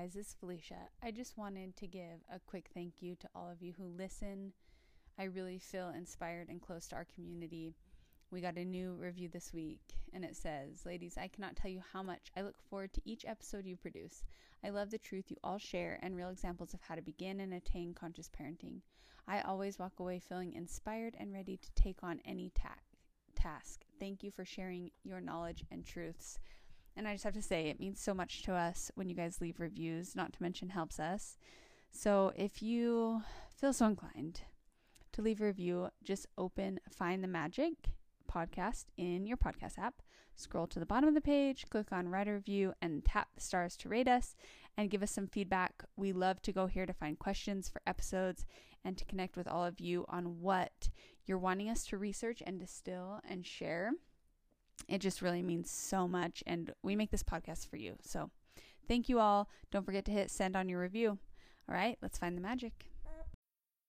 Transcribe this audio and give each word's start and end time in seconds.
Guys, 0.00 0.14
this 0.14 0.28
is 0.28 0.36
Felicia. 0.40 0.88
I 1.02 1.10
just 1.10 1.36
wanted 1.36 1.76
to 1.76 1.86
give 1.86 2.24
a 2.32 2.40
quick 2.46 2.70
thank 2.72 3.02
you 3.02 3.16
to 3.16 3.28
all 3.34 3.50
of 3.50 3.60
you 3.60 3.74
who 3.76 3.84
listen. 3.84 4.54
I 5.18 5.24
really 5.24 5.58
feel 5.58 5.90
inspired 5.90 6.48
and 6.48 6.62
close 6.62 6.88
to 6.88 6.96
our 6.96 7.06
community. 7.14 7.74
We 8.30 8.40
got 8.40 8.56
a 8.56 8.64
new 8.64 8.94
review 8.94 9.28
this 9.28 9.52
week, 9.52 9.82
and 10.14 10.24
it 10.24 10.36
says, 10.36 10.86
Ladies, 10.86 11.18
I 11.18 11.28
cannot 11.28 11.54
tell 11.54 11.70
you 11.70 11.82
how 11.92 12.02
much 12.02 12.30
I 12.34 12.40
look 12.40 12.54
forward 12.62 12.94
to 12.94 13.02
each 13.04 13.26
episode 13.26 13.66
you 13.66 13.76
produce. 13.76 14.24
I 14.64 14.70
love 14.70 14.90
the 14.90 14.96
truth 14.96 15.30
you 15.30 15.36
all 15.44 15.58
share 15.58 15.98
and 16.00 16.16
real 16.16 16.30
examples 16.30 16.72
of 16.72 16.80
how 16.80 16.94
to 16.94 17.02
begin 17.02 17.38
and 17.38 17.52
attain 17.52 17.92
conscious 17.92 18.30
parenting. 18.30 18.80
I 19.28 19.42
always 19.42 19.78
walk 19.78 20.00
away 20.00 20.18
feeling 20.18 20.54
inspired 20.54 21.14
and 21.20 21.30
ready 21.30 21.58
to 21.58 21.72
take 21.74 22.02
on 22.02 22.20
any 22.24 22.52
ta- 22.54 22.76
task. 23.34 23.84
Thank 23.98 24.22
you 24.22 24.30
for 24.30 24.46
sharing 24.46 24.92
your 25.04 25.20
knowledge 25.20 25.62
and 25.70 25.84
truths. 25.84 26.38
And 27.00 27.08
I 27.08 27.14
just 27.14 27.24
have 27.24 27.32
to 27.32 27.40
say, 27.40 27.68
it 27.68 27.80
means 27.80 27.98
so 27.98 28.12
much 28.12 28.42
to 28.42 28.52
us 28.52 28.90
when 28.94 29.08
you 29.08 29.14
guys 29.14 29.40
leave 29.40 29.58
reviews, 29.58 30.14
not 30.14 30.34
to 30.34 30.42
mention 30.42 30.68
helps 30.68 31.00
us. 31.00 31.38
So 31.90 32.30
if 32.36 32.60
you 32.60 33.22
feel 33.56 33.72
so 33.72 33.86
inclined 33.86 34.42
to 35.12 35.22
leave 35.22 35.40
a 35.40 35.46
review, 35.46 35.88
just 36.04 36.26
open 36.36 36.78
Find 36.90 37.24
the 37.24 37.26
Magic 37.26 37.72
podcast 38.30 38.84
in 38.98 39.26
your 39.26 39.38
podcast 39.38 39.78
app. 39.78 40.02
Scroll 40.36 40.66
to 40.66 40.78
the 40.78 40.84
bottom 40.84 41.08
of 41.08 41.14
the 41.14 41.22
page, 41.22 41.64
click 41.70 41.90
on 41.90 42.10
Write 42.10 42.28
a 42.28 42.34
Review, 42.34 42.74
and 42.82 43.02
tap 43.02 43.28
the 43.34 43.40
stars 43.40 43.78
to 43.78 43.88
rate 43.88 44.06
us 44.06 44.36
and 44.76 44.90
give 44.90 45.02
us 45.02 45.10
some 45.10 45.26
feedback. 45.26 45.82
We 45.96 46.12
love 46.12 46.42
to 46.42 46.52
go 46.52 46.66
here 46.66 46.84
to 46.84 46.92
find 46.92 47.18
questions 47.18 47.70
for 47.70 47.80
episodes 47.86 48.44
and 48.84 48.98
to 48.98 49.06
connect 49.06 49.38
with 49.38 49.48
all 49.48 49.64
of 49.64 49.80
you 49.80 50.04
on 50.10 50.42
what 50.42 50.90
you're 51.24 51.38
wanting 51.38 51.70
us 51.70 51.86
to 51.86 51.96
research 51.96 52.42
and 52.44 52.60
distill 52.60 53.20
and 53.26 53.46
share. 53.46 53.92
It 54.88 54.98
just 54.98 55.22
really 55.22 55.42
means 55.42 55.70
so 55.70 56.08
much, 56.08 56.42
and 56.46 56.72
we 56.82 56.96
make 56.96 57.10
this 57.10 57.22
podcast 57.22 57.68
for 57.68 57.76
you. 57.76 57.96
So, 58.02 58.30
thank 58.88 59.08
you 59.08 59.20
all. 59.20 59.48
Don't 59.70 59.84
forget 59.84 60.04
to 60.06 60.12
hit 60.12 60.30
send 60.30 60.56
on 60.56 60.68
your 60.68 60.80
review. 60.80 61.18
All 61.68 61.74
right, 61.74 61.96
let's 62.02 62.18
find 62.18 62.36
the 62.36 62.42
magic. 62.42 62.86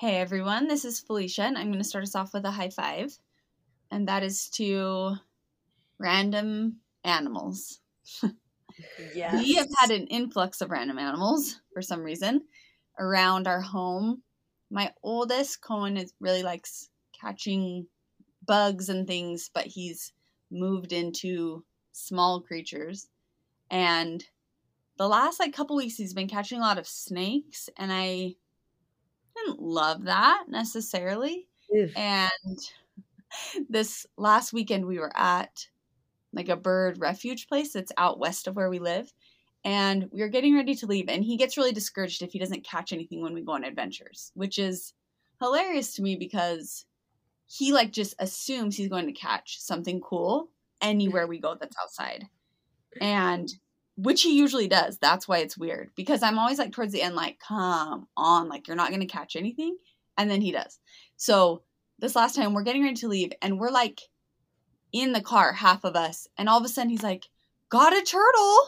Hey 0.00 0.16
everyone, 0.16 0.66
this 0.66 0.86
is 0.86 0.98
Felicia, 0.98 1.42
and 1.42 1.58
I'm 1.58 1.66
going 1.66 1.76
to 1.76 1.84
start 1.84 2.04
us 2.04 2.14
off 2.14 2.32
with 2.32 2.46
a 2.46 2.50
high 2.50 2.70
five, 2.70 3.12
and 3.90 4.08
that 4.08 4.22
is 4.22 4.48
to 4.54 5.16
random 5.98 6.76
animals. 7.04 7.80
Yes. 9.14 9.34
We 9.34 9.56
have 9.56 9.66
had 9.76 9.90
an 9.90 10.06
influx 10.06 10.62
of 10.62 10.70
random 10.70 10.98
animals 10.98 11.60
for 11.74 11.82
some 11.82 12.02
reason 12.02 12.40
around 12.98 13.46
our 13.46 13.60
home. 13.60 14.22
My 14.70 14.94
oldest, 15.02 15.60
Cohen, 15.60 15.98
is 15.98 16.14
really 16.18 16.42
likes 16.42 16.88
catching 17.20 17.86
bugs 18.46 18.88
and 18.88 19.06
things, 19.06 19.50
but 19.52 19.66
he's 19.66 20.14
moved 20.50 20.94
into 20.94 21.62
small 21.92 22.40
creatures. 22.40 23.06
And 23.70 24.24
the 24.96 25.08
last 25.08 25.40
like 25.40 25.52
couple 25.52 25.76
weeks, 25.76 25.96
he's 25.96 26.14
been 26.14 26.28
catching 26.28 26.58
a 26.58 26.62
lot 26.62 26.78
of 26.78 26.88
snakes, 26.88 27.68
and 27.76 27.92
I 27.92 28.36
didn't 29.44 29.60
love 29.60 30.04
that 30.04 30.44
necessarily. 30.48 31.46
And 31.96 32.58
this 33.68 34.06
last 34.16 34.52
weekend, 34.52 34.86
we 34.86 34.98
were 34.98 35.12
at 35.16 35.66
like 36.32 36.48
a 36.48 36.56
bird 36.56 36.98
refuge 37.00 37.48
place 37.48 37.72
that's 37.72 37.92
out 37.96 38.18
west 38.18 38.46
of 38.46 38.56
where 38.56 38.70
we 38.70 38.78
live. 38.78 39.12
And 39.64 40.08
we 40.10 40.20
were 40.20 40.28
getting 40.28 40.54
ready 40.54 40.74
to 40.76 40.86
leave, 40.86 41.10
and 41.10 41.22
he 41.22 41.36
gets 41.36 41.58
really 41.58 41.72
discouraged 41.72 42.22
if 42.22 42.32
he 42.32 42.38
doesn't 42.38 42.64
catch 42.64 42.94
anything 42.94 43.20
when 43.20 43.34
we 43.34 43.42
go 43.42 43.52
on 43.52 43.64
adventures, 43.64 44.32
which 44.34 44.58
is 44.58 44.94
hilarious 45.38 45.94
to 45.96 46.02
me 46.02 46.16
because 46.16 46.86
he 47.46 47.72
like 47.72 47.92
just 47.92 48.14
assumes 48.18 48.76
he's 48.76 48.88
going 48.88 49.06
to 49.06 49.12
catch 49.12 49.60
something 49.60 50.00
cool 50.00 50.48
anywhere 50.80 51.26
we 51.26 51.38
go 51.38 51.54
that's 51.54 51.76
outside. 51.82 52.26
And 53.00 53.48
which 54.02 54.22
he 54.22 54.36
usually 54.36 54.68
does. 54.68 54.98
That's 54.98 55.26
why 55.28 55.38
it's 55.38 55.58
weird 55.58 55.90
because 55.94 56.22
I'm 56.22 56.38
always 56.38 56.58
like 56.58 56.72
towards 56.72 56.92
the 56.92 57.02
end, 57.02 57.14
like, 57.14 57.38
come 57.46 58.06
on, 58.16 58.48
like, 58.48 58.66
you're 58.68 58.76
not 58.76 58.88
going 58.90 59.00
to 59.00 59.06
catch 59.06 59.36
anything. 59.36 59.76
And 60.16 60.30
then 60.30 60.40
he 60.40 60.52
does. 60.52 60.78
So 61.16 61.62
this 61.98 62.16
last 62.16 62.34
time 62.34 62.52
we're 62.54 62.62
getting 62.62 62.82
ready 62.82 62.96
to 62.96 63.08
leave 63.08 63.32
and 63.42 63.58
we're 63.58 63.70
like 63.70 64.00
in 64.92 65.12
the 65.12 65.20
car, 65.20 65.52
half 65.52 65.84
of 65.84 65.96
us. 65.96 66.26
And 66.38 66.48
all 66.48 66.58
of 66.58 66.64
a 66.64 66.68
sudden 66.68 66.90
he's 66.90 67.02
like, 67.02 67.28
got 67.68 67.92
a 67.96 68.02
turtle. 68.02 68.58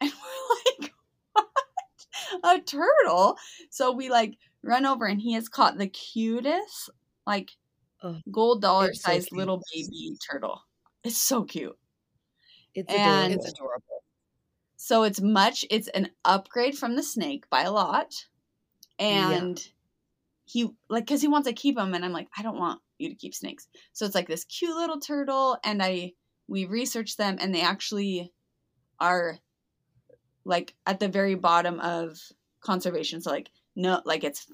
And 0.02 0.10
we're 0.10 0.82
like, 0.82 0.92
what? 2.42 2.58
A 2.58 2.60
turtle? 2.60 3.36
So 3.70 3.92
we 3.92 4.10
like 4.10 4.36
run 4.64 4.84
over 4.84 5.06
and 5.06 5.20
he 5.20 5.34
has 5.34 5.48
caught 5.48 5.78
the 5.78 5.86
cutest, 5.86 6.90
like, 7.26 7.50
Oh, 8.04 8.16
gold 8.32 8.62
dollar 8.62 8.88
it's 8.88 9.02
so 9.02 9.20
little 9.30 9.62
baby 9.72 10.16
turtle. 10.28 10.60
It's 11.04 11.16
so 11.16 11.44
cute. 11.44 11.78
It's 12.74 12.92
And- 12.92 13.32
adorable. 13.32 13.44
It's 13.44 13.52
adorable. 13.52 13.91
So 14.84 15.04
it's 15.04 15.20
much 15.20 15.64
it's 15.70 15.86
an 15.86 16.10
upgrade 16.24 16.76
from 16.76 16.96
the 16.96 17.04
snake 17.04 17.48
by 17.48 17.62
a 17.62 17.70
lot. 17.70 18.26
And 18.98 19.64
he 20.44 20.70
like 20.88 21.06
cuz 21.06 21.22
he 21.22 21.28
wants 21.28 21.46
to 21.46 21.54
keep 21.54 21.76
them 21.76 21.94
and 21.94 22.04
I'm 22.04 22.10
like 22.10 22.26
I 22.36 22.42
don't 22.42 22.58
want 22.58 22.82
you 22.98 23.08
to 23.08 23.14
keep 23.14 23.32
snakes. 23.32 23.68
So 23.92 24.04
it's 24.04 24.16
like 24.16 24.26
this 24.26 24.42
cute 24.42 24.74
little 24.74 24.98
turtle 24.98 25.56
and 25.62 25.80
I 25.80 26.14
we 26.48 26.64
researched 26.64 27.16
them 27.16 27.36
and 27.40 27.54
they 27.54 27.60
actually 27.60 28.32
are 28.98 29.38
like 30.44 30.74
at 30.84 30.98
the 30.98 31.06
very 31.06 31.36
bottom 31.36 31.78
of 31.78 32.18
conservation. 32.60 33.20
So 33.20 33.30
like 33.30 33.52
no 33.76 34.02
like 34.04 34.24
it's 34.24 34.48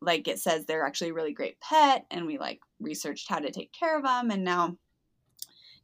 like 0.00 0.28
it 0.28 0.38
says 0.38 0.64
they're 0.64 0.86
actually 0.86 1.10
a 1.10 1.14
really 1.14 1.32
great 1.32 1.58
pet 1.58 2.06
and 2.12 2.24
we 2.24 2.38
like 2.38 2.60
researched 2.78 3.28
how 3.28 3.40
to 3.40 3.50
take 3.50 3.72
care 3.72 3.96
of 3.96 4.04
them 4.04 4.30
and 4.30 4.44
now 4.44 4.78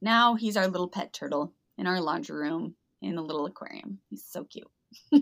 now 0.01 0.37
he's 0.37 0.57
our 0.57 0.69
little 0.69 0.89
pet 0.89 1.13
turtle 1.13 1.53
in 1.77 1.89
our 1.89 2.01
laundry 2.01 2.37
room 2.37 2.77
in 3.03 3.19
a 3.19 3.23
little 3.23 3.47
aquarium. 3.47 3.99
He's 4.11 4.25
so 4.25 4.45
cute. 4.45 4.69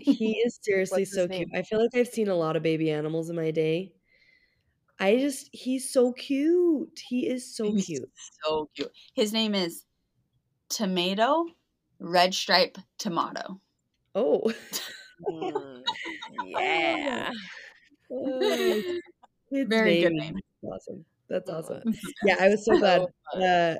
He 0.01 0.33
is 0.45 0.59
seriously 0.61 1.05
so 1.05 1.25
name? 1.25 1.49
cute. 1.49 1.57
I 1.59 1.63
feel 1.63 1.79
like 1.81 1.95
I've 1.95 2.07
seen 2.07 2.27
a 2.29 2.35
lot 2.35 2.55
of 2.55 2.63
baby 2.63 2.91
animals 2.91 3.29
in 3.29 3.35
my 3.35 3.51
day. 3.51 3.93
I 4.99 5.17
just 5.17 5.49
he's 5.51 5.91
so 5.91 6.13
cute. 6.13 6.99
He 7.07 7.27
is 7.27 7.55
so 7.55 7.71
He's 7.71 7.85
cute. 7.85 8.09
So 8.45 8.69
cute. 8.75 8.91
His 9.15 9.33
name 9.33 9.55
is 9.55 9.85
Tomato 10.69 11.45
Red 11.99 12.33
Stripe 12.33 12.77
Tomato. 12.97 13.59
Oh. 14.15 14.51
Mm, 15.29 15.83
yeah. 16.47 17.29
Oh, 18.11 18.83
it's 19.51 19.69
Very 19.69 20.01
good 20.01 20.13
name. 20.13 20.33
name. 20.33 20.39
Awesome. 20.63 21.05
That's 21.29 21.47
awesome. 21.47 21.83
Yeah, 22.25 22.37
I 22.39 22.49
was 22.49 22.65
so 22.65 22.75
glad. 22.79 23.05
Uh, 23.31 23.75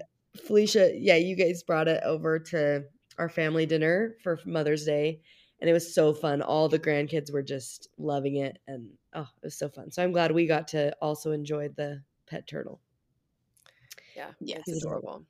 Felicia, 0.46 0.92
yeah, 0.96 1.16
you 1.16 1.36
guys 1.36 1.64
brought 1.64 1.88
it 1.88 2.04
over 2.04 2.38
to 2.38 2.84
our 3.22 3.30
family 3.30 3.66
dinner 3.66 4.18
for 4.24 4.40
Mother's 4.46 4.86
Day, 4.86 5.22
and 5.62 5.70
it 5.70 5.74
was 5.74 5.94
so 5.94 6.14
fun. 6.14 6.42
All 6.42 6.70
the 6.70 6.80
grandkids 6.80 7.32
were 7.32 7.44
just 7.44 7.90
loving 7.98 8.38
it, 8.38 8.60
and 8.68 8.98
oh, 9.14 9.30
it 9.42 9.46
was 9.46 9.58
so 9.58 9.70
fun. 9.70 9.92
So 9.92 10.04
I'm 10.04 10.12
glad 10.12 10.32
we 10.34 10.48
got 10.48 10.68
to 10.70 10.96
also 11.02 11.32
enjoy 11.32 11.70
the 11.70 12.04
pet 12.28 12.48
turtle. 12.48 12.82
Yeah, 14.16 14.32
Yes. 14.40 14.64
it's 14.68 14.74
adorable. 14.74 15.26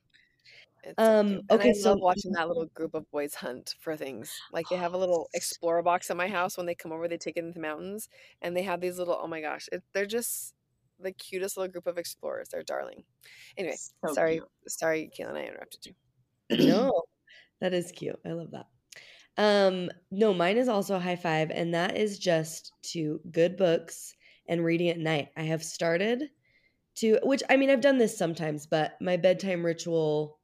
It's 0.84 1.06
so 1.06 1.14
Um. 1.20 1.42
And 1.50 1.62
okay, 1.62 1.74
I 1.74 1.74
so 1.74 1.92
love 1.92 2.00
watching 2.00 2.32
that 2.34 2.48
little 2.48 2.66
group 2.76 2.94
of 2.96 3.10
boys 3.12 3.36
hunt 3.36 3.76
for 3.80 3.96
things. 3.98 4.44
Like 4.52 4.70
they 4.70 4.78
have 4.78 4.94
a 4.94 4.98
little 4.98 5.30
explorer 5.34 5.84
box 5.84 6.10
at 6.12 6.18
my 6.18 6.28
house. 6.28 6.58
When 6.58 6.66
they 6.66 6.76
come 6.76 6.92
over, 6.92 7.08
they 7.08 7.18
take 7.18 7.38
it 7.38 7.42
into 7.42 7.54
the 7.54 7.60
mountains, 7.62 8.10
and 8.42 8.56
they 8.58 8.64
have 8.64 8.82
these 8.82 8.98
little. 9.00 9.20
Oh 9.22 9.28
my 9.28 9.42
gosh, 9.42 9.70
it, 9.72 9.84
they're 9.94 10.06
just 10.08 10.56
the 11.00 11.12
cutest 11.14 11.58
little 11.58 11.72
group 11.72 11.88
of 11.88 11.98
explorers. 11.98 12.50
They're 12.50 12.64
darling. 12.64 13.04
Anyway, 13.58 13.80
So 14.06 14.16
sorry, 14.16 14.42
cute. 14.42 14.50
sorry, 14.68 15.12
Keelan, 15.18 15.36
I 15.38 15.46
interrupted 15.46 15.86
you. 15.88 15.94
no, 16.58 17.04
that 17.62 17.74
is 17.74 17.92
cute. 17.92 18.20
I 18.26 18.32
love 18.32 18.52
that. 18.52 18.68
Um, 19.38 19.90
no, 20.12 20.34
mine 20.34 20.58
is 20.58 20.68
also 20.68 21.00
high 21.00 21.16
five, 21.16 21.52
and 21.52 21.74
that 21.74 21.98
is 21.98 22.20
just 22.20 22.74
to 22.92 23.22
good 23.32 23.56
books 23.58 24.14
and 24.48 24.66
reading 24.66 24.90
at 24.90 24.98
night. 25.00 25.30
I 25.38 25.44
have 25.44 25.64
started 25.64 26.30
to, 26.96 27.20
which 27.24 27.44
I 27.50 27.58
mean, 27.58 27.70
I've 27.70 27.82
done 27.82 27.98
this 27.98 28.18
sometimes, 28.18 28.68
but 28.68 28.94
my 29.00 29.18
bedtime 29.18 29.66
ritual 29.66 30.40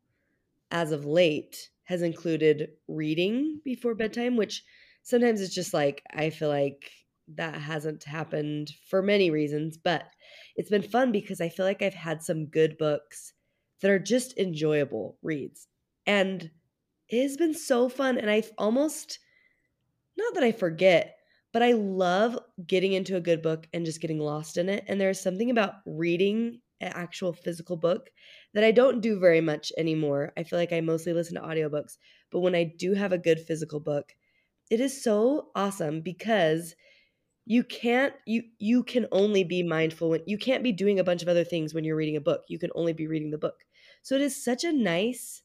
as 0.72 0.92
of 0.92 1.06
late 1.06 1.69
has 1.84 2.02
included 2.02 2.69
reading 2.88 3.62
before 3.64 3.96
bedtime, 3.96 4.36
which 4.36 4.64
sometimes 5.04 5.42
it's 5.42 5.56
just 5.56 5.74
like 5.74 6.04
I 6.14 6.30
feel 6.30 6.50
like 6.50 6.92
that 7.36 7.56
hasn't 7.56 8.04
happened 8.04 8.72
for 8.90 9.02
many 9.02 9.30
reasons, 9.30 9.78
but 9.78 10.06
it's 10.56 10.69
been 10.69 10.81
fun 10.81 11.12
because 11.12 11.42
I 11.42 11.50
feel 11.50 11.66
like 11.66 11.81
I've 11.81 11.94
had 11.94 12.24
some 12.24 12.46
good 12.46 12.78
books 12.78 13.34
that 13.81 13.92
are 13.92 14.00
just 14.00 14.38
enjoyable 14.38 15.18
reads. 15.22 15.68
And 16.06 16.50
it 17.09 17.21
has 17.21 17.38
been 17.38 17.54
so 17.54 17.89
fun. 17.89 18.18
And 18.18 18.30
I've 18.30 18.51
almost, 18.57 19.19
not 20.18 20.33
that 20.33 20.44
I 20.44 20.51
forget, 20.51 21.18
but 21.54 21.63
I 21.63 21.74
love 21.74 22.38
getting 22.65 22.94
into 22.94 23.15
a 23.15 23.21
good 23.21 23.42
book 23.42 23.68
and 23.74 23.86
just 23.86 24.01
getting 24.01 24.19
lost 24.19 24.57
in 24.57 24.69
it. 24.69 24.83
And 24.88 25.00
there's 25.00 25.19
something 25.19 25.50
about 25.50 25.75
reading 25.86 26.59
an 26.81 26.92
actual 26.94 27.33
physical 27.33 27.77
book 27.77 28.12
that 28.54 28.63
I 28.63 28.71
don't 28.71 29.01
do 29.01 29.19
very 29.19 29.42
much 29.42 29.71
anymore. 29.77 30.33
I 30.38 30.44
feel 30.44 30.59
like 30.59 30.74
I 30.74 30.81
mostly 30.81 31.13
listen 31.13 31.36
to 31.36 31.42
audiobooks. 31.42 31.98
But 32.31 32.42
when 32.42 32.56
I 32.56 32.63
do 32.63 32.94
have 32.94 33.13
a 33.13 33.18
good 33.18 33.39
physical 33.39 33.80
book, 33.80 34.15
it 34.69 34.80
is 34.80 35.01
so 35.01 35.50
awesome 35.56 36.01
because 36.01 36.75
you 37.45 37.63
can't 37.63 38.13
you 38.25 38.44
you 38.59 38.83
can 38.83 39.07
only 39.13 39.45
be 39.45 39.63
mindful 39.63 40.09
when 40.09 40.21
you 40.27 40.38
can't 40.38 40.63
be 40.63 40.74
doing 40.74 41.00
a 41.00 41.04
bunch 41.04 41.21
of 41.21 41.30
other 41.30 41.45
things 41.45 41.74
when 41.74 41.86
you're 41.86 41.95
reading 41.95 42.18
a 42.18 42.21
book. 42.21 42.44
You 42.50 42.59
can 42.59 42.71
only 42.75 42.92
be 42.92 43.07
reading 43.07 43.31
the 43.31 43.38
book. 43.38 43.63
So 44.01 44.15
it 44.15 44.21
is 44.21 44.44
such 44.44 44.65
a 44.65 44.74
nice 44.74 45.44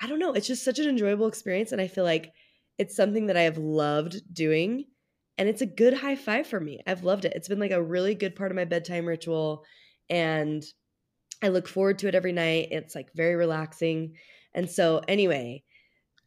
I 0.00 0.06
don't 0.06 0.18
know, 0.18 0.32
it's 0.32 0.46
just 0.46 0.64
such 0.64 0.78
an 0.78 0.88
enjoyable 0.88 1.26
experience 1.26 1.72
and 1.72 1.80
I 1.80 1.88
feel 1.88 2.04
like 2.04 2.32
it's 2.78 2.96
something 2.96 3.26
that 3.26 3.36
I 3.36 3.42
have 3.42 3.58
loved 3.58 4.20
doing 4.32 4.86
and 5.38 5.48
it's 5.48 5.62
a 5.62 5.66
good 5.66 5.94
high 5.94 6.16
five 6.16 6.46
for 6.46 6.60
me. 6.60 6.80
I've 6.86 7.04
loved 7.04 7.24
it. 7.24 7.32
It's 7.34 7.48
been 7.48 7.58
like 7.58 7.70
a 7.70 7.82
really 7.82 8.14
good 8.14 8.36
part 8.36 8.50
of 8.50 8.56
my 8.56 8.64
bedtime 8.64 9.06
ritual 9.06 9.64
and 10.08 10.64
I 11.42 11.48
look 11.48 11.68
forward 11.68 11.98
to 12.00 12.08
it 12.08 12.14
every 12.14 12.32
night. 12.32 12.68
It's 12.70 12.94
like 12.94 13.12
very 13.14 13.34
relaxing. 13.34 14.14
And 14.54 14.70
so 14.70 15.00
anyway, 15.08 15.64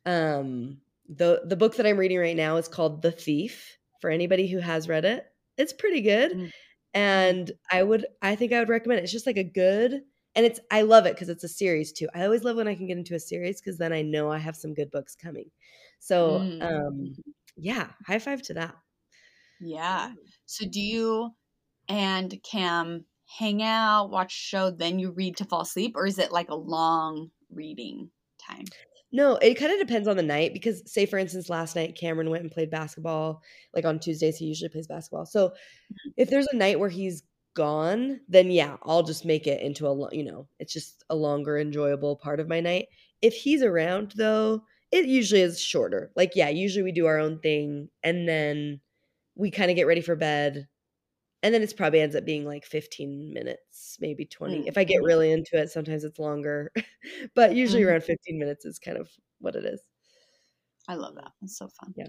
um 0.06 0.80
the 1.10 1.42
the 1.46 1.56
book 1.56 1.76
that 1.76 1.86
I'm 1.86 1.98
reading 1.98 2.20
right 2.20 2.36
now 2.36 2.58
is 2.58 2.68
called 2.68 3.02
The 3.02 3.12
Thief 3.12 3.78
for 4.02 4.10
anybody 4.10 4.48
who 4.48 4.60
has 4.60 4.90
read 4.90 5.06
it. 5.06 5.26
It's 5.58 5.74
pretty 5.74 6.02
good. 6.02 6.32
Mm. 6.34 6.52
And 6.94 7.52
I 7.72 7.84
would 7.84 8.06
I 8.22 8.36
think 8.36 8.54
I 8.54 8.60
would 8.60 8.70
recommend 8.70 9.00
it. 9.00 9.04
It's 9.04 9.12
just 9.12 9.28
like 9.28 9.38
a 9.38 9.44
good 9.44 10.02
and 10.38 10.46
it's 10.46 10.62
I 10.72 10.84
love 10.84 11.06
it 11.06 11.16
because 11.16 11.30
it's 11.30 11.44
a 11.44 11.50
series 11.50 11.92
too. 11.92 12.08
I 12.16 12.24
always 12.24 12.46
love 12.46 12.56
when 12.58 12.70
I 12.70 12.76
can 12.76 12.88
get 12.88 12.98
into 12.98 13.16
a 13.16 13.20
series 13.20 13.60
because 13.60 13.78
then 13.78 13.92
I 13.94 14.04
know 14.04 14.32
I 14.32 14.38
have 14.38 14.56
some 14.56 14.74
good 14.74 14.92
books 14.92 15.16
coming. 15.16 15.52
So 16.00 16.44
Mm. 16.44 16.62
um 16.62 17.16
yeah, 17.58 17.90
high 18.06 18.20
five 18.20 18.42
to 18.44 18.54
that. 18.56 18.76
Yeah. 19.60 20.14
So 20.46 20.66
do 20.68 20.80
you 20.80 21.36
and 21.90 22.42
Cam 22.44 23.06
hang 23.40 23.64
out, 23.64 24.10
watch 24.12 24.32
show, 24.32 24.72
then 24.72 25.00
you 25.00 25.12
read 25.12 25.38
to 25.38 25.46
fall 25.46 25.62
asleep, 25.62 25.94
or 25.96 26.06
is 26.06 26.20
it 26.20 26.32
like 26.32 26.50
a 26.50 26.56
long 26.56 27.32
reading 27.52 28.12
time? 28.40 28.66
No, 29.12 29.38
it 29.38 29.56
kind 29.56 29.72
of 29.72 29.80
depends 29.80 30.08
on 30.08 30.18
the 30.18 30.24
night 30.24 30.54
because, 30.54 30.84
say, 30.92 31.06
for 31.06 31.18
instance, 31.18 31.50
last 31.50 31.76
night 31.78 31.98
Cameron 31.98 32.30
went 32.30 32.44
and 32.44 32.52
played 32.52 32.70
basketball. 32.70 33.42
Like 33.74 33.86
on 33.86 34.00
Tuesdays, 34.00 34.38
he 34.38 34.46
usually 34.46 34.70
plays 34.70 34.88
basketball. 34.88 35.26
So 35.26 35.54
if 36.18 36.30
there's 36.30 36.48
a 36.48 36.56
night 36.58 36.80
where 36.80 36.90
he's 36.90 37.24
gone, 37.58 38.22
then 38.30 38.52
yeah, 38.52 38.78
I'll 38.84 39.04
just 39.04 39.26
make 39.26 39.48
it 39.48 39.62
into 39.62 39.88
a, 39.88 40.16
you 40.16 40.24
know, 40.24 40.50
it's 40.60 40.74
just 40.74 41.04
a 41.12 41.18
longer, 41.18 41.60
enjoyable 41.60 42.18
part 42.18 42.40
of 42.42 42.50
my 42.50 42.62
night. 42.62 42.88
If 43.24 43.36
he's 43.36 43.64
around, 43.64 44.14
though, 44.18 44.64
it 44.92 45.08
usually 45.08 45.42
is 45.42 45.62
shorter. 45.62 46.14
Like, 46.18 46.34
yeah, 46.38 46.50
usually 46.50 46.84
we 46.84 46.94
do 46.94 47.08
our 47.08 47.20
own 47.20 47.40
thing 47.42 47.90
and 48.04 48.30
then 48.30 48.82
we 49.36 49.52
kind 49.52 49.72
of 49.72 49.78
get 49.78 49.88
ready 49.88 50.02
for 50.02 50.16
bed. 50.18 50.68
And 51.44 51.54
then 51.56 51.62
it's 51.64 51.74
probably 51.74 52.02
ends 52.02 52.16
up 52.16 52.26
being 52.26 52.46
like 52.46 52.66
15 52.66 53.34
minutes, 53.34 53.98
maybe 54.02 54.26
20. 54.26 54.62
Mm. 54.62 54.68
If 54.68 54.78
I 54.78 54.84
get 54.86 55.04
really 55.04 55.32
into 55.32 55.58
it, 55.58 55.70
sometimes 55.72 56.04
it's 56.06 56.20
longer. 56.20 56.72
but 57.36 57.56
usually 57.56 57.84
Mhm. 57.84 57.84
around 57.84 58.04
15 58.04 58.40
minutes 58.40 58.66
is 58.66 58.80
kind 58.80 58.98
of 58.98 59.12
what 59.40 59.56
it 59.56 59.66
is. 59.66 59.82
I 60.88 60.96
love 60.96 61.16
that. 61.16 61.32
It's 61.42 61.58
so 61.58 61.68
fun. 61.70 61.96
Yeah. 61.96 62.08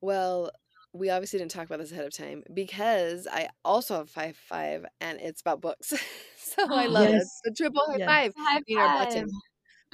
Well, 0.00 0.50
we 0.94 1.10
obviously 1.10 1.40
didn't 1.40 1.52
talk 1.52 1.66
about 1.66 1.80
this 1.80 1.92
ahead 1.92 2.06
of 2.06 2.14
time 2.16 2.44
because 2.54 3.28
I 3.30 3.48
also 3.64 3.96
have 3.98 4.10
five 4.10 4.36
five, 4.36 4.86
and 5.00 5.20
it's 5.20 5.42
about 5.42 5.60
books. 5.62 5.92
so 6.38 6.66
I 6.74 6.86
love 6.88 7.12
it. 7.12 7.14
Yes. 7.14 7.22
It's 7.22 7.40
the 7.44 7.52
triple 7.52 7.82
high 7.86 7.98
Yes. 7.98 8.08
five. 8.08 8.34
High 8.36 8.60
Need 8.68 8.78
our 8.78 8.90
button. 8.90 9.30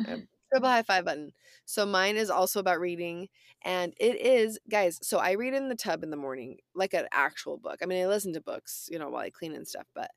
five. 0.06 0.14
Um, 0.14 0.29
triple 0.52 0.69
high 0.70 0.82
five 0.82 1.05
button. 1.05 1.32
So 1.67 1.87
mine 1.87 2.17
is 2.17 2.31
also 2.31 2.61
about 2.61 2.81
reading, 2.81 3.29
and 3.64 3.94
it 4.00 4.20
is, 4.20 4.58
guys. 4.70 4.99
So 5.02 5.19
I 5.19 5.32
read 5.32 5.55
in 5.55 5.69
the 5.69 5.76
tub 5.76 6.02
in 6.05 6.11
the 6.11 6.17
morning, 6.17 6.58
like 6.75 6.94
an 6.94 7.06
actual 7.12 7.58
book. 7.58 7.81
I 7.82 7.87
mean, 7.87 8.03
I 8.03 8.08
listen 8.08 8.32
to 8.35 8.41
books, 8.43 8.88
you 8.91 8.99
know, 8.99 9.11
while 9.11 9.23
I 9.23 9.31
clean 9.31 9.55
and 9.55 9.67
stuff, 9.69 9.87
but 9.94 10.11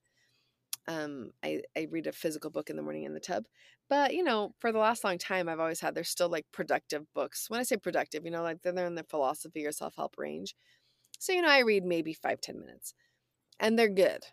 um, 0.88 1.32
I 1.44 1.62
I 1.78 1.88
read 1.92 2.08
a 2.08 2.12
physical 2.12 2.50
book 2.52 2.70
in 2.70 2.76
the 2.76 2.82
morning 2.84 3.04
in 3.04 3.14
the 3.14 3.20
tub. 3.20 3.46
But 3.94 4.16
you 4.16 4.24
know, 4.24 4.56
for 4.58 4.72
the 4.72 4.80
last 4.80 5.04
long 5.04 5.20
time, 5.20 5.48
I've 5.48 5.60
always 5.60 5.80
had 5.80 5.94
there's 5.94 6.10
still 6.10 6.28
like 6.28 6.48
productive 6.52 7.06
books. 7.14 7.48
When 7.48 7.60
I 7.60 7.64
say 7.64 7.78
productive, 7.78 8.26
you 8.26 8.32
know, 8.32 8.42
like 8.42 8.64
they're 8.64 8.88
in 8.88 8.96
the 8.96 9.04
philosophy 9.04 9.68
or 9.68 9.72
self 9.72 9.94
help 9.96 10.16
range. 10.18 10.56
So 11.20 11.32
you 11.32 11.44
know, 11.44 11.50
I 11.50 11.60
read 11.60 11.86
maybe 11.86 12.12
five 12.12 12.42
ten 12.42 12.60
minutes, 12.60 12.96
and 13.60 13.78
they're 13.78 13.88
good. 13.88 14.24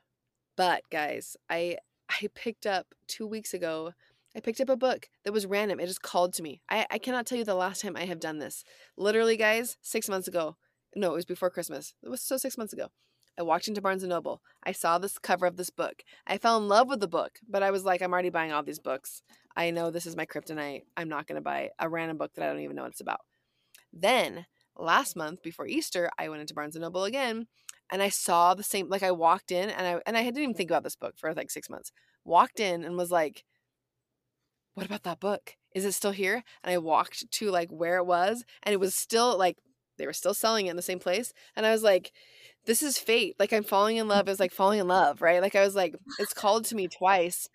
But 0.57 0.85
guys, 0.91 1.37
I 1.51 1.77
I 2.09 2.29
picked 2.35 2.65
up 2.65 2.95
two 3.07 3.27
weeks 3.27 3.53
ago 3.53 3.93
I 4.35 4.41
picked 4.41 4.63
up 4.63 4.71
a 4.71 4.77
book 4.79 5.11
that 5.25 5.33
was 5.33 5.45
random. 5.45 5.79
It 5.79 5.89
just 5.89 6.01
called 6.01 6.33
to 6.35 6.43
me. 6.43 6.63
I, 6.71 6.87
I 6.91 6.97
cannot 6.97 7.27
tell 7.27 7.37
you 7.37 7.45
the 7.45 7.55
last 7.55 7.83
time 7.83 7.97
I 7.97 8.07
have 8.07 8.21
done 8.21 8.39
this. 8.39 8.65
Literally, 8.97 9.37
guys, 9.37 9.77
six 9.83 10.09
months 10.09 10.27
ago. 10.27 10.57
No, 10.97 11.11
it 11.11 11.17
was 11.17 11.27
before 11.27 11.51
Christmas. 11.51 11.93
It 12.03 12.09
was 12.09 12.23
so 12.23 12.39
six 12.39 12.57
months 12.57 12.73
ago. 12.73 12.87
I 13.41 13.43
walked 13.43 13.69
into 13.69 13.81
Barnes 13.81 14.03
and 14.03 14.11
Noble. 14.11 14.43
I 14.63 14.73
saw 14.73 14.99
this 14.99 15.19
cover 15.19 15.47
of 15.47 15.57
this 15.57 15.71
book. 15.71 16.05
I 16.27 16.37
fell 16.37 16.59
in 16.59 16.69
love 16.69 16.89
with 16.89 17.01
the 17.01 17.09
book, 17.09 17.39
but 17.49 17.63
I 17.63 17.71
was 17.71 17.87
like, 17.87 18.03
I'm 18.03 18.13
already 18.13 18.29
buying 18.29 18.53
all 18.53 18.63
these 18.63 18.79
books. 18.79 19.23
I 19.57 19.71
know 19.71 19.91
this 19.91 20.05
is 20.05 20.15
my 20.15 20.27
kryptonite. 20.27 20.83
I'm 20.95 21.09
not 21.09 21.27
going 21.27 21.37
to 21.37 21.43
buy 21.43 21.71
a 21.79 21.89
random 21.89 22.19
book 22.19 22.33
that 22.35 22.45
I 22.45 22.49
don't 22.49 22.61
even 22.61 22.77
know 22.77 22.83
what 22.83 22.93
it's 22.93 23.01
about. 23.01 23.21
Then 23.95 24.45
last 24.77 25.17
month 25.17 25.43
before 25.43 25.67
Easter, 25.67 26.11
I 26.19 26.29
went 26.29 26.43
into 26.43 26.53
Barnes 26.53 26.77
and 26.77 26.83
Noble 26.83 27.05
again 27.05 27.47
and 27.91 28.03
I 28.03 28.11
saw 28.11 28.53
the 28.53 28.63
same 28.63 28.91
like 28.91 29.03
I 29.03 29.11
walked 29.11 29.51
in 29.51 29.71
and 29.71 29.87
I 29.87 30.01
and 30.07 30.19
I 30.19 30.23
didn't 30.23 30.43
even 30.43 30.55
think 30.55 30.71
about 30.71 30.85
this 30.85 30.97
book 30.97 31.15
for 31.17 31.33
like 31.33 31.51
6 31.51 31.71
months. 31.71 31.93
Walked 32.25 32.61
in 32.61 32.85
and 32.85 32.97
was 32.97 33.11
like 33.11 33.45
what 34.75 34.87
about 34.87 35.03
that 35.05 35.19
book? 35.19 35.57
Is 35.75 35.85
it 35.85 35.93
still 35.93 36.13
here? 36.13 36.45
And 36.63 36.73
I 36.73 36.79
walked 36.79 37.31
to 37.31 37.51
like 37.51 37.71
where 37.71 37.97
it 37.97 38.07
was 38.07 38.45
and 38.63 38.75
it 38.75 38.81
was 38.81 38.95
still 38.95 39.39
like 39.39 39.57
they 39.99 40.07
were 40.07 40.13
still 40.13 40.35
selling 40.35 40.67
it 40.67 40.71
in 40.71 40.77
the 40.77 40.83
same 40.83 40.99
place 40.99 41.33
and 41.57 41.67
I 41.67 41.73
was 41.73 41.83
like 41.83 42.13
this 42.71 42.85
is 42.85 42.99
fate. 42.99 43.35
Like 43.41 43.53
I'm 43.53 43.65
falling 43.65 43.97
in 43.97 44.07
love. 44.07 44.29
It's 44.29 44.39
like 44.39 44.53
falling 44.53 44.79
in 44.79 44.87
love, 44.87 45.21
right? 45.21 45.43
Like 45.43 45.57
I 45.57 45.65
was 45.65 45.75
like 45.75 45.97
it's 46.21 46.33
called 46.33 46.67
to 46.67 46.77
me 46.77 46.87
twice. 46.87 47.49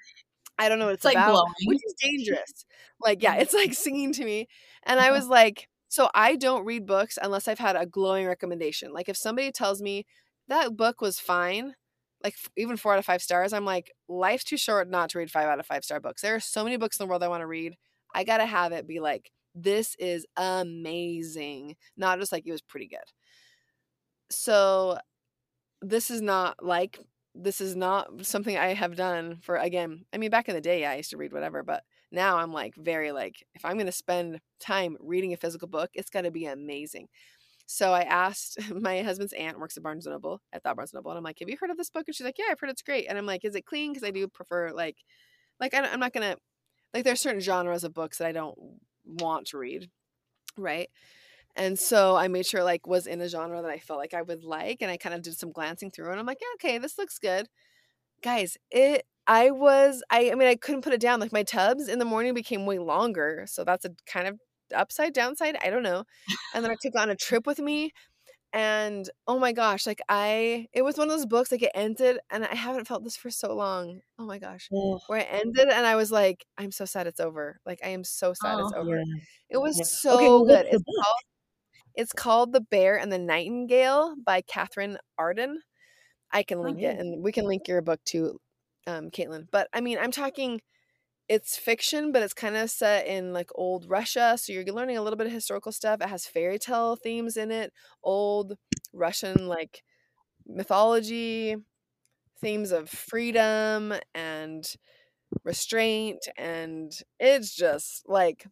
I 0.59 0.67
don't 0.67 0.77
know 0.77 0.87
what 0.87 0.95
it's, 0.95 1.05
It's, 1.05 1.15
about, 1.15 1.31
glowing. 1.31 1.53
which 1.67 1.79
is 1.85 1.95
dangerous. 2.01 2.65
Like 2.99 3.23
yeah, 3.23 3.35
it's 3.35 3.53
like 3.53 3.73
singing 3.73 4.11
to 4.11 4.25
me. 4.25 4.49
And 4.83 4.99
I 4.99 5.05
uh-huh. 5.05 5.15
was 5.15 5.27
like 5.29 5.69
so 5.87 6.09
I 6.13 6.35
don't 6.35 6.65
read 6.65 6.85
books 6.85 7.17
unless 7.21 7.47
I've 7.47 7.59
had 7.59 7.77
a 7.77 7.85
glowing 7.85 8.27
recommendation. 8.27 8.91
Like 8.91 9.07
if 9.07 9.15
somebody 9.15 9.53
tells 9.53 9.81
me 9.81 10.05
that 10.49 10.75
book 10.75 10.99
was 10.99 11.17
fine, 11.17 11.75
like 12.21 12.35
even 12.57 12.75
four 12.75 12.91
out 12.91 12.99
of 12.99 13.05
five 13.05 13.21
stars, 13.21 13.53
I'm 13.53 13.63
like, 13.63 13.93
life's 14.09 14.43
too 14.43 14.57
short 14.57 14.89
not 14.89 15.11
to 15.11 15.19
read 15.19 15.31
five 15.31 15.47
out 15.47 15.61
of 15.61 15.65
five 15.65 15.85
star 15.85 16.01
books. 16.01 16.23
There 16.23 16.35
are 16.35 16.41
so 16.41 16.65
many 16.65 16.75
books 16.75 16.99
in 16.99 17.05
the 17.05 17.09
world 17.09 17.23
I 17.23 17.29
want 17.29 17.39
to 17.39 17.47
read. 17.47 17.77
I 18.13 18.25
gotta 18.25 18.45
have 18.45 18.73
it 18.73 18.85
be 18.85 18.99
like, 18.99 19.31
this 19.55 19.95
is 19.97 20.25
amazing, 20.35 21.77
not 21.95 22.19
just 22.19 22.33
like 22.33 22.45
it 22.45 22.51
was 22.51 22.61
pretty 22.61 22.87
good. 22.89 22.99
So 24.29 24.97
this 25.81 26.11
is 26.11 26.21
not 26.21 26.63
like 26.65 26.99
this 27.35 27.61
is 27.61 27.75
not 27.75 28.25
something 28.25 28.57
I 28.57 28.73
have 28.73 28.95
done 28.95 29.39
for 29.41 29.57
again. 29.57 30.05
I 30.13 30.17
mean, 30.17 30.31
back 30.31 30.49
in 30.49 30.55
the 30.55 30.61
day, 30.61 30.81
yeah, 30.81 30.91
I 30.91 30.95
used 30.97 31.11
to 31.11 31.17
read 31.17 31.33
whatever, 31.33 31.63
but 31.63 31.83
now 32.11 32.37
I'm 32.37 32.53
like 32.53 32.75
very 32.75 33.11
like 33.11 33.43
if 33.55 33.65
I'm 33.65 33.75
going 33.75 33.85
to 33.87 33.91
spend 33.93 34.41
time 34.59 34.97
reading 35.01 35.33
a 35.33 35.37
physical 35.37 35.67
book, 35.67 35.91
it's 35.95 36.09
got 36.09 36.23
to 36.23 36.31
be 36.31 36.45
amazing. 36.45 37.07
So 37.67 37.93
I 37.93 38.01
asked 38.03 38.59
my 38.75 39.01
husband's 39.03 39.33
aunt 39.33 39.59
works 39.59 39.77
at 39.77 39.83
Barnes 39.83 40.05
and 40.07 40.13
Noble 40.15 40.41
at 40.53 40.63
that 40.63 40.75
Barnes 40.77 40.93
and 40.93 40.99
Noble, 40.99 41.11
and 41.11 41.19
I'm 41.19 41.23
like, 41.25 41.39
"Have 41.39 41.49
you 41.49 41.57
heard 41.59 41.71
of 41.71 41.77
this 41.77 41.91
book?" 41.91 42.05
And 42.07 42.15
she's 42.15 42.25
like, 42.25 42.37
"Yeah, 42.39 42.47
I've 42.51 42.59
heard 42.59 42.69
it's 42.71 42.83
great." 42.83 43.07
And 43.09 43.17
I'm 43.17 43.25
like, 43.27 43.45
"Is 43.45 43.55
it 43.55 43.65
clean?" 43.65 43.93
Because 43.93 44.07
I 44.07 44.11
do 44.11 44.27
prefer 44.27 44.71
like, 44.73 44.97
like 45.59 45.73
I, 45.75 45.81
i'm 45.91 45.99
not 46.01 46.13
gonna 46.13 46.37
like 46.93 47.03
there's 47.05 47.21
certain 47.21 47.41
genres 47.41 47.83
of 47.85 47.93
books 47.93 48.19
that 48.19 48.27
I 48.27 48.33
don't 48.33 48.57
want 49.05 49.47
to 49.49 49.57
read, 49.59 49.89
right? 50.57 50.89
And 51.55 51.79
so 51.79 52.15
I 52.15 52.27
made 52.27 52.45
sure 52.45 52.63
like 52.63 52.85
was 52.87 53.07
in 53.07 53.21
a 53.21 53.29
genre 53.29 53.61
that 53.61 53.71
I 53.71 53.79
felt 53.79 53.99
like 53.99 54.13
I 54.13 54.21
would 54.21 54.43
like, 54.43 54.81
and 54.81 54.91
I 54.91 54.97
kind 54.97 55.15
of 55.15 55.21
did 55.21 55.37
some 55.37 55.51
glancing 55.51 55.91
through, 55.91 56.11
and 56.11 56.19
I'm 56.19 56.25
like, 56.25 56.39
yeah, 56.41 56.47
okay, 56.55 56.77
this 56.79 56.97
looks 56.97 57.17
good, 57.19 57.47
guys. 58.23 58.57
It 58.71 59.05
I 59.27 59.51
was 59.51 60.03
I 60.11 60.31
I 60.31 60.35
mean 60.35 60.47
I 60.47 60.55
couldn't 60.55 60.81
put 60.83 60.93
it 60.93 61.01
down. 61.01 61.19
Like 61.19 61.31
my 61.33 61.43
tubs 61.43 61.87
in 61.87 61.99
the 61.99 62.05
morning 62.05 62.33
became 62.33 62.65
way 62.65 62.79
longer. 62.79 63.45
So 63.47 63.63
that's 63.63 63.85
a 63.85 63.91
kind 64.07 64.27
of 64.27 64.39
upside 64.75 65.13
downside. 65.13 65.57
I 65.63 65.69
don't 65.69 65.83
know. 65.83 66.05
And 66.53 66.63
then 66.63 66.71
I 66.71 66.75
took 66.81 66.95
on 66.99 67.09
a 67.09 67.15
trip 67.15 67.47
with 67.47 67.59
me 67.59 67.91
and 68.53 69.09
oh 69.27 69.39
my 69.39 69.51
gosh, 69.53 69.85
like 69.87 70.01
I 70.09 70.67
it 70.73 70.83
was 70.83 70.97
one 70.97 71.09
of 71.09 71.13
those 71.15 71.25
books 71.25 71.51
like 71.51 71.63
it 71.63 71.71
ended 71.75 72.19
and 72.31 72.45
I 72.45 72.55
haven't 72.55 72.87
felt 72.87 73.03
this 73.03 73.17
for 73.17 73.29
so 73.31 73.55
long. 73.55 74.01
Oh 74.19 74.25
my 74.25 74.39
gosh. 74.39 74.71
Oh, 74.71 74.99
Where 75.07 75.19
it 75.19 75.27
ended 75.31 75.69
and 75.69 75.85
I 75.85 75.95
was 75.95 76.11
like, 76.11 76.45
I'm 76.57 76.71
so 76.71 76.85
sad 76.85 77.07
it's 77.07 77.19
over. 77.19 77.59
Like 77.65 77.79
I 77.83 77.89
am 77.89 78.03
so 78.03 78.33
sad 78.33 78.59
it's 78.59 78.71
Oh. 78.71 78.75
over. 78.75 79.05
yeah. 79.05 79.19
It 79.49 79.57
was 79.57 79.79
Yeah. 79.79 79.85
so 79.85 80.13
Okay, 80.15 80.29
well, 80.29 80.45
good. 80.45 80.65
It's 80.67 80.83
called 80.95 81.23
it's 81.95 82.13
called 82.13 82.53
The 82.53 82.61
Bear 82.61 82.97
and 82.97 83.11
the 83.11 83.19
Nightingale 83.19 84.15
by 84.23 84.41
Katherine 84.41 84.97
Arden. 85.17 85.61
I 86.31 86.43
can 86.43 86.61
link 86.61 86.81
it 86.81 86.99
and 86.99 87.23
we 87.23 87.31
can 87.31 87.45
link 87.45 87.67
your 87.67 87.81
book 87.81 88.01
too, 88.03 88.39
um, 88.87 89.09
Caitlin. 89.09 89.47
But 89.51 89.69
I 89.73 89.81
mean, 89.81 89.97
I'm 89.99 90.11
talking 90.11 90.61
it's 91.27 91.57
fiction, 91.57 92.11
but 92.11 92.21
it's 92.21 92.33
kind 92.33 92.55
of 92.55 92.69
set 92.69 93.07
in 93.07 93.33
like 93.33 93.49
old 93.55 93.89
Russia. 93.89 94.37
So 94.37 94.53
you're 94.53 94.65
learning 94.65 94.97
a 94.97 95.01
little 95.01 95.17
bit 95.17 95.27
of 95.27 95.33
historical 95.33 95.71
stuff. 95.71 96.01
It 96.01 96.09
has 96.09 96.25
fairy 96.25 96.59
tale 96.59 96.95
themes 96.95 97.37
in 97.37 97.51
it, 97.51 97.73
old 98.03 98.57
Russian 98.93 99.47
like 99.47 99.83
mythology, 100.45 101.55
themes 102.39 102.71
of 102.71 102.89
freedom 102.89 103.93
and 104.13 104.65
restraint. 105.43 106.27
And 106.37 106.91
it's 107.19 107.55
just 107.55 108.03
like, 108.07 108.45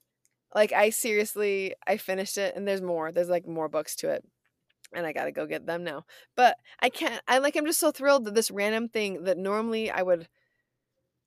like 0.55 0.71
I 0.71 0.89
seriously, 0.91 1.75
I 1.87 1.97
finished 1.97 2.37
it 2.37 2.55
and 2.55 2.67
there's 2.67 2.81
more. 2.81 3.11
There's 3.11 3.29
like 3.29 3.47
more 3.47 3.69
books 3.69 3.95
to 3.97 4.09
it. 4.09 4.25
And 4.95 5.05
I 5.07 5.13
gotta 5.13 5.31
go 5.33 5.47
get 5.47 5.65
them 5.67 5.83
now. 5.83 6.05
But 6.35 6.57
I 6.81 6.89
can't, 6.89 7.21
I 7.27 7.39
like, 7.39 7.55
I'm 7.57 7.65
just 7.67 7.79
so 7.79 7.91
thrilled 7.91 8.25
that 8.25 8.35
this 8.35 8.51
random 8.51 8.89
thing 8.89 9.23
that 9.25 9.37
normally 9.37 9.91
I 9.91 10.03
would 10.03 10.29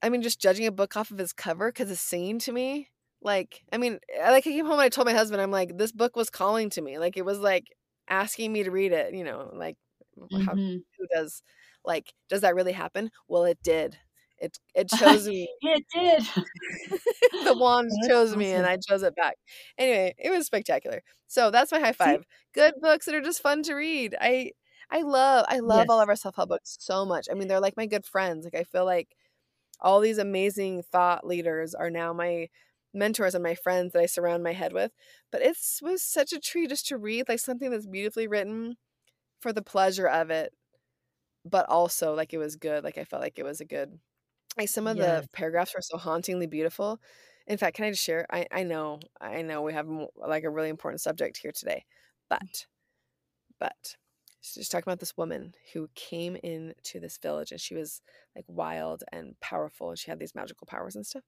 I 0.02 0.08
mean, 0.10 0.22
just 0.22 0.40
judging 0.40 0.66
a 0.66 0.72
book 0.72 0.96
off 0.96 1.10
of 1.10 1.20
its 1.20 1.32
cover 1.32 1.70
because 1.70 1.90
it's 1.90 2.00
singing 2.00 2.38
to 2.40 2.52
me. 2.52 2.90
Like, 3.22 3.64
I 3.72 3.78
mean, 3.78 3.98
like 4.18 4.46
I 4.46 4.50
came 4.50 4.64
home 4.66 4.74
and 4.74 4.82
I 4.82 4.88
told 4.88 5.06
my 5.06 5.12
husband, 5.14 5.40
I'm 5.42 5.50
like, 5.50 5.76
this 5.78 5.92
book 5.92 6.16
was 6.16 6.30
calling 6.30 6.70
to 6.70 6.82
me. 6.82 6.98
Like, 6.98 7.16
it 7.16 7.24
was 7.24 7.38
like 7.38 7.64
asking 8.08 8.52
me 8.52 8.62
to 8.64 8.70
read 8.70 8.92
it. 8.92 9.14
You 9.14 9.24
know, 9.24 9.50
like 9.54 9.76
how 10.38 10.56
Mhm. 10.56 10.84
who 10.98 11.06
does 11.14 11.42
like 11.84 12.12
does 12.28 12.42
that 12.42 12.54
really 12.54 12.72
happen? 12.72 13.10
Well, 13.28 13.44
it 13.44 13.58
did. 13.62 13.98
It 14.38 14.58
it 14.74 14.88
chose 14.98 15.26
me. 15.26 15.48
It 15.62 15.84
did. 15.94 16.22
the 17.44 17.56
wand 17.58 17.90
That's 17.90 18.08
chose 18.08 18.36
me, 18.36 18.52
and. 18.52 18.66
I 18.66 18.76
chose 18.76 19.02
it 19.02 19.16
back. 19.16 19.36
Anyway, 19.78 20.14
it 20.18 20.30
was 20.30 20.46
spectacular. 20.46 21.02
So 21.26 21.50
that's 21.50 21.72
my 21.72 21.80
high 21.80 21.92
five. 21.92 22.24
Good 22.54 22.74
books 22.80 23.06
that 23.06 23.14
are 23.14 23.20
just 23.20 23.42
fun 23.42 23.62
to 23.64 23.74
read. 23.74 24.14
I 24.20 24.52
I 24.90 25.02
love 25.02 25.46
I 25.48 25.58
love 25.60 25.86
all 25.90 26.00
of 26.00 26.08
our 26.08 26.16
self 26.16 26.36
help 26.36 26.50
books 26.50 26.76
so 26.80 27.04
much. 27.04 27.28
I 27.30 27.34
mean, 27.34 27.48
they're 27.48 27.60
like 27.60 27.76
my 27.76 27.86
good 27.86 28.04
friends. 28.06 28.44
Like 28.44 28.54
I 28.54 28.64
feel 28.64 28.84
like 28.84 29.16
all 29.80 30.00
these 30.00 30.18
amazing 30.18 30.82
thought 30.82 31.26
leaders 31.26 31.74
are 31.74 31.90
now 31.90 32.12
my 32.12 32.48
mentors 32.94 33.34
and 33.34 33.42
my 33.44 33.54
friends 33.54 33.92
that 33.92 34.02
I 34.02 34.06
surround 34.06 34.42
my 34.42 34.52
head 34.52 34.72
with. 34.72 34.92
But 35.32 35.42
it 35.42 35.56
was 35.82 36.02
such 36.02 36.32
a 36.32 36.40
treat 36.40 36.70
just 36.70 36.86
to 36.88 36.98
read 36.98 37.28
like 37.28 37.40
something 37.40 37.70
that's 37.70 37.86
beautifully 37.86 38.26
written 38.28 38.76
for 39.40 39.52
the 39.52 39.62
pleasure 39.62 40.08
of 40.08 40.30
it, 40.30 40.52
but 41.44 41.68
also 41.68 42.14
like 42.14 42.32
it 42.32 42.38
was 42.38 42.56
good. 42.56 42.84
Like 42.84 42.98
I 42.98 43.04
felt 43.04 43.22
like 43.22 43.38
it 43.38 43.44
was 43.44 43.60
a 43.60 43.64
good. 43.64 43.98
Like 44.56 44.68
some 44.68 44.86
of 44.86 44.96
Yes. 44.96 45.22
the 45.22 45.28
paragraphs 45.32 45.74
were 45.74 45.82
so 45.82 45.98
hauntingly 45.98 46.46
beautiful. 46.46 47.00
In 47.46 47.58
fact, 47.58 47.76
can 47.76 47.84
I 47.84 47.90
just 47.90 48.02
share? 48.02 48.26
I 48.30 48.46
I 48.50 48.62
know 48.64 49.00
I 49.20 49.42
know 49.42 49.62
we 49.62 49.72
have 49.74 49.86
mo- 49.86 50.10
like 50.16 50.44
a 50.44 50.50
really 50.50 50.70
important 50.70 51.00
subject 51.00 51.38
here 51.38 51.52
today, 51.52 51.84
mm. 52.42 52.48
but 52.50 52.66
but 53.60 53.96
she's 54.40 54.54
just 54.54 54.72
talking 54.72 54.88
about 54.88 55.00
this 55.00 55.16
woman 55.16 55.54
who 55.72 55.88
came 55.94 56.36
into 56.36 57.00
this 57.00 57.18
village 57.18 57.52
and 57.52 57.60
she 57.60 57.74
was 57.74 58.02
like 58.36 58.44
wild 58.48 59.04
and 59.12 59.38
powerful 59.40 59.90
and 59.90 59.98
she 59.98 60.10
had 60.10 60.18
these 60.20 60.34
magical 60.34 60.66
powers 60.66 60.96
and 60.96 61.06
stuff. 61.06 61.24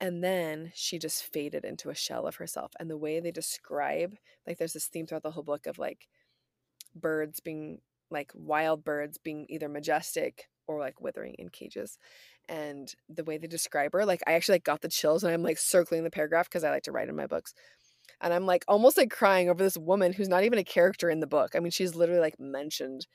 And 0.00 0.22
then 0.22 0.72
she 0.74 0.98
just 0.98 1.24
faded 1.24 1.64
into 1.64 1.90
a 1.90 1.94
shell 1.94 2.26
of 2.26 2.36
herself. 2.36 2.72
And 2.78 2.90
the 2.90 2.98
way 2.98 3.20
they 3.20 3.30
describe, 3.32 4.16
like, 4.46 4.58
there's 4.58 4.74
this 4.74 4.88
theme 4.88 5.06
throughout 5.06 5.22
the 5.22 5.30
whole 5.30 5.42
book 5.42 5.66
of 5.66 5.78
like 5.78 6.08
birds 6.94 7.40
being 7.40 7.80
like 8.10 8.32
wild 8.34 8.84
birds 8.84 9.18
being 9.18 9.46
either 9.48 9.68
majestic 9.68 10.48
or 10.66 10.80
like 10.80 11.00
withering 11.00 11.34
in 11.38 11.48
cages. 11.48 11.98
And 12.48 12.92
the 13.08 13.24
way 13.24 13.38
they 13.38 13.46
describe 13.48 13.92
her, 13.92 14.04
like, 14.04 14.22
I 14.26 14.34
actually 14.34 14.54
like 14.56 14.64
got 14.64 14.80
the 14.82 14.88
chills 14.88 15.24
and 15.24 15.32
I'm 15.32 15.42
like 15.42 15.58
circling 15.58 16.04
the 16.04 16.10
paragraph 16.10 16.48
because 16.48 16.64
I 16.64 16.70
like 16.70 16.84
to 16.84 16.92
write 16.92 17.08
in 17.08 17.16
my 17.16 17.26
books. 17.26 17.54
And 18.20 18.32
I'm 18.34 18.46
like 18.46 18.64
almost 18.68 18.96
like 18.96 19.10
crying 19.10 19.50
over 19.50 19.62
this 19.62 19.78
woman 19.78 20.12
who's 20.12 20.28
not 20.28 20.44
even 20.44 20.58
a 20.58 20.64
character 20.64 21.10
in 21.10 21.20
the 21.20 21.26
book. 21.26 21.54
I 21.56 21.60
mean, 21.60 21.70
she's 21.72 21.94
literally 21.96 22.20
like 22.20 22.40
mentioned. 22.40 23.06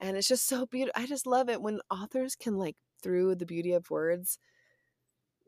And 0.00 0.16
it's 0.16 0.28
just 0.28 0.46
so 0.46 0.66
beautiful. 0.66 1.00
I 1.02 1.06
just 1.06 1.26
love 1.26 1.48
it 1.48 1.62
when 1.62 1.80
authors 1.90 2.36
can 2.36 2.56
like 2.56 2.76
through 3.02 3.36
the 3.36 3.46
beauty 3.46 3.72
of 3.72 3.90
words 3.90 4.38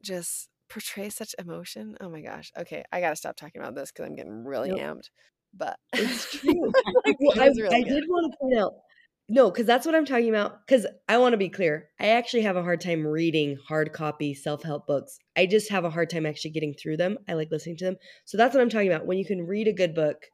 just 0.02 0.48
portray 0.68 1.08
such 1.10 1.34
emotion. 1.38 1.96
Oh 2.00 2.08
my 2.08 2.20
gosh. 2.20 2.52
Okay, 2.56 2.84
I 2.92 3.00
got 3.00 3.10
to 3.10 3.16
stop 3.16 3.36
talking 3.36 3.60
about 3.60 3.74
this 3.74 3.90
cuz 3.90 4.06
I'm 4.06 4.14
getting 4.14 4.44
really 4.44 4.72
Nope. 4.72 4.84
amped. 4.84 5.10
But 5.54 5.78
It's 5.92 6.30
true. 6.40 6.72
Like, 7.06 7.16
Well, 7.20 7.40
I, 7.40 7.46
really 7.48 7.76
I 7.76 7.82
did 7.82 8.04
want 8.08 8.32
to 8.32 8.38
point 8.38 8.58
out, 8.58 8.74
no, 9.28 9.50
because 9.50 9.66
that's 9.66 9.84
what 9.84 9.94
I'm 9.94 10.06
talking 10.06 10.30
about. 10.30 10.66
Because 10.66 10.86
I 11.08 11.18
want 11.18 11.32
to 11.34 11.38
be 11.38 11.48
clear. 11.50 11.90
I 12.00 12.08
actually 12.08 12.42
have 12.42 12.56
a 12.56 12.62
hard 12.62 12.80
time 12.80 13.06
reading 13.06 13.58
hard 13.68 13.92
copy 13.92 14.34
self 14.34 14.62
help 14.62 14.86
books. 14.86 15.18
I 15.36 15.46
just 15.46 15.70
have 15.70 15.84
a 15.84 15.90
hard 15.90 16.10
time 16.10 16.24
actually 16.26 16.52
getting 16.52 16.74
through 16.74 16.96
them. 16.96 17.18
I 17.28 17.34
like 17.34 17.50
listening 17.50 17.76
to 17.78 17.84
them. 17.84 17.96
So 18.24 18.38
that's 18.38 18.54
what 18.54 18.62
I'm 18.62 18.70
talking 18.70 18.90
about. 18.92 19.06
When 19.06 19.18
you 19.18 19.26
can 19.26 19.46
read 19.46 19.68
a 19.68 19.72
good 19.72 19.94
book. 19.94 20.24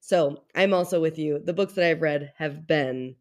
So 0.00 0.44
I'm 0.54 0.72
also 0.72 1.00
with 1.00 1.18
you. 1.18 1.40
The 1.44 1.52
books 1.52 1.74
that 1.74 1.84
I've 1.84 2.02
read 2.02 2.32
have 2.36 2.66
been 2.66 3.16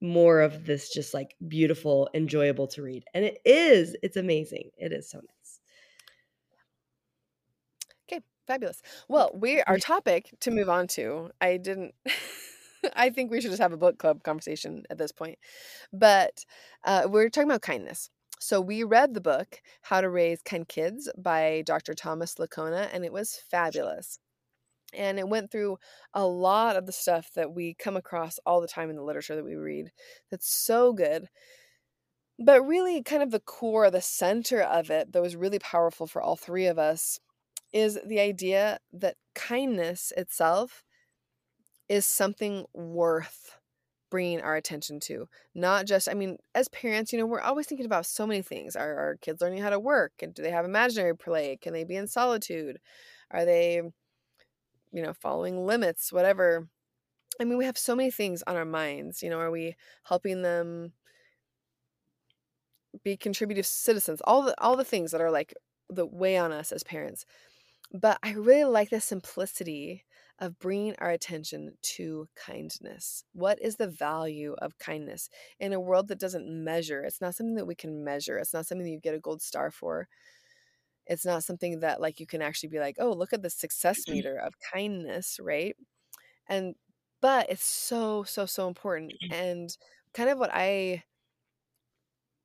more 0.00 0.40
of 0.40 0.66
this 0.66 0.92
just 0.92 1.14
like 1.14 1.34
beautiful, 1.48 2.10
enjoyable 2.14 2.66
to 2.68 2.82
read. 2.82 3.04
And 3.14 3.24
it 3.24 3.38
is, 3.44 3.96
it's 4.02 4.16
amazing. 4.16 4.70
It 4.76 4.92
is 4.92 5.10
so 5.10 5.18
nice. 5.18 5.60
Okay, 8.08 8.22
fabulous. 8.46 8.82
Well, 9.08 9.30
we 9.34 9.62
our 9.62 9.78
topic 9.78 10.34
to 10.40 10.50
move 10.50 10.68
on 10.68 10.86
to. 10.88 11.30
I 11.40 11.56
didn't. 11.56 11.94
I 12.94 13.10
think 13.10 13.30
we 13.30 13.40
should 13.40 13.50
just 13.50 13.62
have 13.62 13.72
a 13.72 13.76
book 13.78 13.98
club 13.98 14.22
conversation 14.22 14.84
at 14.90 14.98
this 14.98 15.12
point, 15.12 15.38
but 15.92 16.44
uh, 16.84 17.06
we're 17.08 17.28
talking 17.28 17.50
about 17.50 17.62
kindness. 17.62 18.10
So 18.38 18.60
we 18.60 18.84
read 18.84 19.14
the 19.14 19.20
book 19.20 19.60
"How 19.82 20.00
to 20.00 20.08
Raise 20.08 20.42
Kind 20.42 20.68
Kids" 20.68 21.10
by 21.16 21.62
Dr. 21.66 21.94
Thomas 21.94 22.34
Lickona, 22.34 22.88
and 22.92 23.04
it 23.04 23.12
was 23.12 23.40
fabulous. 23.50 24.18
And 24.94 25.18
it 25.18 25.28
went 25.28 25.50
through 25.50 25.78
a 26.14 26.24
lot 26.26 26.76
of 26.76 26.86
the 26.86 26.92
stuff 26.92 27.30
that 27.34 27.52
we 27.52 27.74
come 27.74 27.96
across 27.96 28.38
all 28.46 28.60
the 28.60 28.68
time 28.68 28.88
in 28.88 28.96
the 28.96 29.02
literature 29.02 29.34
that 29.34 29.44
we 29.44 29.56
read. 29.56 29.90
That's 30.30 30.48
so 30.48 30.92
good. 30.92 31.28
But 32.38 32.66
really, 32.66 33.02
kind 33.02 33.22
of 33.22 33.30
the 33.30 33.40
core, 33.40 33.90
the 33.90 34.00
center 34.00 34.60
of 34.62 34.90
it 34.90 35.12
that 35.12 35.22
was 35.22 35.36
really 35.36 35.58
powerful 35.58 36.06
for 36.06 36.20
all 36.22 36.36
three 36.36 36.66
of 36.66 36.78
us 36.78 37.18
is 37.76 37.98
the 38.06 38.18
idea 38.18 38.78
that 38.90 39.16
kindness 39.34 40.10
itself 40.16 40.82
is 41.90 42.06
something 42.06 42.64
worth 42.72 43.58
bringing 44.08 44.40
our 44.40 44.56
attention 44.56 44.98
to. 44.98 45.28
Not 45.54 45.84
just, 45.84 46.08
I 46.08 46.14
mean, 46.14 46.38
as 46.54 46.68
parents, 46.68 47.12
you 47.12 47.18
know, 47.18 47.26
we're 47.26 47.42
always 47.42 47.66
thinking 47.66 47.84
about 47.84 48.06
so 48.06 48.26
many 48.26 48.40
things. 48.40 48.76
Are 48.76 48.96
our 48.96 49.16
kids 49.16 49.42
learning 49.42 49.62
how 49.62 49.68
to 49.68 49.78
work? 49.78 50.12
And 50.22 50.32
do 50.32 50.40
they 50.42 50.52
have 50.52 50.64
imaginary 50.64 51.14
play? 51.14 51.58
Can 51.60 51.74
they 51.74 51.84
be 51.84 51.96
in 51.96 52.06
solitude? 52.06 52.78
Are 53.30 53.44
they, 53.44 53.82
you 54.90 55.02
know, 55.02 55.12
following 55.12 55.66
limits? 55.66 56.10
Whatever. 56.10 56.68
I 57.38 57.44
mean, 57.44 57.58
we 57.58 57.66
have 57.66 57.76
so 57.76 57.94
many 57.94 58.10
things 58.10 58.42
on 58.46 58.56
our 58.56 58.64
minds. 58.64 59.22
You 59.22 59.28
know, 59.28 59.38
are 59.38 59.50
we 59.50 59.76
helping 60.04 60.40
them 60.40 60.92
be 63.04 63.18
contributive 63.18 63.66
citizens? 63.66 64.22
All 64.24 64.40
the 64.40 64.54
all 64.62 64.76
the 64.76 64.84
things 64.84 65.10
that 65.10 65.20
are 65.20 65.30
like 65.30 65.52
the 65.90 66.06
weigh 66.06 66.38
on 66.38 66.52
us 66.52 66.72
as 66.72 66.82
parents. 66.82 67.26
But 67.92 68.18
I 68.22 68.32
really 68.32 68.64
like 68.64 68.90
the 68.90 69.00
simplicity 69.00 70.04
of 70.38 70.58
bringing 70.58 70.94
our 70.98 71.10
attention 71.10 71.72
to 71.80 72.28
kindness. 72.34 73.24
What 73.32 73.60
is 73.62 73.76
the 73.76 73.88
value 73.88 74.54
of 74.58 74.78
kindness 74.78 75.30
in 75.58 75.72
a 75.72 75.80
world 75.80 76.08
that 76.08 76.18
doesn't 76.18 76.46
measure? 76.48 77.04
It's 77.04 77.20
not 77.20 77.34
something 77.34 77.54
that 77.54 77.66
we 77.66 77.74
can 77.74 78.04
measure. 78.04 78.36
It's 78.38 78.52
not 78.52 78.66
something 78.66 78.84
that 78.84 78.90
you 78.90 79.00
get 79.00 79.14
a 79.14 79.20
gold 79.20 79.40
star 79.40 79.70
for. 79.70 80.08
It's 81.06 81.24
not 81.24 81.44
something 81.44 81.80
that 81.80 82.00
like 82.00 82.20
you 82.20 82.26
can 82.26 82.42
actually 82.42 82.70
be 82.70 82.80
like, 82.80 82.96
"Oh, 82.98 83.12
look 83.12 83.32
at 83.32 83.42
the 83.42 83.50
success 83.50 84.00
mm-hmm. 84.00 84.14
meter 84.14 84.36
of 84.36 84.54
kindness," 84.72 85.38
right? 85.40 85.76
And 86.48 86.74
but 87.20 87.50
it's 87.50 87.64
so 87.64 88.24
so 88.24 88.46
so 88.46 88.68
important 88.68 89.12
mm-hmm. 89.12 89.32
and 89.32 89.76
kind 90.14 90.28
of 90.30 90.38
what 90.38 90.50
I 90.52 91.04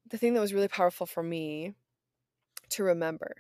the 0.07 0.17
thing 0.17 0.33
that 0.33 0.41
was 0.41 0.53
really 0.53 0.67
powerful 0.67 1.05
for 1.07 1.23
me 1.23 1.73
to 2.69 2.83
remember 2.83 3.35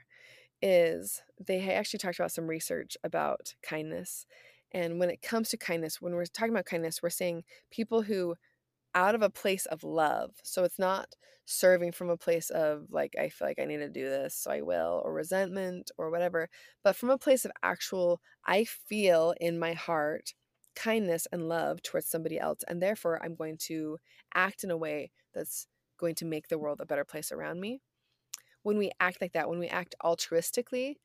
is 0.61 1.21
they 1.39 1.59
actually 1.71 1.99
talked 1.99 2.19
about 2.19 2.31
some 2.31 2.47
research 2.47 2.97
about 3.03 3.55
kindness. 3.63 4.25
And 4.73 4.99
when 4.99 5.09
it 5.09 5.21
comes 5.21 5.49
to 5.49 5.57
kindness, 5.57 6.01
when 6.01 6.13
we're 6.13 6.25
talking 6.25 6.53
about 6.53 6.65
kindness, 6.65 7.01
we're 7.01 7.09
saying 7.09 7.43
people 7.71 8.03
who, 8.03 8.35
out 8.93 9.15
of 9.15 9.21
a 9.21 9.29
place 9.29 9.65
of 9.67 9.83
love, 9.83 10.31
so 10.43 10.63
it's 10.63 10.79
not 10.79 11.15
serving 11.45 11.91
from 11.91 12.09
a 12.09 12.17
place 12.17 12.49
of 12.49 12.87
like, 12.89 13.13
I 13.19 13.29
feel 13.29 13.47
like 13.47 13.59
I 13.59 13.65
need 13.65 13.77
to 13.77 13.89
do 13.89 14.07
this, 14.07 14.35
so 14.35 14.51
I 14.51 14.61
will, 14.61 15.01
or 15.03 15.13
resentment 15.13 15.91
or 15.97 16.09
whatever, 16.09 16.49
but 16.83 16.95
from 16.95 17.09
a 17.09 17.17
place 17.17 17.45
of 17.45 17.51
actual, 17.63 18.21
I 18.45 18.65
feel 18.65 19.33
in 19.41 19.59
my 19.59 19.73
heart 19.73 20.33
kindness 20.75 21.27
and 21.31 21.49
love 21.49 21.81
towards 21.81 22.07
somebody 22.07 22.39
else. 22.39 22.63
And 22.67 22.81
therefore, 22.81 23.21
I'm 23.23 23.35
going 23.35 23.57
to 23.67 23.97
act 24.33 24.63
in 24.63 24.71
a 24.71 24.77
way 24.77 25.11
that's 25.33 25.67
going 25.99 26.15
to 26.15 26.25
make 26.25 26.47
the 26.47 26.57
world 26.57 26.79
a 26.81 26.85
better 26.85 27.05
place 27.05 27.31
around 27.31 27.59
me. 27.59 27.81
When 28.63 28.77
we 28.77 28.91
act 28.99 29.21
like 29.21 29.33
that, 29.33 29.49
when 29.49 29.59
we 29.59 29.67
act 29.67 29.95
altruistically, 30.03 30.95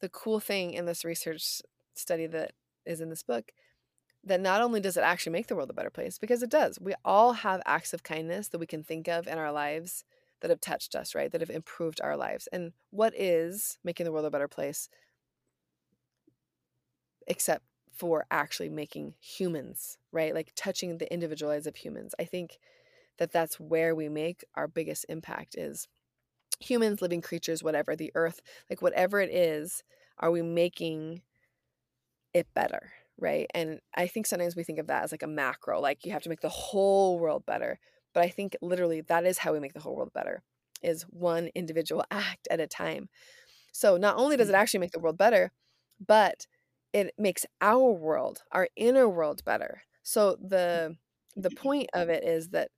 the 0.00 0.08
cool 0.08 0.40
thing 0.40 0.72
in 0.72 0.86
this 0.86 1.04
research 1.04 1.62
study 1.94 2.26
that 2.26 2.52
is 2.84 3.00
in 3.00 3.08
this 3.08 3.22
book 3.22 3.52
that 4.24 4.40
not 4.40 4.60
only 4.60 4.80
does 4.80 4.96
it 4.96 5.04
actually 5.04 5.32
make 5.32 5.46
the 5.46 5.54
world 5.54 5.70
a 5.70 5.74
better 5.74 5.90
place 5.90 6.18
because 6.18 6.42
it 6.42 6.50
does. 6.50 6.78
We 6.80 6.94
all 7.04 7.32
have 7.32 7.62
acts 7.64 7.94
of 7.94 8.02
kindness 8.02 8.48
that 8.48 8.58
we 8.58 8.66
can 8.66 8.82
think 8.82 9.06
of 9.06 9.28
in 9.28 9.38
our 9.38 9.52
lives 9.52 10.04
that 10.40 10.50
have 10.50 10.60
touched 10.60 10.94
us 10.94 11.14
right? 11.14 11.30
That 11.30 11.40
have 11.40 11.50
improved 11.50 12.00
our 12.02 12.16
lives. 12.16 12.48
And 12.52 12.72
what 12.90 13.14
is 13.16 13.78
making 13.84 14.04
the 14.04 14.12
world 14.12 14.26
a 14.26 14.30
better 14.30 14.48
place 14.48 14.88
except 17.28 17.64
for 17.92 18.26
actually 18.30 18.68
making 18.68 19.14
humans 19.20 19.96
right? 20.12 20.34
Like 20.34 20.52
touching 20.56 20.98
the 20.98 21.12
individual 21.12 21.52
lives 21.52 21.66
of 21.66 21.76
humans. 21.76 22.14
I 22.18 22.24
think 22.24 22.58
that 23.18 23.32
that's 23.32 23.60
where 23.60 23.94
we 23.94 24.08
make 24.08 24.44
our 24.56 24.68
biggest 24.68 25.06
impact 25.08 25.54
is 25.56 25.86
humans 26.60 27.02
living 27.02 27.20
creatures 27.20 27.62
whatever 27.62 27.94
the 27.94 28.10
earth 28.14 28.40
like 28.70 28.80
whatever 28.80 29.20
it 29.20 29.30
is 29.30 29.82
are 30.18 30.30
we 30.30 30.42
making 30.42 31.20
it 32.32 32.46
better 32.54 32.92
right? 33.18 33.46
And 33.54 33.80
i 33.94 34.06
think 34.06 34.26
sometimes 34.26 34.56
we 34.56 34.64
think 34.64 34.78
of 34.78 34.88
that 34.88 35.04
as 35.04 35.12
like 35.12 35.22
a 35.22 35.26
macro 35.26 35.80
like 35.80 36.04
you 36.04 36.12
have 36.12 36.22
to 36.22 36.28
make 36.28 36.40
the 36.40 36.48
whole 36.48 37.18
world 37.18 37.44
better. 37.46 37.78
But 38.12 38.22
i 38.24 38.28
think 38.28 38.56
literally 38.62 39.00
that 39.02 39.24
is 39.24 39.38
how 39.38 39.52
we 39.52 39.60
make 39.60 39.74
the 39.74 39.80
whole 39.80 39.96
world 39.96 40.12
better 40.14 40.42
is 40.82 41.02
one 41.04 41.48
individual 41.54 42.04
act 42.10 42.48
at 42.50 42.60
a 42.60 42.66
time. 42.66 43.08
So 43.72 43.96
not 43.96 44.16
only 44.16 44.36
does 44.36 44.48
it 44.48 44.54
mm. 44.54 44.58
actually 44.58 44.80
make 44.80 44.92
the 44.92 45.00
world 45.00 45.18
better 45.18 45.52
but 46.06 46.46
it 46.92 47.14
makes 47.18 47.44
our 47.60 47.90
world 47.90 48.42
our 48.52 48.68
inner 48.76 49.08
world 49.08 49.44
better. 49.44 49.82
So 50.02 50.36
the 50.40 50.96
the 51.36 51.50
point 51.50 51.90
of 51.92 52.08
it 52.08 52.24
is 52.24 52.50
that 52.50 52.70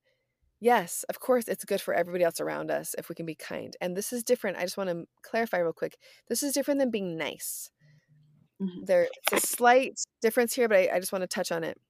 yes 0.60 1.04
of 1.08 1.20
course 1.20 1.46
it's 1.46 1.64
good 1.64 1.80
for 1.80 1.94
everybody 1.94 2.24
else 2.24 2.40
around 2.40 2.70
us 2.70 2.94
if 2.98 3.08
we 3.08 3.14
can 3.14 3.26
be 3.26 3.34
kind 3.34 3.76
and 3.80 3.96
this 3.96 4.12
is 4.12 4.24
different 4.24 4.56
i 4.56 4.62
just 4.62 4.76
want 4.76 4.90
to 4.90 5.06
clarify 5.22 5.58
real 5.58 5.72
quick 5.72 5.96
this 6.28 6.42
is 6.42 6.52
different 6.52 6.80
than 6.80 6.90
being 6.90 7.16
nice 7.16 7.70
Mm-hmm. 8.60 8.84
There's 8.84 9.08
a 9.32 9.40
slight 9.40 10.00
difference 10.20 10.54
here, 10.54 10.68
but 10.68 10.78
I, 10.78 10.90
I 10.94 11.00
just 11.00 11.12
want 11.12 11.22
to 11.22 11.28
touch 11.28 11.52
on 11.52 11.64
it. 11.64 11.80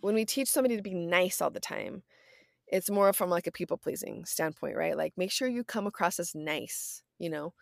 When 0.00 0.14
we 0.14 0.24
teach 0.24 0.48
somebody 0.48 0.76
to 0.76 0.82
be 0.82 0.94
nice 0.94 1.40
all 1.40 1.50
the 1.50 1.60
time, 1.60 2.02
it's 2.66 2.90
more 2.90 3.12
from 3.12 3.30
like 3.30 3.46
a 3.46 3.52
people 3.52 3.76
pleasing 3.76 4.24
standpoint, 4.24 4.76
right? 4.76 4.96
Like 4.96 5.12
make 5.16 5.30
sure 5.30 5.48
you 5.48 5.64
come 5.64 5.86
across 5.86 6.18
as 6.18 6.34
nice, 6.34 7.02
you 7.18 7.30
know? 7.30 7.52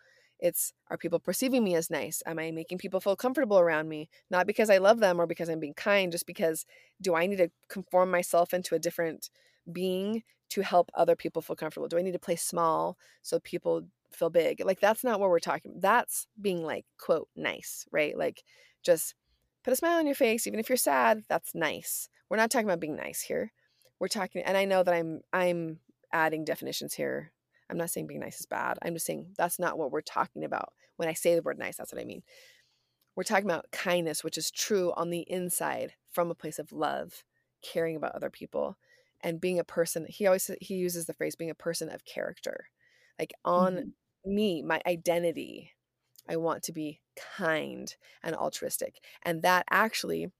It's 0.43 0.73
are 0.89 0.97
people 0.97 1.19
perceiving 1.19 1.63
me 1.63 1.73
as 1.73 1.89
nice? 1.89 2.21
Am 2.27 2.37
I 2.37 2.51
making 2.51 2.77
people 2.77 2.99
feel 2.99 3.15
comfortable 3.15 3.59
around 3.59 3.89
me? 3.89 4.09
Not 4.29 4.45
because 4.45 4.69
I 4.69 4.77
love 4.77 4.99
them 4.99 5.19
or 5.19 5.25
because 5.25 5.49
I'm 5.49 5.59
being 5.59 5.73
kind, 5.73 6.11
just 6.11 6.27
because 6.27 6.65
do 7.01 7.15
I 7.15 7.25
need 7.25 7.37
to 7.37 7.49
conform 7.69 8.11
myself 8.11 8.53
into 8.53 8.75
a 8.75 8.79
different 8.79 9.29
being 9.71 10.23
to 10.49 10.61
help 10.61 10.91
other 10.93 11.15
people 11.15 11.41
feel 11.41 11.55
comfortable? 11.55 11.87
Do 11.87 11.97
I 11.97 12.03
need 12.03 12.11
to 12.11 12.19
play 12.19 12.35
small 12.35 12.97
so 13.23 13.39
people 13.39 13.85
feel 14.15 14.29
big. 14.29 14.61
Like 14.63 14.79
that's 14.79 15.03
not 15.03 15.19
what 15.19 15.29
we're 15.29 15.39
talking. 15.39 15.73
That's 15.79 16.27
being 16.39 16.63
like 16.63 16.85
quote 16.97 17.29
nice, 17.35 17.85
right? 17.91 18.17
Like 18.17 18.43
just 18.83 19.15
put 19.63 19.73
a 19.73 19.75
smile 19.75 19.99
on 19.99 20.05
your 20.05 20.15
face 20.15 20.47
even 20.47 20.59
if 20.59 20.69
you're 20.69 20.77
sad. 20.77 21.23
That's 21.27 21.55
nice. 21.55 22.09
We're 22.29 22.37
not 22.37 22.51
talking 22.51 22.67
about 22.67 22.79
being 22.79 22.95
nice 22.95 23.21
here. 23.21 23.51
We're 23.99 24.07
talking 24.07 24.43
and 24.43 24.57
I 24.57 24.65
know 24.65 24.83
that 24.83 24.93
I'm 24.93 25.21
I'm 25.31 25.79
adding 26.11 26.45
definitions 26.45 26.93
here. 26.93 27.31
I'm 27.69 27.77
not 27.77 27.89
saying 27.89 28.07
being 28.07 28.19
nice 28.19 28.39
is 28.39 28.45
bad. 28.45 28.77
I'm 28.81 28.93
just 28.93 29.05
saying 29.05 29.27
that's 29.37 29.59
not 29.59 29.77
what 29.77 29.91
we're 29.91 30.01
talking 30.01 30.43
about. 30.43 30.73
When 30.97 31.09
I 31.09 31.13
say 31.13 31.35
the 31.35 31.41
word 31.41 31.59
nice, 31.59 31.77
that's 31.77 31.91
what 31.91 32.01
I 32.01 32.05
mean. 32.05 32.23
We're 33.15 33.23
talking 33.23 33.45
about 33.45 33.71
kindness, 33.71 34.23
which 34.23 34.37
is 34.37 34.51
true 34.51 34.91
on 34.95 35.09
the 35.09 35.21
inside 35.21 35.93
from 36.11 36.31
a 36.31 36.35
place 36.35 36.59
of 36.59 36.71
love, 36.71 37.23
caring 37.61 37.95
about 37.95 38.15
other 38.15 38.29
people 38.29 38.77
and 39.21 39.41
being 39.41 39.59
a 39.59 39.63
person. 39.63 40.05
He 40.09 40.25
always 40.25 40.49
he 40.61 40.75
uses 40.75 41.05
the 41.05 41.13
phrase 41.13 41.35
being 41.35 41.51
a 41.51 41.55
person 41.55 41.89
of 41.89 42.05
character. 42.05 42.67
Like 43.19 43.33
on 43.45 43.73
mm-hmm 43.73 43.89
me, 44.25 44.61
my 44.61 44.81
identity. 44.85 45.71
I 46.27 46.37
want 46.37 46.63
to 46.63 46.71
be 46.71 47.01
kind 47.37 47.93
and 48.23 48.35
altruistic. 48.35 49.01
And 49.23 49.41
that 49.41 49.65
actually 49.69 50.31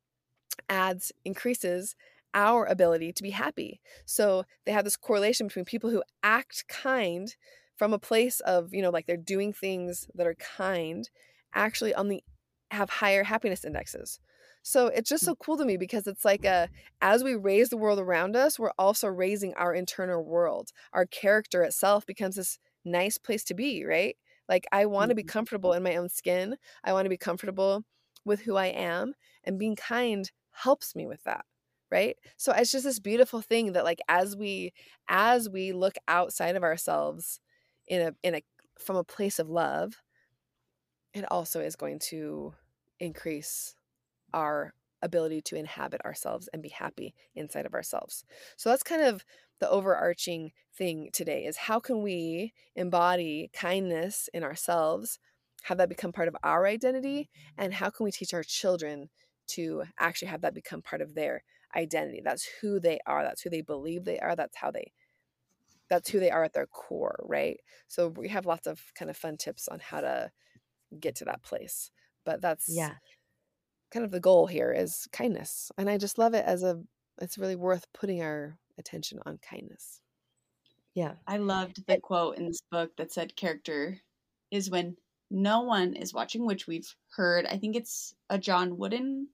adds, 0.70 1.12
increases 1.26 1.96
our 2.34 2.66
ability 2.66 3.14
to 3.14 3.24
be 3.24 3.32
happy. 3.32 3.80
So 4.06 4.44
they 4.66 4.72
have 4.72 4.84
this 4.84 4.98
correlation 4.98 5.48
between 5.48 5.66
people 5.66 5.90
who 5.90 6.04
act 6.22 6.66
kind 6.68 7.36
from 7.76 7.94
a 7.94 8.00
place 8.00 8.40
of, 8.42 8.74
you 8.74 8.82
know, 8.82 8.90
like 8.90 9.06
they're 9.06 9.18
doing 9.18 9.54
things 9.54 10.08
that 10.16 10.28
are 10.28 10.36
kind, 10.36 11.10
actually 11.54 11.94
on 11.94 12.10
the 12.10 12.24
have 12.72 12.90
higher 12.90 13.24
happiness 13.24 13.64
indexes. 13.64 14.20
So 14.64 14.88
it's 14.88 15.10
just 15.10 15.26
so 15.26 15.36
cool 15.36 15.58
to 15.58 15.66
me 15.66 15.78
because 15.78 16.08
it's 16.08 16.24
like 16.24 16.46
a 16.46 16.70
as 17.02 17.24
we 17.24 17.36
raise 17.36 17.70
the 17.70 17.78
world 17.78 18.00
around 18.00 18.36
us, 18.36 18.58
we're 18.58 18.72
also 18.80 19.08
raising 19.08 19.54
our 19.56 19.74
internal 19.74 20.24
world. 20.24 20.72
Our 20.94 21.06
character 21.06 21.64
itself 21.64 22.06
becomes 22.06 22.38
this 22.38 22.60
nice 22.86 23.18
place 23.18 23.44
to 23.46 23.54
be, 23.54 23.84
right? 23.86 24.16
Like 24.48 24.66
I 24.72 24.86
want 24.86 25.10
to 25.10 25.16
be 25.16 25.22
mm-hmm. 25.22 25.30
comfortable 25.30 25.74
in 25.74 25.84
my 25.84 25.98
own 25.98 26.10
skin. 26.10 26.56
I 26.84 26.94
want 26.94 27.06
to 27.06 27.10
be 27.10 27.18
comfortable 27.18 27.84
with 28.26 28.42
who 28.42 28.56
I 28.56 28.68
am 28.68 29.16
and 29.44 29.60
being 29.60 29.76
kind 29.76 30.32
helps 30.52 30.96
me 30.96 31.06
with 31.08 31.24
that 31.24 31.46
right? 31.94 32.18
So 32.38 32.52
it's 32.52 32.72
just 32.72 32.86
this 32.86 33.00
beautiful 33.00 33.42
thing 33.42 33.74
that 33.74 33.86
like 33.86 34.02
as 34.10 34.36
we 34.36 34.74
as 35.08 35.50
we 35.50 35.72
look 35.72 35.96
outside 36.08 36.56
of 36.56 36.64
ourselves 36.64 37.40
in 37.88 38.02
a 38.02 38.16
in 38.24 38.36
a 38.36 38.44
from 38.80 38.98
a 38.98 39.04
place 39.04 39.40
of 39.40 39.50
love 39.50 40.02
it 41.14 41.26
also 41.32 41.62
is 41.62 41.76
going 41.76 42.00
to 42.00 42.54
increase 43.00 43.76
our 44.34 44.74
ability 45.04 45.42
to 45.42 45.56
inhabit 45.56 46.02
ourselves 46.06 46.50
and 46.54 46.64
be 46.64 46.70
happy 46.70 47.14
inside 47.36 47.66
of 47.66 47.74
ourselves. 47.74 48.24
So 48.58 48.70
that's 48.70 48.84
kind 48.84 49.04
of 49.04 49.24
the 49.60 49.70
overarching 49.70 50.52
thing 50.76 51.10
today 51.14 51.46
is 51.46 51.58
how 51.58 51.80
can 51.80 52.02
we 52.02 52.54
embody 52.76 53.52
kindness 53.54 54.30
in 54.34 54.44
ourselves 54.44 55.20
have 55.64 55.78
that 55.78 55.90
become 55.90 56.12
part 56.12 56.28
of 56.28 56.36
our 56.44 56.66
identity 56.66 57.30
and 57.58 57.74
how 57.74 57.90
can 57.90 58.04
we 58.06 58.12
teach 58.12 58.34
our 58.34 58.44
children 58.44 59.10
to 59.48 59.84
actually 60.00 60.30
have 60.30 60.42
that 60.42 60.54
become 60.54 60.82
part 60.82 61.02
of 61.02 61.16
their 61.16 61.44
identity 61.76 62.22
that's 62.24 62.48
who 62.62 62.80
they 62.80 63.00
are 63.06 63.24
that's 63.24 63.42
who 63.42 63.50
they 63.50 63.62
believe 63.62 64.06
they 64.06 64.20
are 64.20 64.36
that's 64.36 64.58
how 64.58 64.72
they 64.72 64.92
that's 65.90 66.10
who 66.10 66.20
they 66.20 66.32
are 66.32 66.44
at 66.44 66.54
their 66.54 66.68
core 66.68 67.24
right 67.28 67.60
so 67.88 68.08
we 68.08 68.30
have 68.30 68.46
lots 68.46 68.68
of 68.68 68.82
kind 68.96 69.10
of 69.10 69.18
fun 69.18 69.38
tips 69.38 69.68
on 69.68 69.80
how 69.80 70.02
to 70.02 70.32
get 71.00 71.16
to 71.16 71.26
that 71.26 71.44
place 71.44 71.92
but 72.26 72.42
that's 72.42 72.66
yeah 72.70 72.94
kind 73.92 74.06
of 74.06 74.12
the 74.12 74.20
goal 74.20 74.48
here 74.48 74.72
is 74.72 75.08
kindness 75.12 75.72
and 75.78 75.90
i 75.90 75.98
just 75.98 76.18
love 76.18 76.34
it 76.34 76.46
as 76.46 76.64
a 76.64 76.82
it's 77.22 77.38
really 77.38 77.56
worth 77.56 77.86
putting 77.94 78.22
our 78.22 78.58
attention 78.78 79.20
on 79.26 79.38
kindness. 79.38 80.02
Yeah. 80.94 81.14
I 81.28 81.38
loved 81.38 81.86
the 81.88 82.00
quote 82.00 82.38
in 82.38 82.48
this 82.48 82.62
book 82.72 82.92
that 82.98 83.12
said 83.12 83.36
character 83.36 84.00
is 84.52 84.70
when 84.70 84.98
no 85.32 85.62
one 85.62 85.96
is 85.96 86.14
watching, 86.14 86.46
which 86.46 86.68
we've 86.68 86.96
heard. 87.16 87.46
I 87.46 87.58
think 87.58 87.76
it's 87.76 88.14
a 88.30 88.38
John 88.38 88.78
Wooden 88.78 89.28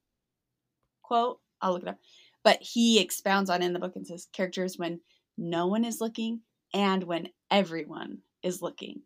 quote. 1.02 1.40
I'll 1.62 1.74
look 1.74 1.84
it 1.84 1.90
up. 1.90 2.00
But 2.44 2.62
he 2.62 3.00
expounds 3.00 3.50
on 3.50 3.62
in 3.62 3.74
the 3.74 3.80
book 3.80 3.96
and 3.96 4.08
says 4.08 4.28
characters 4.34 4.78
when 4.78 5.02
no 5.38 5.68
one 5.68 5.84
is 5.86 6.02
looking 6.02 6.42
and 6.74 7.04
when 7.04 7.30
everyone 7.52 8.20
is 8.44 8.62
looking. 8.62 9.02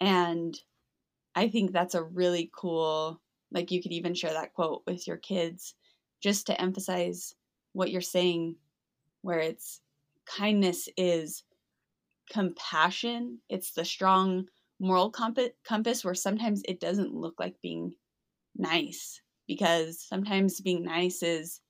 And 0.00 0.58
I 1.34 1.48
think 1.48 1.72
that's 1.72 1.94
a 1.94 2.02
really 2.02 2.50
cool, 2.56 3.20
like 3.52 3.70
you 3.70 3.82
could 3.82 3.92
even 3.92 4.14
share 4.14 4.32
that 4.32 4.54
quote 4.54 4.82
with 4.86 5.06
your 5.06 5.16
kids 5.16 5.74
just 6.22 6.46
to 6.46 6.60
emphasize 6.60 7.34
what 7.72 7.90
you're 7.90 8.00
saying 8.00 8.56
where 9.22 9.38
it's 9.38 9.80
kindness 10.26 10.88
is 10.96 11.44
compassion. 12.30 13.38
It's 13.48 13.72
the 13.72 13.84
strong 13.84 14.46
moral 14.80 15.10
compass 15.10 16.04
where 16.04 16.14
sometimes 16.14 16.62
it 16.66 16.80
doesn't 16.80 17.14
look 17.14 17.34
like 17.38 17.60
being 17.62 17.94
nice 18.56 19.20
because 19.46 20.00
sometimes 20.00 20.60
being 20.60 20.84
nice 20.84 21.22
is, 21.22 21.60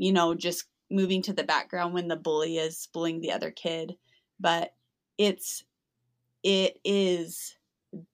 you 0.00 0.14
know, 0.14 0.34
just 0.34 0.64
moving 0.90 1.20
to 1.22 1.34
the 1.34 1.44
background 1.44 1.92
when 1.92 2.08
the 2.08 2.16
bully 2.16 2.56
is 2.56 2.88
bullying 2.92 3.20
the 3.20 3.32
other 3.32 3.50
kid. 3.50 3.94
But 4.40 4.72
it's, 5.18 5.62
it 6.42 6.78
is 6.84 7.54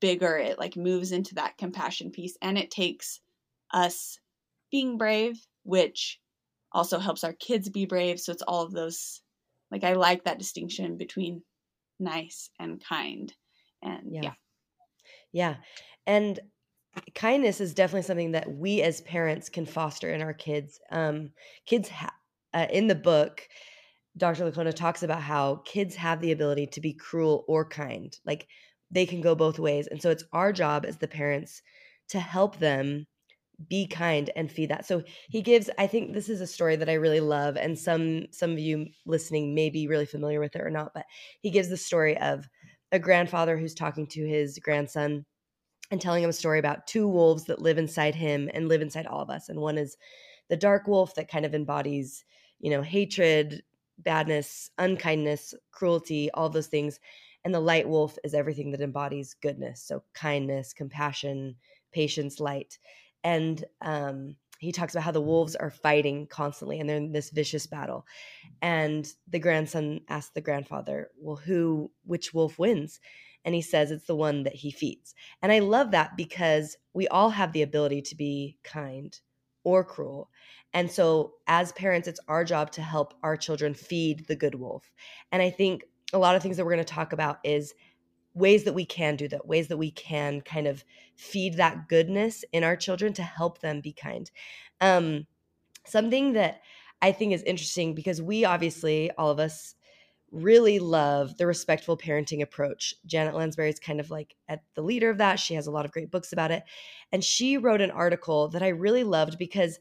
bigger. 0.01 0.37
It 0.37 0.59
like 0.59 0.77
moves 0.77 1.12
into 1.12 1.37
that 1.37 1.57
compassion 1.59 2.11
piece 2.11 2.37
and 2.42 2.59
it 2.59 2.72
takes 2.72 3.20
us 3.72 4.18
being 4.72 4.99
brave, 4.99 5.40
which 5.62 6.18
also 6.72 6.99
helps 6.99 7.22
our 7.22 7.35
kids 7.35 7.68
be 7.68 7.87
brave. 7.87 8.18
So 8.18 8.33
it's 8.33 8.42
all 8.42 8.64
of 8.64 8.72
those. 8.72 9.22
Like 9.70 9.85
I 9.85 9.92
like 9.92 10.25
that 10.25 10.40
distinction 10.40 10.96
between 10.96 11.42
nice 12.01 12.51
and 12.59 12.83
kind. 12.85 13.33
And 13.81 14.12
yeah. 14.12 14.22
Yeah. 14.22 14.33
yeah. 15.33 15.57
And 16.05 16.40
kindness 17.15 17.61
is 17.61 17.75
definitely 17.75 18.03
something 18.03 18.33
that 18.33 18.51
we 18.51 18.83
as 18.83 19.01
parents 19.03 19.49
can 19.49 19.67
foster 19.67 20.13
in 20.13 20.23
our 20.23 20.35
kids. 20.35 20.81
Um, 20.91 21.31
kids 21.67 21.89
ha- 21.89 22.15
uh, 22.55 22.67
in 22.71 22.87
the 22.87 22.95
book, 22.95 23.43
Dr. 24.17 24.51
Lickona 24.51 24.75
talks 24.75 25.03
about 25.03 25.23
how 25.23 25.57
kids 25.65 25.95
have 25.97 26.21
the 26.21 26.33
ability 26.33 26.67
to 26.69 26.81
be 26.81 26.95
cruel 26.95 27.45
or 27.49 27.69
kind. 27.69 28.17
Like 28.25 28.47
they 28.91 29.07
can 29.07 29.21
go 29.21 29.35
both 29.35 29.59
ways. 29.59 29.87
And 29.89 30.01
so 30.01 30.11
it's 30.11 30.25
our 30.33 30.53
job 30.53 30.87
as 30.87 30.99
the 30.99 31.09
parents 31.09 31.63
to 32.09 32.21
help 32.21 32.59
them 32.59 33.07
be 33.69 33.87
kind 33.87 34.31
and 34.37 34.53
feed 34.53 34.69
that 34.69 34.85
so 34.85 35.03
he 35.31 35.41
gives 35.41 35.71
i 35.79 35.87
think 35.87 36.13
this 36.13 36.29
is 36.29 36.43
a 36.43 36.47
story 36.47 36.77
that 36.77 36.91
i 36.91 36.95
really 36.95 37.21
love 37.21 37.57
and 37.57 37.79
some 37.79 38.27
some 38.31 38.53
of 38.53 38.59
you 38.59 38.87
listening 39.07 39.55
may 39.55 39.71
be 39.71 39.89
really 39.89 40.05
familiar 40.05 40.41
with 40.41 40.55
it 40.55 40.61
or 40.61 40.69
not 40.69 40.93
but 40.95 41.07
he 41.41 41.51
gives 41.51 41.71
the 41.71 41.77
story 41.77 42.19
of 42.19 42.47
a 42.93 42.99
grandfather 42.99 43.57
who's 43.57 43.75
talking 43.75 44.07
to 44.07 44.27
his 44.29 44.59
grandson 44.59 45.25
and 45.90 46.01
telling 46.01 46.22
him 46.22 46.31
a 46.31 46.35
story 46.35 46.59
about 46.59 46.87
two 46.87 47.07
wolves 47.07 47.44
that 47.44 47.62
live 47.62 47.79
inside 47.79 48.14
him 48.14 48.51
and 48.55 48.68
live 48.68 48.83
inside 48.83 49.07
all 49.07 49.20
of 49.20 49.31
us 49.31 49.49
and 49.49 49.61
one 49.61 49.79
is 49.79 49.96
the 50.49 50.57
dark 50.57 50.87
wolf 50.87 51.14
that 51.14 51.31
kind 51.31 51.44
of 51.44 51.55
embodies 51.55 52.25
you 52.61 52.70
know 52.70 52.83
hatred 52.83 53.62
badness 53.99 54.70
unkindness 54.79 55.55
cruelty 55.70 56.31
all 56.33 56.49
those 56.49 56.66
things 56.66 57.01
and 57.44 57.55
the 57.55 57.61
light 57.61 57.88
wolf 57.88 58.18
is 58.25 58.35
everything 58.35 58.70
that 58.72 58.81
embodies 58.81 59.35
goodness 59.40 59.83
so 59.83 60.03
kindness 60.14 60.72
compassion 60.72 61.57
patience 61.92 62.40
light 62.40 62.79
and 63.25 63.64
um, 63.81 64.37
he 64.59 64.72
talks 64.72 64.94
about 64.94 65.05
how 65.05 65.11
the 65.11 65.20
wolves 65.20 65.57
are 65.57 65.70
fighting 65.70 66.27
constantly 66.27 66.79
and 66.81 66.88
they're 66.88 66.96
in 66.96 67.12
this 67.12 67.31
vicious 67.31 67.66
battle 67.66 68.07
and 68.62 69.12
the 69.29 69.38
grandson 69.38 70.01
asks 70.09 70.33
the 70.35 70.40
grandfather 70.40 71.11
well 71.18 71.37
who 71.37 71.90
which 72.05 72.35
wolf 72.35 72.59
wins 72.59 73.01
and 73.47 73.55
he 73.55 73.63
says 73.63 73.91
it's 73.91 74.07
the 74.07 74.17
one 74.17 74.43
that 74.43 74.57
he 74.57 74.71
feeds. 74.71 75.15
And 75.41 75.51
i 75.51 75.61
love 75.61 75.93
that 75.93 76.17
because 76.17 76.77
we 76.93 77.09
all 77.09 77.31
have 77.31 77.53
the 77.53 77.63
ability 77.63 78.03
to 78.03 78.17
be 78.17 78.59
kind 78.63 79.19
or 79.65 79.83
cruel. 79.83 80.29
And 80.75 80.91
so 80.91 81.35
as 81.47 81.73
parents 81.73 82.09
it's 82.09 82.21
our 82.29 82.45
job 82.45 82.73
to 82.73 82.83
help 82.83 83.15
our 83.23 83.37
children 83.39 83.73
feed 83.73 84.27
the 84.27 84.37
good 84.37 84.57
wolf. 84.57 84.93
And 85.33 85.41
i 85.41 85.49
think 85.49 85.85
a 86.13 86.19
lot 86.19 86.37
of 86.37 86.43
things 86.43 86.57
that 86.57 86.65
we're 86.65 86.75
going 86.75 86.85
to 86.85 86.95
talk 86.95 87.13
about 87.13 87.39
is 87.43 87.73
ways 88.35 88.65
that 88.65 88.75
we 88.75 88.85
can 88.85 89.17
do 89.17 89.27
that, 89.29 89.47
ways 89.47 89.69
that 89.69 89.79
we 89.79 89.91
can 89.91 90.43
kind 90.43 90.67
of 90.67 90.85
feed 91.17 91.57
that 91.57 91.89
goodness 91.89 92.45
in 92.53 92.63
our 92.63 92.77
children 92.77 93.15
to 93.15 93.23
help 93.23 93.61
them 93.61 93.81
be 93.81 93.93
kind. 93.93 94.31
Um, 94.81 95.27
something 95.87 96.35
that 96.35 96.61
I 97.01 97.13
think 97.13 97.33
is 97.33 97.43
interesting 97.43 97.95
because 97.95 98.21
we 98.21 98.45
obviously, 98.45 99.11
all 99.13 99.31
of 99.31 99.39
us, 99.39 99.75
really 100.33 100.79
love 100.79 101.37
the 101.37 101.47
respectful 101.47 101.97
parenting 101.97 102.43
approach. 102.43 102.95
Janet 103.07 103.35
Lansbury 103.35 103.71
is 103.71 103.79
kind 103.79 104.01
of 104.01 104.11
like 104.11 104.35
at 104.49 104.62
the 104.75 104.83
leader 104.83 105.09
of 105.09 105.19
that. 105.19 105.37
She 105.37 105.55
has 105.55 105.67
a 105.67 105.71
lot 105.71 105.85
of 105.85 105.93
great 105.93 106.11
books 106.11 106.33
about 106.33 106.51
it. 106.51 106.65
And 107.12 107.23
she 107.23 107.57
wrote 107.57 107.81
an 107.81 107.91
article 107.91 108.49
that 108.49 108.62
I 108.62 108.69
really 108.69 109.05
loved 109.05 109.39
because 109.39 109.79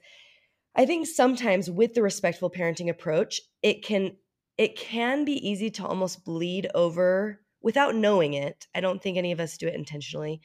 I 0.75 0.85
think 0.85 1.07
sometimes 1.07 1.69
with 1.69 1.93
the 1.93 2.03
respectful 2.03 2.51
parenting 2.51 2.89
approach, 2.89 3.41
it 3.61 3.83
can 3.83 4.17
it 4.57 4.77
can 4.77 5.25
be 5.25 5.47
easy 5.47 5.69
to 5.71 5.85
almost 5.85 6.23
bleed 6.23 6.67
over 6.73 7.41
without 7.65 7.95
knowing 7.95 8.35
it, 8.35 8.67
I 8.75 8.79
don't 8.79 9.01
think 9.01 9.17
any 9.17 9.31
of 9.31 9.39
us 9.39 9.57
do 9.57 9.67
it 9.67 9.73
intentionally, 9.73 10.39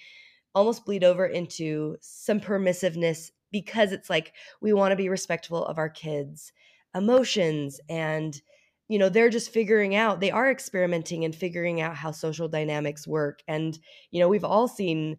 almost 0.54 0.86
bleed 0.86 1.04
over 1.04 1.26
into 1.26 1.98
some 2.00 2.40
permissiveness 2.40 3.30
because 3.52 3.92
it's 3.92 4.08
like 4.08 4.32
we 4.62 4.72
want 4.72 4.92
to 4.92 4.96
be 4.96 5.10
respectful 5.10 5.64
of 5.64 5.76
our 5.76 5.90
kids' 5.90 6.50
emotions 6.94 7.78
and 7.90 8.40
you 8.90 8.98
know 8.98 9.08
they're 9.08 9.30
just 9.30 9.52
figuring 9.52 9.94
out 9.94 10.20
they 10.20 10.30
are 10.30 10.50
experimenting 10.50 11.24
and 11.24 11.34
figuring 11.34 11.80
out 11.80 11.94
how 11.94 12.10
social 12.10 12.48
dynamics 12.48 13.06
work 13.06 13.42
and 13.46 13.78
you 14.10 14.20
know 14.20 14.28
we've 14.28 14.44
all 14.44 14.68
seen 14.68 15.16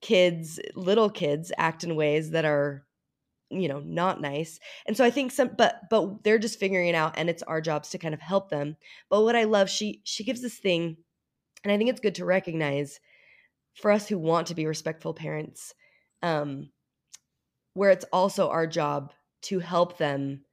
kids 0.00 0.60
little 0.74 1.10
kids 1.10 1.52
act 1.58 1.84
in 1.84 1.96
ways 1.96 2.30
that 2.30 2.44
are 2.44 2.84
you 3.50 3.68
know 3.68 3.80
not 3.80 4.20
nice 4.20 4.60
and 4.86 4.96
so 4.96 5.04
i 5.04 5.10
think 5.10 5.32
some 5.32 5.50
but 5.56 5.82
but 5.90 6.22
they're 6.22 6.38
just 6.38 6.58
figuring 6.58 6.88
it 6.88 6.94
out 6.94 7.14
and 7.16 7.30
it's 7.30 7.42
our 7.44 7.60
jobs 7.60 7.88
to 7.88 7.98
kind 7.98 8.14
of 8.14 8.20
help 8.20 8.50
them 8.50 8.76
but 9.08 9.22
what 9.22 9.36
i 9.36 9.44
love 9.44 9.70
she 9.70 10.00
she 10.04 10.24
gives 10.24 10.42
this 10.42 10.58
thing 10.58 10.96
and 11.64 11.72
I 11.72 11.76
think 11.76 11.90
it's 11.90 12.00
good 12.00 12.14
to 12.16 12.24
recognize 12.24 13.00
for 13.74 13.90
us 13.90 14.08
who 14.08 14.18
want 14.18 14.48
to 14.48 14.54
be 14.54 14.66
respectful 14.66 15.14
parents, 15.14 15.74
um, 16.22 16.70
where 17.74 17.90
it's 17.90 18.04
also 18.12 18.48
our 18.48 18.66
job 18.66 19.12
to 19.42 19.60
help 19.60 19.98
them 19.98 20.44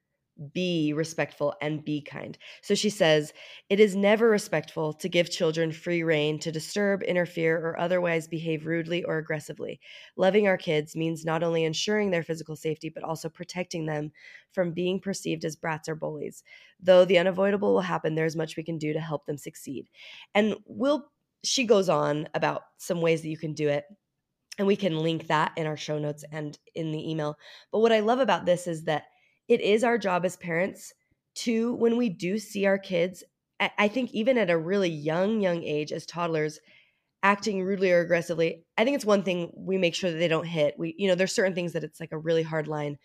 be 0.52 0.92
respectful 0.92 1.54
and 1.62 1.84
be 1.84 2.02
kind. 2.02 2.36
So 2.62 2.74
she 2.74 2.90
says, 2.90 3.32
It 3.70 3.80
is 3.80 3.96
never 3.96 4.28
respectful 4.28 4.92
to 4.94 5.08
give 5.08 5.30
children 5.30 5.72
free 5.72 6.02
rein 6.02 6.38
to 6.40 6.52
disturb, 6.52 7.02
interfere, 7.02 7.56
or 7.56 7.78
otherwise 7.78 8.28
behave 8.28 8.66
rudely 8.66 9.02
or 9.04 9.18
aggressively. 9.18 9.80
Loving 10.16 10.46
our 10.46 10.58
kids 10.58 10.94
means 10.94 11.24
not 11.24 11.42
only 11.42 11.64
ensuring 11.64 12.10
their 12.10 12.22
physical 12.22 12.56
safety, 12.56 12.90
but 12.90 13.02
also 13.02 13.28
protecting 13.28 13.86
them 13.86 14.12
from 14.52 14.72
being 14.72 15.00
perceived 15.00 15.44
as 15.44 15.56
brats 15.56 15.88
or 15.88 15.94
bullies. 15.94 16.42
Though 16.80 17.04
the 17.04 17.18
unavoidable 17.18 17.72
will 17.72 17.80
happen, 17.80 18.14
there's 18.14 18.36
much 18.36 18.56
we 18.56 18.62
can 18.62 18.78
do 18.78 18.92
to 18.92 19.00
help 19.00 19.26
them 19.26 19.38
succeed. 19.38 19.88
And 20.34 20.56
we'll, 20.66 21.10
she 21.44 21.64
goes 21.64 21.88
on 21.88 22.28
about 22.34 22.62
some 22.76 23.00
ways 23.00 23.22
that 23.22 23.28
you 23.28 23.38
can 23.38 23.54
do 23.54 23.68
it. 23.68 23.84
And 24.58 24.66
we 24.66 24.76
can 24.76 24.98
link 24.98 25.26
that 25.26 25.52
in 25.56 25.66
our 25.66 25.76
show 25.76 25.98
notes 25.98 26.24
and 26.32 26.58
in 26.74 26.90
the 26.90 27.10
email. 27.10 27.36
But 27.70 27.80
what 27.80 27.92
I 27.92 28.00
love 28.00 28.20
about 28.20 28.46
this 28.46 28.66
is 28.66 28.84
that 28.84 29.04
it 29.48 29.60
is 29.60 29.84
our 29.84 29.98
job 29.98 30.24
as 30.24 30.36
parents 30.36 30.92
to 31.34 31.74
when 31.74 31.96
we 31.96 32.08
do 32.08 32.38
see 32.38 32.66
our 32.66 32.78
kids 32.78 33.22
i 33.78 33.88
think 33.88 34.12
even 34.12 34.36
at 34.38 34.50
a 34.50 34.58
really 34.58 34.90
young 34.90 35.40
young 35.40 35.62
age 35.62 35.92
as 35.92 36.06
toddlers 36.06 36.60
acting 37.22 37.62
rudely 37.62 37.92
or 37.92 38.00
aggressively 38.00 38.64
i 38.78 38.84
think 38.84 38.94
it's 38.94 39.04
one 39.04 39.22
thing 39.22 39.52
we 39.56 39.78
make 39.78 39.94
sure 39.94 40.10
that 40.10 40.18
they 40.18 40.28
don't 40.28 40.46
hit. 40.46 40.74
We 40.78 40.94
you 40.98 41.08
know 41.08 41.14
there's 41.14 41.32
certain 41.34 41.54
things 41.54 41.72
that 41.72 41.84
it's 41.84 42.00
like 42.00 42.12
a 42.12 42.18
really 42.18 42.42
hard 42.42 42.68
line. 42.68 42.98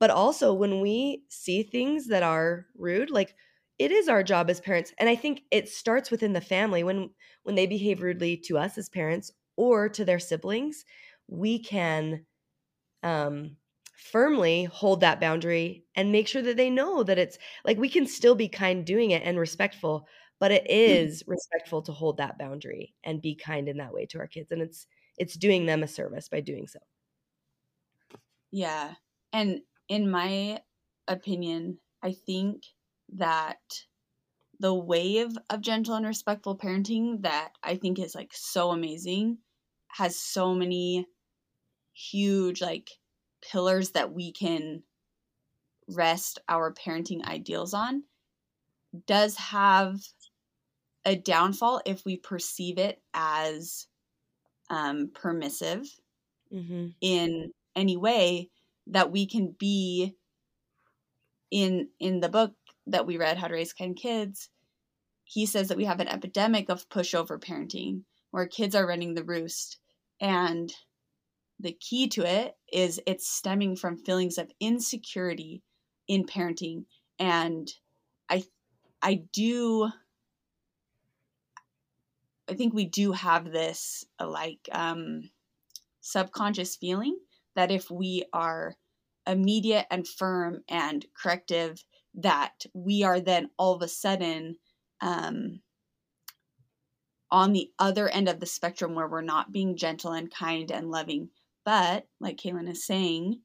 But 0.00 0.10
also 0.10 0.52
when 0.52 0.80
we 0.80 1.24
see 1.28 1.62
things 1.62 2.08
that 2.08 2.22
are 2.22 2.66
rude 2.76 3.10
like 3.10 3.34
it 3.78 3.92
is 3.92 4.08
our 4.08 4.22
job 4.22 4.50
as 4.50 4.60
parents 4.60 4.92
and 4.98 5.08
i 5.08 5.16
think 5.16 5.42
it 5.50 5.68
starts 5.68 6.10
within 6.10 6.32
the 6.34 6.40
family. 6.40 6.84
When 6.84 7.10
when 7.44 7.54
they 7.54 7.66
behave 7.66 8.02
rudely 8.02 8.36
to 8.46 8.58
us 8.58 8.78
as 8.78 8.88
parents 8.88 9.32
or 9.56 9.88
to 9.90 10.04
their 10.04 10.18
siblings 10.20 10.84
we 11.28 11.58
can 11.58 12.26
um 13.02 13.56
firmly 13.92 14.64
hold 14.64 15.00
that 15.00 15.20
boundary 15.20 15.84
and 15.94 16.12
make 16.12 16.26
sure 16.26 16.42
that 16.42 16.56
they 16.56 16.70
know 16.70 17.02
that 17.02 17.18
it's 17.18 17.38
like 17.64 17.78
we 17.78 17.88
can 17.88 18.06
still 18.06 18.34
be 18.34 18.48
kind 18.48 18.84
doing 18.84 19.10
it 19.10 19.22
and 19.24 19.38
respectful 19.38 20.06
but 20.40 20.50
it 20.50 20.68
is 20.68 21.08
mm. 21.08 21.12
is 21.12 21.24
respectful 21.26 21.82
to 21.82 21.92
hold 21.92 22.16
that 22.16 22.38
boundary 22.38 22.94
and 23.04 23.22
be 23.22 23.34
kind 23.34 23.68
in 23.68 23.76
that 23.76 23.92
way 23.92 24.06
to 24.06 24.18
our 24.18 24.26
kids 24.26 24.50
and 24.50 24.62
it's 24.62 24.86
it's 25.18 25.34
doing 25.34 25.66
them 25.66 25.82
a 25.82 25.88
service 25.88 26.28
by 26.28 26.40
doing 26.40 26.66
so 26.66 26.78
yeah 28.50 28.94
and 29.32 29.60
in 29.88 30.10
my 30.10 30.58
opinion 31.06 31.78
i 32.02 32.12
think 32.12 32.64
that 33.14 33.60
the 34.58 34.74
wave 34.74 35.36
of 35.50 35.60
gentle 35.60 35.94
and 35.94 36.06
respectful 36.06 36.56
parenting 36.56 37.22
that 37.22 37.50
i 37.62 37.76
think 37.76 37.98
is 37.98 38.14
like 38.14 38.30
so 38.32 38.70
amazing 38.70 39.36
has 39.88 40.18
so 40.18 40.54
many 40.54 41.06
huge 41.92 42.62
like 42.62 42.88
pillars 43.42 43.90
that 43.90 44.12
we 44.12 44.32
can 44.32 44.82
rest 45.88 46.38
our 46.48 46.72
parenting 46.72 47.24
ideals 47.24 47.74
on 47.74 48.04
does 49.06 49.36
have 49.36 49.96
a 51.04 51.16
downfall 51.16 51.80
if 51.84 52.04
we 52.04 52.16
perceive 52.16 52.78
it 52.78 53.00
as 53.12 53.86
um, 54.70 55.10
permissive 55.14 55.86
mm-hmm. 56.52 56.88
in 57.00 57.50
any 57.74 57.96
way 57.96 58.48
that 58.88 59.10
we 59.10 59.26
can 59.26 59.54
be 59.58 60.14
in 61.50 61.88
in 61.98 62.20
the 62.20 62.28
book 62.28 62.52
that 62.86 63.06
we 63.06 63.16
read 63.16 63.36
how 63.36 63.46
to 63.48 63.54
raise 63.54 63.72
kind 63.72 63.96
kids 63.96 64.48
he 65.24 65.46
says 65.46 65.68
that 65.68 65.76
we 65.76 65.84
have 65.84 66.00
an 66.00 66.08
epidemic 66.08 66.68
of 66.68 66.88
pushover 66.88 67.40
parenting 67.40 68.02
where 68.30 68.46
kids 68.46 68.74
are 68.74 68.86
running 68.86 69.14
the 69.14 69.24
roost 69.24 69.78
and 70.20 70.72
the 71.60 71.72
key 71.72 72.08
to 72.08 72.24
it 72.26 72.56
is 72.72 73.00
it's 73.06 73.28
stemming 73.28 73.76
from 73.76 73.96
feelings 73.96 74.38
of 74.38 74.50
insecurity 74.60 75.62
in 76.08 76.24
parenting. 76.24 76.84
And 77.18 77.72
i 78.32 78.42
i 79.02 79.22
do 79.32 79.88
i 82.48 82.54
think 82.54 82.72
we 82.72 82.86
do 82.86 83.12
have 83.12 83.50
this 83.50 84.04
uh, 84.18 84.28
like 84.28 84.68
um 84.72 85.30
subconscious 86.00 86.76
feeling 86.76 87.16
that 87.54 87.70
if 87.70 87.90
we 87.90 88.24
are 88.32 88.74
immediate 89.26 89.86
and 89.90 90.08
firm 90.08 90.62
and 90.68 91.06
corrective 91.14 91.84
that 92.14 92.64
we 92.74 93.04
are 93.04 93.20
then 93.20 93.48
all 93.56 93.74
of 93.74 93.82
a 93.82 93.88
sudden 93.88 94.56
um 95.00 95.60
on 97.30 97.52
the 97.52 97.70
other 97.78 98.08
end 98.08 98.28
of 98.28 98.40
the 98.40 98.46
spectrum 98.46 98.94
where 98.94 99.08
we're 99.08 99.22
not 99.22 99.52
being 99.52 99.76
gentle 99.76 100.12
and 100.12 100.30
kind 100.30 100.70
and 100.70 100.90
loving 100.90 101.30
but, 101.64 102.06
like 102.20 102.36
Caitlin 102.36 102.68
is 102.68 102.86
saying, 102.86 103.40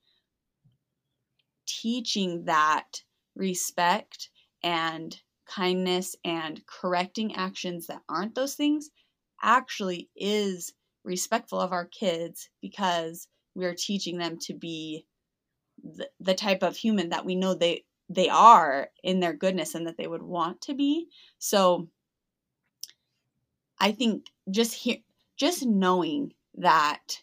teaching 1.66 2.46
that 2.46 3.02
respect 3.36 4.30
and 4.64 5.20
kindness 5.46 6.16
and 6.26 6.66
correcting 6.66 7.36
actions 7.36 7.88
that 7.88 8.02
aren't 8.10 8.36
those 8.36 8.56
things 8.56 8.90
actually 9.42 10.10
is 10.16 10.74
respectful 11.04 11.60
of 11.60 11.72
our 11.72 11.86
kids 11.86 12.50
because 12.62 13.28
we 13.56 13.66
are 13.66 13.76
teaching 13.78 14.18
them 14.18 14.38
to 14.40 14.54
be 14.54 15.06
the, 15.84 16.10
the 16.20 16.34
type 16.34 16.64
of 16.64 16.76
human 16.76 17.10
that 17.10 17.26
we 17.26 17.36
know 17.36 17.54
they 17.54 17.84
they 18.10 18.30
are 18.30 18.90
in 19.04 19.20
their 19.20 19.34
goodness 19.34 19.76
and 19.76 19.86
that 19.86 19.98
they 19.98 20.08
would 20.08 20.24
want 20.24 20.62
to 20.62 20.74
be. 20.74 21.08
So 21.40 21.90
i 23.80 23.92
think 23.92 24.26
just 24.50 24.74
here 24.74 24.98
just 25.38 25.66
knowing 25.66 26.34
that 26.56 27.22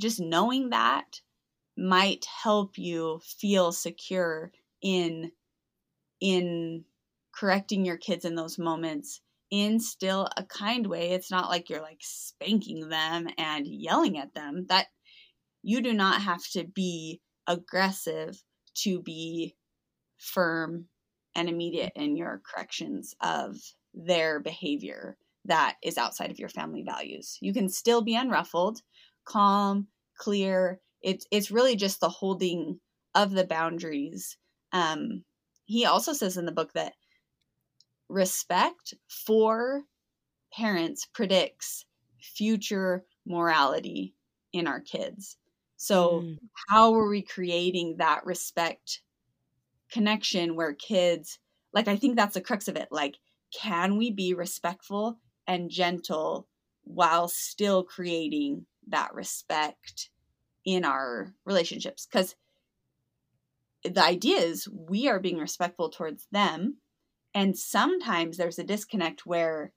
just 0.00 0.20
knowing 0.20 0.70
that 0.70 1.20
might 1.76 2.24
help 2.24 2.78
you 2.78 3.20
feel 3.24 3.72
secure 3.72 4.50
in 4.82 5.30
in 6.20 6.84
correcting 7.34 7.84
your 7.84 7.98
kids 7.98 8.24
in 8.24 8.34
those 8.34 8.58
moments 8.58 9.20
in 9.50 9.78
still 9.78 10.28
a 10.36 10.42
kind 10.42 10.86
way. 10.86 11.10
It's 11.10 11.30
not 11.30 11.50
like 11.50 11.68
you're 11.68 11.82
like 11.82 12.00
spanking 12.00 12.88
them 12.88 13.28
and 13.38 13.66
yelling 13.66 14.18
at 14.18 14.34
them. 14.34 14.66
That 14.68 14.86
you 15.62 15.82
do 15.82 15.92
not 15.92 16.22
have 16.22 16.46
to 16.52 16.64
be 16.64 17.20
aggressive 17.46 18.42
to 18.82 19.00
be 19.02 19.54
firm 20.18 20.86
and 21.34 21.48
immediate 21.48 21.92
in 21.94 22.16
your 22.16 22.42
corrections 22.44 23.14
of 23.20 23.56
their 23.94 24.40
behavior 24.40 25.16
that 25.44 25.76
is 25.82 25.98
outside 25.98 26.30
of 26.30 26.38
your 26.38 26.48
family 26.48 26.82
values. 26.82 27.38
You 27.40 27.52
can 27.52 27.68
still 27.68 28.02
be 28.02 28.16
unruffled, 28.16 28.80
calm, 29.26 29.88
clear. 30.16 30.80
It's 31.02 31.26
it's 31.30 31.50
really 31.50 31.76
just 31.76 32.00
the 32.00 32.08
holding 32.08 32.80
of 33.14 33.32
the 33.32 33.44
boundaries. 33.44 34.38
Um, 34.72 35.24
he 35.66 35.84
also 35.84 36.12
says 36.14 36.36
in 36.36 36.46
the 36.46 36.52
book 36.52 36.72
that 36.72 36.94
respect 38.08 38.94
for 39.08 39.82
parents 40.52 41.06
predicts 41.12 41.84
future 42.20 43.04
morality 43.26 44.14
in 44.52 44.66
our 44.66 44.80
kids. 44.80 45.36
So, 45.76 46.22
mm. 46.22 46.38
how 46.68 46.94
are 46.94 47.08
we 47.08 47.22
creating 47.22 47.96
that 47.98 48.24
respect 48.24 49.02
connection 49.90 50.56
where 50.56 50.72
kids, 50.72 51.38
like, 51.72 51.88
I 51.88 51.96
think 51.96 52.16
that's 52.16 52.34
the 52.34 52.40
crux 52.40 52.68
of 52.68 52.76
it. 52.76 52.88
Like, 52.90 53.16
can 53.52 53.96
we 53.96 54.10
be 54.10 54.34
respectful 54.34 55.18
and 55.46 55.70
gentle 55.70 56.48
while 56.84 57.28
still 57.28 57.84
creating 57.84 58.66
that 58.88 59.14
respect 59.14 60.10
in 60.64 60.84
our 60.84 61.32
relationships? 61.44 62.06
Because 62.10 62.34
the 63.84 64.02
idea 64.02 64.38
is 64.38 64.68
we 64.68 65.08
are 65.08 65.20
being 65.20 65.38
respectful 65.38 65.90
towards 65.90 66.26
them 66.32 66.78
and 67.34 67.56
sometimes 67.56 68.36
there's 68.36 68.58
a 68.58 68.64
disconnect 68.64 69.26
where 69.26 69.72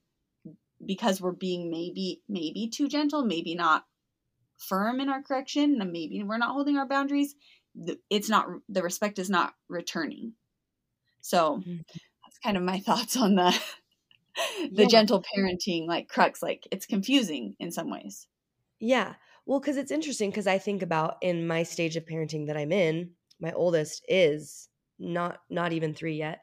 because 0.84 1.20
we're 1.20 1.32
being 1.32 1.70
maybe 1.70 2.22
maybe 2.28 2.68
too 2.68 2.88
gentle 2.88 3.24
maybe 3.24 3.54
not 3.54 3.84
firm 4.58 5.00
in 5.00 5.08
our 5.08 5.22
correction 5.22 5.80
and 5.80 5.92
maybe 5.92 6.22
we're 6.22 6.38
not 6.38 6.52
holding 6.52 6.76
our 6.76 6.88
boundaries 6.88 7.34
it's 8.08 8.28
not 8.28 8.46
the 8.68 8.82
respect 8.82 9.18
is 9.18 9.30
not 9.30 9.54
returning 9.68 10.32
so 11.20 11.58
mm-hmm. 11.58 11.76
that's 12.24 12.38
kind 12.42 12.56
of 12.56 12.62
my 12.62 12.78
thoughts 12.86 13.16
on 13.16 13.34
the 13.34 13.56
the 14.72 14.82
yeah. 14.82 14.88
gentle 14.88 15.22
parenting 15.22 15.86
like 15.86 16.08
crux 16.08 16.42
like 16.42 16.66
it's 16.70 16.86
confusing 16.86 17.54
in 17.60 17.70
some 17.70 17.90
ways 17.90 18.26
yeah 18.80 19.14
well 19.46 19.60
because 19.60 19.76
it's 19.76 19.92
interesting 19.92 20.30
because 20.30 20.46
i 20.46 20.58
think 20.58 20.82
about 20.82 21.16
in 21.22 21.46
my 21.46 21.62
stage 21.62 21.96
of 21.96 22.04
parenting 22.04 22.46
that 22.46 22.56
i'm 22.56 22.72
in 22.72 23.10
my 23.40 23.52
oldest 23.52 24.04
is 24.08 24.68
not 24.98 25.38
not 25.48 25.72
even 25.72 25.94
three 25.94 26.16
yet 26.16 26.40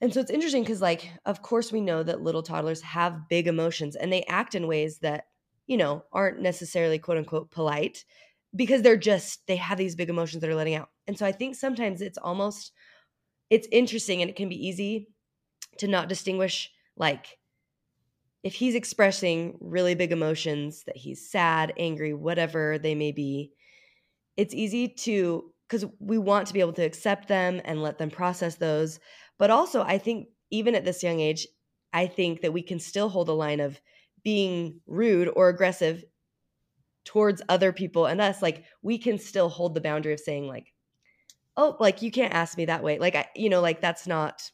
and 0.00 0.14
so 0.14 0.20
it's 0.20 0.30
interesting 0.30 0.62
because, 0.62 0.80
like, 0.80 1.10
of 1.26 1.42
course, 1.42 1.72
we 1.72 1.80
know 1.80 2.02
that 2.02 2.22
little 2.22 2.42
toddlers 2.42 2.80
have 2.82 3.28
big 3.28 3.48
emotions 3.48 3.96
and 3.96 4.12
they 4.12 4.22
act 4.24 4.54
in 4.54 4.68
ways 4.68 4.98
that, 5.00 5.24
you 5.66 5.76
know, 5.76 6.04
aren't 6.12 6.40
necessarily 6.40 6.98
quote 6.98 7.18
unquote 7.18 7.50
polite 7.50 8.04
because 8.54 8.82
they're 8.82 8.96
just, 8.96 9.46
they 9.48 9.56
have 9.56 9.76
these 9.76 9.96
big 9.96 10.08
emotions 10.08 10.40
that 10.40 10.50
are 10.50 10.54
letting 10.54 10.76
out. 10.76 10.90
And 11.06 11.18
so 11.18 11.26
I 11.26 11.32
think 11.32 11.56
sometimes 11.56 12.00
it's 12.00 12.18
almost, 12.18 12.72
it's 13.50 13.66
interesting 13.72 14.22
and 14.22 14.30
it 14.30 14.36
can 14.36 14.48
be 14.48 14.66
easy 14.68 15.08
to 15.78 15.88
not 15.88 16.08
distinguish, 16.08 16.70
like, 16.96 17.38
if 18.48 18.54
he's 18.54 18.74
expressing 18.74 19.56
really 19.60 19.94
big 19.94 20.10
emotions 20.10 20.82
that 20.84 20.96
he's 20.96 21.30
sad, 21.30 21.72
angry, 21.78 22.12
whatever 22.14 22.78
they 22.78 22.94
may 22.94 23.12
be, 23.12 23.52
it's 24.36 24.54
easy 24.54 24.88
to, 24.88 25.52
because 25.68 25.84
we 26.00 26.18
want 26.18 26.46
to 26.48 26.54
be 26.54 26.60
able 26.60 26.72
to 26.72 26.84
accept 26.84 27.28
them 27.28 27.60
and 27.64 27.82
let 27.82 27.98
them 27.98 28.10
process 28.10 28.56
those 28.56 29.00
but 29.38 29.50
also, 29.50 29.82
I 29.82 29.98
think 29.98 30.28
even 30.50 30.74
at 30.74 30.84
this 30.84 31.02
young 31.02 31.20
age, 31.20 31.46
I 31.92 32.06
think 32.06 32.42
that 32.42 32.52
we 32.52 32.62
can 32.62 32.80
still 32.80 33.08
hold 33.08 33.28
a 33.28 33.32
line 33.32 33.60
of 33.60 33.80
being 34.24 34.80
rude 34.86 35.30
or 35.34 35.48
aggressive 35.48 36.04
towards 37.04 37.40
other 37.48 37.72
people 37.72 38.06
and 38.06 38.20
us. 38.20 38.42
Like 38.42 38.64
we 38.82 38.98
can 38.98 39.18
still 39.18 39.48
hold 39.48 39.74
the 39.74 39.80
boundary 39.80 40.12
of 40.12 40.20
saying 40.20 40.46
like, 40.46 40.74
oh, 41.56 41.76
like 41.80 42.02
you 42.02 42.10
can't 42.10 42.34
ask 42.34 42.58
me 42.58 42.66
that 42.66 42.82
way. 42.82 42.98
Like 42.98 43.14
I, 43.14 43.28
you 43.34 43.48
know, 43.48 43.60
like 43.60 43.80
that's 43.80 44.06
not 44.06 44.50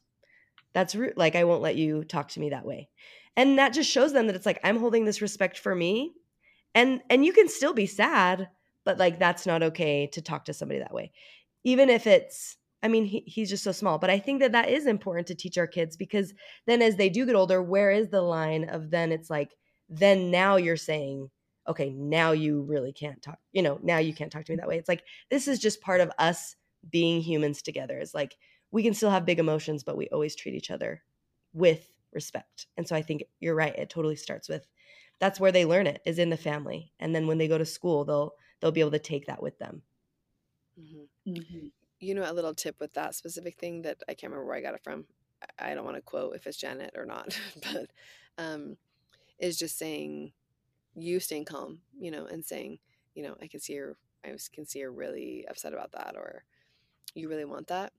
that's 0.75 0.95
rude. 0.95 1.17
Like 1.17 1.35
I 1.35 1.45
won't 1.45 1.63
let 1.63 1.77
you 1.77 2.05
talk 2.05 2.29
to 2.31 2.41
me 2.41 2.51
that 2.51 2.67
way. 2.67 2.89
And 3.37 3.59
that 3.59 3.73
just 3.73 3.91
shows 3.91 4.13
them 4.13 4.27
that 4.27 4.37
it's 4.37 4.47
like 4.47 4.61
I'm 4.63 4.79
holding 4.79 5.05
this 5.05 5.23
respect 5.23 5.59
for 5.59 5.75
me. 5.75 6.15
And 6.75 7.01
and 7.11 7.25
you 7.25 7.33
can 7.33 7.49
still 7.49 7.75
be 7.75 7.87
sad, 7.87 8.49
but 8.85 8.99
like 8.99 9.19
that's 9.19 9.47
not 9.47 9.63
okay 9.63 10.07
to 10.09 10.23
talk 10.23 10.45
to 10.47 10.55
somebody 10.55 10.81
that 10.81 10.95
way. 10.95 11.13
Even 11.65 11.91
if 11.91 12.07
it's 12.07 12.57
I 12.85 12.89
mean, 12.89 13.07
he, 13.07 13.25
he's 13.27 13.49
just 13.49 13.65
so 13.65 13.73
small. 13.73 13.99
But 13.99 14.11
I 14.11 14.19
think 14.19 14.41
that 14.41 14.53
that 14.53 14.69
is 14.69 14.87
important 14.87 15.27
to 15.29 15.35
teach 15.35 15.57
our 15.57 15.67
kids 15.67 15.97
because 15.97 16.35
then 16.67 16.83
as 16.83 16.97
they 16.97 17.09
do 17.09 17.25
get 17.25 17.35
older, 17.35 17.63
where 17.63 17.91
is 17.91 18.11
the 18.11 18.21
line 18.21 18.69
of 18.69 18.91
then 18.91 19.11
it's 19.11 19.31
like, 19.31 19.57
then 19.89 20.31
now 20.31 20.57
you're 20.57 20.77
saying, 20.77 21.31
okay, 21.67 21.95
now 21.97 22.33
you 22.33 22.61
really 22.61 22.93
can't 22.93 23.23
talk, 23.23 23.39
you 23.53 23.63
know, 23.63 23.79
now 23.83 23.97
you 23.97 24.13
can't 24.13 24.31
talk 24.31 24.45
to 24.45 24.53
me 24.53 24.57
that 24.57 24.69
way. 24.69 24.77
It's 24.77 24.89
like, 24.89 25.03
this 25.31 25.49
is 25.49 25.61
just 25.61 25.81
part 25.81 26.03
of 26.03 26.13
us 26.19 26.57
being 26.91 27.23
humans 27.23 27.63
together. 27.63 27.99
It's 27.99 28.13
like, 28.13 28.37
we 28.71 28.83
can 28.83 28.93
still 28.93 29.09
have 29.09 29.25
big 29.25 29.39
emotions, 29.39 29.83
but 29.83 29.97
we 29.97 30.09
always 30.09 30.37
treat 30.37 30.55
each 30.55 30.71
other 30.71 31.03
with 31.55 31.89
respect. 32.15 32.67
And 32.77 32.87
so 32.87 32.97
I 32.97 33.03
think 33.03 33.25
you're 33.41 33.55
right. 33.55 33.77
It 33.77 33.91
totally 33.91 34.17
starts 34.17 34.49
with 34.49 34.67
that's 35.21 35.39
where 35.39 35.53
they 35.53 35.65
learn 35.65 35.87
it 35.87 36.03
is 36.05 36.19
in 36.19 36.31
the 36.31 36.37
family. 36.37 36.93
And 36.99 37.15
then 37.15 37.27
when 37.27 37.39
they 37.39 37.49
go 37.49 37.59
to 37.59 37.65
school, 37.65 38.05
they'll 38.05 38.35
they'll 38.61 38.73
be 38.73 38.81
able 38.81 38.91
to 38.93 38.99
take 38.99 39.27
that 39.27 39.43
with 39.43 39.59
them. 39.59 39.83
Mm-hmm. 40.79 41.33
Mm-hmm 41.33 41.67
you 42.05 42.15
know 42.15 42.31
a 42.31 42.33
little 42.33 42.55
tip 42.55 42.77
with 42.81 42.93
that 42.95 43.15
specific 43.15 43.59
thing 43.59 43.83
that 43.83 44.03
I 44.09 44.15
can't 44.15 44.31
remember 44.33 44.47
where 44.47 44.57
I 44.57 44.61
got 44.61 44.75
it 44.75 44.85
from. 44.85 45.07
I 45.59 45.75
don't 45.75 45.85
want 45.85 45.97
to 45.97 46.03
quote 46.03 46.37
if 46.37 46.47
it's 46.47 46.57
Janet 46.57 46.95
or 46.97 47.07
not, 47.07 47.39
but 47.73 47.91
um, 48.39 48.77
is 49.39 49.59
just 49.59 49.79
saying 49.79 50.33
you 50.95 51.21
staying 51.21 51.47
calm, 51.47 51.81
you 51.99 52.11
know, 52.11 52.27
and 52.27 52.45
saying, 52.45 52.79
you 53.15 53.23
know, 53.23 53.37
I 53.43 53.47
can 53.47 53.61
see 53.61 53.75
you're, 53.75 53.97
I 54.25 54.37
can 54.53 54.67
see 54.67 54.79
you're 54.81 54.93
really 54.93 55.45
upset 55.49 55.73
about 55.73 55.93
that, 55.93 56.15
or 56.17 56.45
you 57.15 57.29
really 57.29 57.45
want 57.45 57.69
that. 57.69 57.93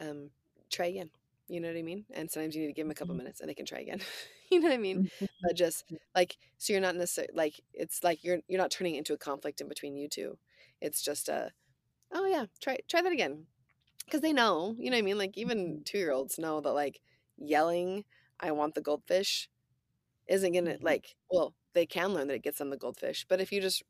Um, 0.00 0.30
try 0.70 0.86
again. 0.86 1.10
You 1.52 1.60
know 1.60 1.68
what 1.68 1.76
I 1.76 1.82
mean? 1.82 2.06
And 2.14 2.30
sometimes 2.30 2.54
you 2.54 2.62
need 2.62 2.68
to 2.68 2.72
give 2.72 2.86
them 2.86 2.90
a 2.90 2.94
couple 2.94 3.12
mm-hmm. 3.12 3.24
minutes 3.24 3.40
and 3.40 3.50
they 3.50 3.54
can 3.54 3.66
try 3.66 3.80
again. 3.80 4.00
you 4.50 4.58
know 4.58 4.68
what 4.68 4.74
I 4.74 4.78
mean? 4.78 5.04
Mm-hmm. 5.04 5.26
But 5.42 5.54
just 5.54 5.84
like 6.14 6.38
so, 6.56 6.72
you're 6.72 6.80
not 6.80 6.96
necessarily 6.96 7.34
like 7.34 7.60
it's 7.74 8.02
like 8.02 8.24
you're 8.24 8.38
you're 8.48 8.60
not 8.60 8.70
turning 8.70 8.94
it 8.94 8.98
into 8.98 9.12
a 9.12 9.18
conflict 9.18 9.60
in 9.60 9.68
between 9.68 9.94
you 9.94 10.08
two. 10.08 10.38
It's 10.80 11.02
just 11.02 11.28
a 11.28 11.50
oh 12.10 12.24
yeah, 12.24 12.46
try 12.62 12.78
try 12.88 13.02
that 13.02 13.12
again. 13.12 13.44
Because 14.06 14.22
they 14.22 14.32
know, 14.32 14.74
you 14.78 14.90
know 14.90 14.96
what 14.96 15.02
I 15.02 15.04
mean? 15.04 15.18
Like 15.18 15.36
even 15.36 15.58
mm-hmm. 15.58 15.82
two 15.84 15.98
year 15.98 16.10
olds 16.10 16.38
know 16.38 16.62
that 16.62 16.72
like 16.72 17.00
yelling, 17.36 18.04
I 18.40 18.52
want 18.52 18.74
the 18.74 18.80
goldfish 18.80 19.50
isn't 20.28 20.52
gonna 20.52 20.70
mm-hmm. 20.70 20.86
like 20.86 21.16
well, 21.30 21.54
they 21.74 21.84
can 21.84 22.14
learn 22.14 22.28
that 22.28 22.34
it 22.34 22.44
gets 22.44 22.58
them 22.58 22.70
the 22.70 22.78
goldfish. 22.78 23.26
But 23.28 23.42
if 23.42 23.52
you 23.52 23.60
just 23.60 23.82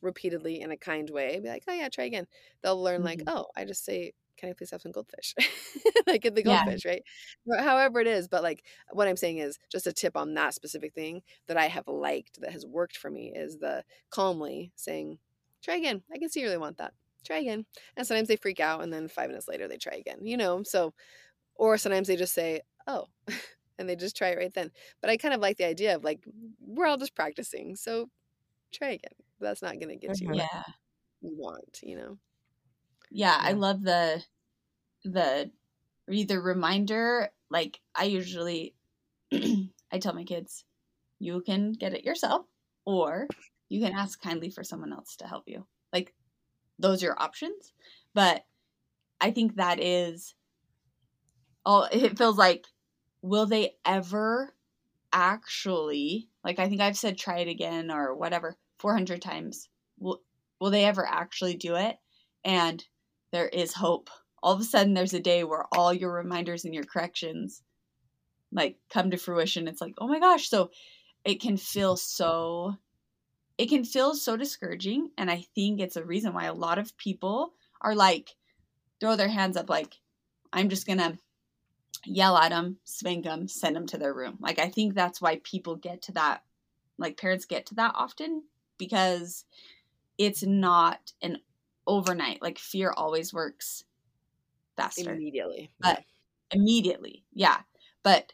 repeatedly 0.00 0.62
in 0.62 0.70
a 0.70 0.76
kind 0.78 1.10
way, 1.10 1.38
be 1.38 1.50
like, 1.50 1.64
Oh 1.68 1.74
yeah, 1.74 1.90
try 1.90 2.04
again, 2.04 2.28
they'll 2.62 2.82
learn 2.82 3.02
like, 3.02 3.18
mm-hmm. 3.18 3.36
oh, 3.36 3.46
I 3.54 3.66
just 3.66 3.84
say 3.84 4.14
can 4.38 4.48
I 4.48 4.52
please 4.52 4.70
have 4.70 4.80
some 4.80 4.92
goldfish? 4.92 5.34
like 6.06 6.22
get 6.22 6.34
the 6.34 6.42
goldfish, 6.42 6.84
yeah. 6.84 6.92
right? 6.92 7.60
However 7.60 8.00
it 8.00 8.06
is, 8.06 8.28
but 8.28 8.42
like 8.42 8.64
what 8.92 9.08
I'm 9.08 9.16
saying 9.16 9.38
is 9.38 9.58
just 9.70 9.86
a 9.86 9.92
tip 9.92 10.16
on 10.16 10.34
that 10.34 10.54
specific 10.54 10.94
thing 10.94 11.22
that 11.46 11.56
I 11.56 11.66
have 11.66 11.88
liked 11.88 12.40
that 12.40 12.52
has 12.52 12.64
worked 12.64 12.96
for 12.96 13.10
me 13.10 13.32
is 13.34 13.58
the 13.58 13.84
calmly 14.10 14.72
saying, 14.76 15.18
try 15.62 15.76
again. 15.76 16.02
I 16.12 16.18
can 16.18 16.28
see 16.28 16.40
you 16.40 16.46
really 16.46 16.58
want 16.58 16.78
that 16.78 16.92
try 17.24 17.38
again. 17.38 17.64
And 17.96 18.06
sometimes 18.06 18.28
they 18.28 18.36
freak 18.36 18.60
out 18.60 18.82
and 18.82 18.92
then 18.92 19.08
five 19.08 19.28
minutes 19.28 19.48
later 19.48 19.68
they 19.68 19.76
try 19.76 19.94
again, 19.94 20.18
you 20.22 20.36
know? 20.36 20.62
So, 20.62 20.94
or 21.54 21.78
sometimes 21.78 22.08
they 22.08 22.16
just 22.16 22.34
say, 22.34 22.62
oh, 22.86 23.06
and 23.78 23.88
they 23.88 23.96
just 23.96 24.16
try 24.16 24.28
it 24.28 24.38
right 24.38 24.52
then. 24.52 24.70
But 25.00 25.10
I 25.10 25.16
kind 25.16 25.34
of 25.34 25.40
like 25.40 25.58
the 25.58 25.66
idea 25.66 25.94
of 25.94 26.04
like, 26.04 26.20
we're 26.60 26.86
all 26.86 26.96
just 26.96 27.14
practicing. 27.14 27.76
So 27.76 28.08
try 28.72 28.90
again. 28.90 29.12
That's 29.40 29.62
not 29.62 29.74
going 29.74 29.88
to 29.88 29.96
get 29.96 30.20
you 30.20 30.28
mm-hmm. 30.28 30.34
yeah. 30.34 30.62
you 31.20 31.36
want, 31.36 31.80
you 31.82 31.96
know? 31.96 32.18
Yeah, 33.10 33.36
yeah, 33.36 33.38
I 33.40 33.52
love 33.52 33.82
the, 33.82 34.22
the 35.04 35.50
either 36.10 36.40
reminder, 36.40 37.30
like 37.50 37.80
I 37.94 38.04
usually, 38.04 38.74
I 39.32 39.98
tell 40.00 40.14
my 40.14 40.24
kids, 40.24 40.64
you 41.18 41.40
can 41.42 41.72
get 41.72 41.94
it 41.94 42.04
yourself 42.04 42.46
or 42.84 43.28
you 43.68 43.80
can 43.80 43.94
ask 43.94 44.20
kindly 44.20 44.50
for 44.50 44.64
someone 44.64 44.92
else 44.92 45.16
to 45.16 45.26
help 45.26 45.44
you. 45.46 45.66
Like 45.92 46.14
those 46.78 47.02
are 47.02 47.06
your 47.06 47.22
options. 47.22 47.72
But 48.14 48.44
I 49.20 49.30
think 49.30 49.56
that 49.56 49.80
is 49.80 50.34
all 51.64 51.84
it 51.92 52.18
feels 52.18 52.38
like 52.38 52.66
will 53.22 53.46
they 53.46 53.76
ever 53.84 54.54
actually 55.12 56.28
like 56.44 56.58
I 56.58 56.68
think 56.68 56.80
I've 56.80 56.96
said 56.96 57.18
try 57.18 57.38
it 57.40 57.48
again 57.48 57.90
or 57.90 58.14
whatever 58.14 58.56
400 58.78 59.22
times. 59.22 59.68
Will 59.98 60.22
will 60.60 60.70
they 60.70 60.84
ever 60.84 61.06
actually 61.06 61.56
do 61.56 61.76
it? 61.76 61.96
And 62.44 62.84
there 63.32 63.48
is 63.48 63.74
hope. 63.74 64.10
All 64.42 64.54
of 64.54 64.60
a 64.60 64.64
sudden 64.64 64.94
there's 64.94 65.14
a 65.14 65.20
day 65.20 65.44
where 65.44 65.66
all 65.72 65.92
your 65.92 66.12
reminders 66.12 66.64
and 66.64 66.74
your 66.74 66.84
corrections 66.84 67.62
like 68.52 68.78
come 68.90 69.10
to 69.10 69.16
fruition. 69.16 69.68
It's 69.68 69.80
like, 69.80 69.94
"Oh 69.98 70.08
my 70.08 70.20
gosh." 70.20 70.48
So 70.48 70.70
it 71.24 71.40
can 71.40 71.56
feel 71.56 71.96
so 71.96 72.76
it 73.58 73.68
can 73.68 73.84
feel 73.84 74.14
so 74.14 74.36
discouraging. 74.36 75.10
And 75.18 75.30
I 75.30 75.44
think 75.54 75.80
it's 75.80 75.96
a 75.96 76.04
reason 76.04 76.32
why 76.32 76.44
a 76.44 76.54
lot 76.54 76.78
of 76.78 76.96
people 76.96 77.54
are 77.80 77.94
like, 77.94 78.34
throw 79.00 79.16
their 79.16 79.28
hands 79.28 79.56
up, 79.56 79.68
like, 79.68 79.96
I'm 80.52 80.68
just 80.68 80.86
going 80.86 80.98
to 80.98 81.18
yell 82.04 82.36
at 82.36 82.50
them, 82.50 82.78
spank 82.84 83.24
them, 83.24 83.48
send 83.48 83.76
them 83.76 83.86
to 83.88 83.98
their 83.98 84.14
room. 84.14 84.38
Like, 84.40 84.58
I 84.58 84.68
think 84.68 84.94
that's 84.94 85.20
why 85.20 85.40
people 85.42 85.76
get 85.76 86.02
to 86.02 86.12
that, 86.12 86.42
like, 86.98 87.16
parents 87.20 87.44
get 87.44 87.66
to 87.66 87.74
that 87.76 87.94
often 87.96 88.44
because 88.78 89.44
it's 90.16 90.44
not 90.44 91.12
an 91.20 91.38
overnight. 91.88 92.40
Like, 92.40 92.58
fear 92.58 92.92
always 92.96 93.34
works 93.34 93.82
faster. 94.76 95.12
Immediately. 95.12 95.72
But 95.80 96.04
immediately, 96.52 97.24
yeah. 97.32 97.58
But 98.04 98.32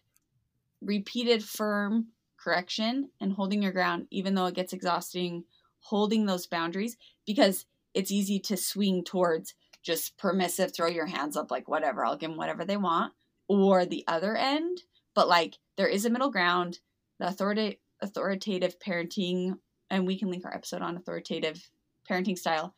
repeated 0.83 1.43
firm 1.43 2.09
correction 2.38 3.09
and 3.21 3.33
holding 3.33 3.62
your 3.62 3.73
ground, 3.73 4.07
even 4.11 4.35
though 4.35 4.47
it 4.47 4.55
gets 4.55 4.75
exhausting, 4.75 5.45
holding 5.81 6.27
those 6.27 6.47
boundaries 6.47 6.97
because 7.27 7.64
it's 7.95 8.11
easy 8.11 8.38
to 8.40 8.57
swing 8.57 9.03
towards 9.05 9.55
just 9.83 10.17
permissive, 10.19 10.75
throw 10.75 10.88
your 10.88 11.07
hands 11.07 11.37
up, 11.37 11.51
like 11.51 11.69
whatever, 11.69 12.05
I'll 12.05 12.17
give 12.17 12.31
them 12.31 12.38
whatever 12.38 12.64
they 12.64 12.77
want, 12.77 13.12
or 13.49 13.87
the 13.87 14.05
other 14.07 14.37
end. 14.37 14.83
But 15.14 15.29
like 15.29 15.59
there 15.77 15.88
is 15.88 16.05
a 16.05 16.11
middle 16.11 16.31
ground. 16.31 16.81
The 17.21 17.29
authoritative 17.29 17.79
authoritative 18.03 18.79
parenting, 18.81 19.55
and 19.88 20.07
we 20.07 20.19
can 20.19 20.31
link 20.31 20.45
our 20.45 20.55
episode 20.55 20.83
on 20.83 20.97
authoritative 20.97 21.71
parenting 22.11 22.37
style. 22.37 22.75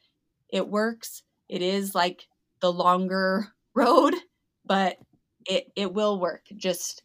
It 0.51 0.69
works. 0.69 1.23
It 1.49 1.63
is 1.63 1.95
like 1.95 2.29
the 2.61 2.73
longer 2.73 3.49
road, 3.75 4.15
but 4.65 4.99
it 5.47 5.71
it 5.77 5.93
will 5.95 6.19
work. 6.21 6.47
Just 6.57 7.03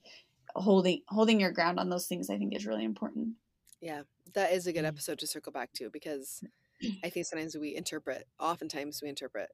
holding 0.55 1.01
holding 1.07 1.39
your 1.39 1.51
ground 1.51 1.79
on 1.79 1.89
those 1.89 2.07
things 2.07 2.29
I 2.29 2.37
think 2.37 2.55
is 2.55 2.65
really 2.65 2.85
important. 2.85 3.35
Yeah, 3.79 4.03
that 4.33 4.51
is 4.53 4.67
a 4.67 4.73
good 4.73 4.85
Mm. 4.85 4.87
episode 4.87 5.19
to 5.19 5.27
circle 5.27 5.51
back 5.51 5.73
to 5.73 5.89
because 5.89 6.43
I 7.03 7.09
think 7.09 7.25
sometimes 7.25 7.57
we 7.57 7.75
interpret, 7.75 8.27
oftentimes 8.39 9.01
we 9.01 9.09
interpret 9.09 9.51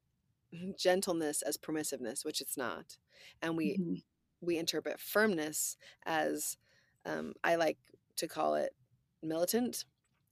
gentleness 0.78 1.42
as 1.42 1.58
permissiveness, 1.58 2.26
which 2.26 2.42
it's 2.42 2.58
not, 2.58 2.98
and 3.42 3.58
we 3.58 3.80
Mhm. 3.80 4.02
we 4.42 4.58
interpret 4.58 5.00
firmness 5.00 5.78
as 6.06 6.58
um, 7.06 7.34
I 7.44 7.56
like 7.56 7.78
to 8.18 8.28
call 8.28 8.56
it 8.56 8.76
militant. 9.24 9.86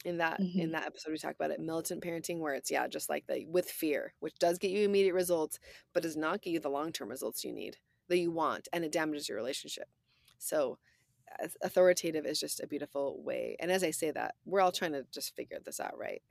In 0.06 0.18
that 0.20 0.42
in 0.58 0.70
Mhm. 0.70 0.72
that 0.72 0.86
episode, 0.86 1.12
we 1.12 1.18
talk 1.18 1.36
about 1.36 1.52
it 1.52 1.60
militant 1.60 2.04
parenting, 2.04 2.40
where 2.40 2.54
it's 2.56 2.72
yeah, 2.72 2.88
just 2.88 3.10
like 3.10 3.28
the 3.28 3.46
with 3.46 3.70
fear, 3.70 4.14
which 4.20 4.36
does 4.40 4.60
get 4.60 4.72
you 4.72 4.86
immediate 4.86 5.14
results, 5.16 5.60
but 5.94 6.04
does 6.04 6.18
not 6.18 6.42
get 6.42 6.52
you 6.52 6.60
the 6.60 6.70
long 6.70 6.94
term 6.94 7.10
results 7.10 7.44
you 7.44 7.52
need 7.54 7.78
that 8.10 8.20
you 8.20 8.32
want, 8.32 8.68
and 8.74 8.86
it 8.86 8.92
damages 8.94 9.28
your 9.30 9.38
relationship. 9.38 9.90
So 10.40 10.80
authoritative 11.62 12.26
is 12.26 12.40
just 12.40 12.62
a 12.62 12.68
beautiful 12.68 13.22
way. 13.24 13.58
And 13.60 13.72
as 13.72 13.84
I 13.84 13.92
say 13.92 14.12
that, 14.12 14.36
we're 14.46 14.62
all 14.62 14.72
trying 14.72 14.94
to 14.94 15.06
just 15.12 15.36
figure 15.36 15.60
this 15.66 15.80
out, 15.80 15.98
right? 15.98 16.22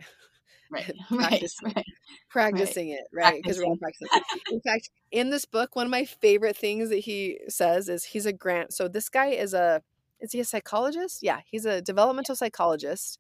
Right. 0.71 0.93
Right. 1.11 1.31
Practicing. 1.31 1.73
Right. 1.75 1.87
Practicing 2.31 2.91
it, 2.91 3.05
right? 3.13 3.43
Because 3.43 3.59
we're 3.59 3.67
all 3.67 3.77
practicing. 3.77 4.09
In 4.51 4.61
fact, 4.61 4.91
in 5.11 5.31
this 5.31 5.45
book, 5.45 5.77
one 5.77 5.87
of 5.87 5.91
my 5.91 6.05
favorite 6.05 6.57
things 6.57 6.91
that 6.91 6.99
he 7.01 7.41
says 7.49 7.89
is 7.89 8.05
he's 8.05 8.27
a 8.27 8.33
grant. 8.33 8.73
So 8.73 8.89
this 8.89 9.09
guy 9.09 9.29
is 9.29 9.55
a 9.55 9.83
is 10.21 10.33
he 10.33 10.41
a 10.41 10.45
psychologist? 10.45 11.23
Yeah, 11.23 11.41
he's 11.47 11.67
a 11.67 11.83
developmental 11.83 12.37
psychologist. 12.37 13.19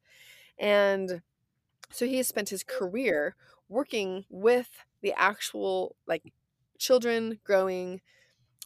And 0.58 1.22
so 1.90 2.06
he 2.06 2.16
has 2.18 2.28
spent 2.28 2.48
his 2.48 2.64
career 2.64 3.36
working 3.68 4.24
with 4.28 4.68
the 5.02 5.12
actual 5.16 5.96
like 6.06 6.32
children 6.78 7.38
growing 7.44 8.00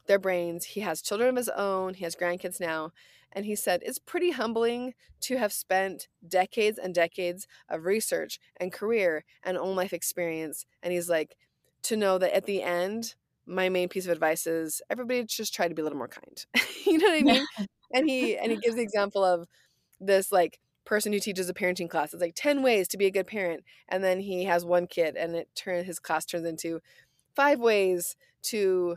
their 0.07 0.19
brains. 0.19 0.65
He 0.65 0.81
has 0.81 1.03
children 1.03 1.31
of 1.31 1.37
his 1.37 1.49
own, 1.51 1.95
he 1.95 2.05
has 2.05 2.17
grandkids 2.17 2.61
now. 2.61 2.93
And 3.33 3.45
he 3.45 3.55
said 3.57 3.83
it's 3.85 3.99
pretty 3.99 4.31
humbling 4.31 4.95
to 5.21 5.37
have 5.37 5.53
spent 5.53 6.09
decades 6.27 6.79
and 6.79 6.95
decades 6.95 7.47
of 7.69 7.85
research 7.85 8.41
and 8.57 8.73
career 8.73 9.25
and 9.43 9.59
own 9.59 9.77
life 9.77 9.93
experience. 9.93 10.65
And 10.83 10.93
he's 10.93 11.11
like, 11.11 11.37
to 11.85 11.97
know 11.97 12.19
that 12.19 12.35
at 12.35 12.47
the 12.47 12.63
end, 12.63 13.15
my 13.47 13.69
main 13.69 13.89
piece 13.89 14.05
of 14.07 14.13
advice 14.13 14.47
is 14.47 14.83
everybody 14.91 15.25
just 15.25 15.55
try 15.55 15.69
to 15.69 15.75
be 15.75 15.81
a 15.81 15.85
little 15.85 15.99
more 15.99 16.09
kind. 16.09 16.45
you 16.87 16.99
know 16.99 17.07
what 17.07 17.19
I 17.19 17.23
mean? 17.23 17.47
and 17.95 18.09
he 18.09 18.37
and 18.37 18.53
he 18.53 18.59
gives 18.59 18.77
the 18.77 18.83
example 18.83 19.25
of 19.25 19.47
this 20.01 20.31
like 20.31 20.59
person 20.89 21.13
who 21.13 21.21
teaches 21.21 21.51
a 21.51 21.55
parenting 21.55 21.91
class. 21.91 22.15
It's 22.15 22.23
like 22.23 22.35
10 22.35 22.63
ways 22.63 22.89
to 22.89 22.97
be 22.97 23.07
a 23.07 23.11
good 23.11 23.27
parent. 23.27 23.63
And 23.89 24.03
then 24.03 24.21
he 24.21 24.45
has 24.45 24.65
one 24.65 24.87
kid 24.87 25.17
and 25.17 25.37
it 25.37 25.49
turn 25.55 25.85
his 25.85 25.99
class 26.01 26.25
turns 26.25 26.47
into 26.47 26.81
five 27.37 27.61
ways 27.61 28.17
to 28.45 28.97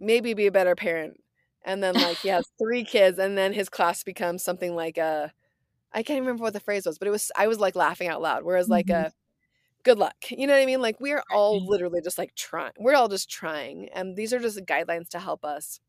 maybe 0.00 0.34
be 0.34 0.46
a 0.46 0.52
better 0.52 0.76
parent. 0.76 1.22
And 1.64 1.82
then 1.82 1.94
like 1.96 2.18
he 2.18 2.28
has 2.28 2.44
three 2.58 2.84
kids 2.84 3.18
and 3.18 3.36
then 3.36 3.52
his 3.52 3.68
class 3.68 4.04
becomes 4.04 4.44
something 4.44 4.74
like 4.76 4.96
a 4.98 5.32
I 5.92 6.02
can't 6.04 6.20
remember 6.20 6.42
what 6.42 6.54
the 6.54 6.60
phrase 6.60 6.86
was, 6.86 6.98
but 6.98 7.08
it 7.08 7.12
was 7.12 7.32
I 7.36 7.48
was 7.48 7.58
like 7.60 7.76
laughing 7.76 8.08
out 8.08 8.22
loud. 8.22 8.44
Whereas 8.44 8.68
like 8.70 8.88
Mhm. 8.88 9.08
a 9.08 9.12
good 9.84 9.98
luck. 9.98 10.16
You 10.30 10.46
know 10.46 10.54
what 10.54 10.62
I 10.62 10.66
mean? 10.66 10.82
Like 10.82 11.00
we 11.00 11.12
are 11.12 11.24
all 11.32 11.66
literally 11.66 12.00
just 12.02 12.18
like 12.18 12.34
trying. 12.36 12.72
We're 12.78 12.94
all 12.96 13.08
just 13.08 13.30
trying. 13.30 13.88
And 13.90 14.16
these 14.16 14.32
are 14.32 14.40
just 14.40 14.58
guidelines 14.66 15.08
to 15.10 15.20
help 15.20 15.44
us. 15.44 15.80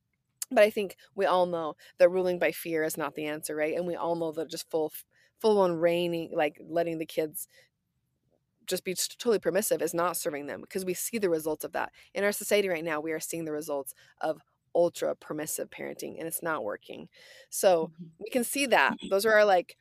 But 0.52 0.64
I 0.64 0.70
think 0.70 0.98
we 1.16 1.26
all 1.26 1.46
know 1.46 1.76
that 1.98 2.10
ruling 2.10 2.40
by 2.40 2.52
fear 2.52 2.84
is 2.84 2.98
not 2.98 3.16
the 3.16 3.26
answer, 3.26 3.56
right? 3.56 3.76
And 3.76 3.88
we 3.88 3.96
all 3.96 4.16
know 4.16 4.32
that 4.34 4.50
just 4.50 4.70
full 4.70 4.94
full 5.40 5.60
on 5.60 5.74
reigning, 5.76 6.32
like 6.34 6.58
letting 6.62 7.00
the 7.00 7.06
kids 7.06 7.48
just 8.66 8.86
be 8.86 8.96
totally 8.96 9.40
permissive 9.40 9.82
is 9.82 9.94
not 9.94 10.16
serving 10.16 10.46
them 10.46 10.62
because 10.62 10.86
we 10.86 10.94
see 10.94 11.18
the 11.18 11.30
results 11.30 11.64
of 11.66 11.74
that. 11.74 11.92
In 12.14 12.24
our 12.24 12.32
society 12.32 12.70
right 12.70 12.84
now, 12.84 13.00
we 13.02 13.12
are 13.12 13.20
seeing 13.20 13.46
the 13.46 13.52
results 13.52 13.94
of 14.22 14.42
ultra 14.74 15.16
permissive 15.16 15.70
parenting 15.70 16.16
and 16.18 16.28
it's 16.28 16.42
not 16.42 16.64
working. 16.64 17.10
So 17.50 17.92
Mhm. 18.00 18.14
we 18.20 18.30
can 18.30 18.44
see 18.44 18.66
that. 18.68 18.98
Those 19.10 19.26
are 19.26 19.34
our 19.34 19.46
like 19.46 19.78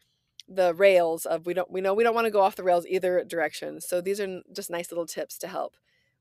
the 0.48 0.74
rails 0.74 1.24
of 1.26 1.46
we 1.46 1.54
don't 1.54 1.70
we 1.70 1.80
know 1.80 1.94
we 1.94 2.02
don't 2.02 2.14
want 2.14 2.24
to 2.24 2.30
go 2.30 2.40
off 2.40 2.56
the 2.56 2.64
rails 2.64 2.86
either 2.86 3.22
direction. 3.24 3.80
So 3.80 4.00
these 4.00 4.20
are 4.20 4.42
just 4.52 4.70
nice 4.70 4.90
little 4.90 5.06
tips 5.06 5.38
to 5.38 5.48
help 5.48 5.76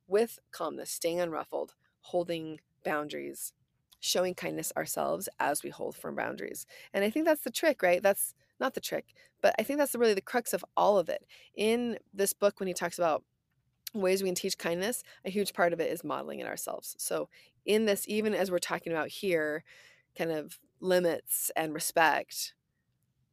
with 0.08 0.38
calmness, 0.52 0.92
staying 0.92 1.18
unruffled, 1.20 1.72
holding 2.02 2.60
boundaries, 2.84 3.54
showing 4.02 4.36
kindness 4.36 4.74
ourselves 4.78 5.30
as 5.40 5.64
we 5.64 5.72
hold 5.72 5.96
firm 5.98 6.16
boundaries. 6.16 6.66
And 6.94 7.06
I 7.06 7.12
think 7.12 7.26
that's 7.26 7.44
the 7.44 7.52
trick, 7.52 7.84
right? 7.84 8.04
That's 8.04 8.36
not 8.60 8.74
the 8.76 8.82
trick, 8.82 9.14
but 9.42 9.56
I 9.60 9.64
think 9.64 9.80
that's 9.80 9.96
really 9.96 10.16
the 10.16 10.22
crux 10.22 10.54
of 10.54 10.66
all 10.78 11.00
of 11.00 11.10
it. 11.10 11.26
In 11.56 12.00
this 12.14 12.34
book 12.34 12.60
when 12.60 12.68
he 12.68 12.74
talks 12.76 13.00
about 13.00 13.24
ways 13.94 14.24
we 14.24 14.30
can 14.30 14.36
teach 14.36 14.58
kindness, 14.58 15.04
a 15.26 15.30
huge 15.30 15.54
part 15.54 15.74
of 15.74 15.80
it 15.82 15.92
is 15.92 16.04
modeling 16.04 16.40
it 16.40 16.48
ourselves. 16.48 16.96
So 17.00 17.30
in 17.66 17.86
this 17.86 18.06
even 18.08 18.34
as 18.34 18.52
we're 18.52 18.60
talking 18.60 18.94
about 18.94 19.10
here 19.10 19.64
kind 20.18 20.32
of 20.32 20.60
limits 20.82 21.52
and 21.56 21.74
respect, 21.74 22.56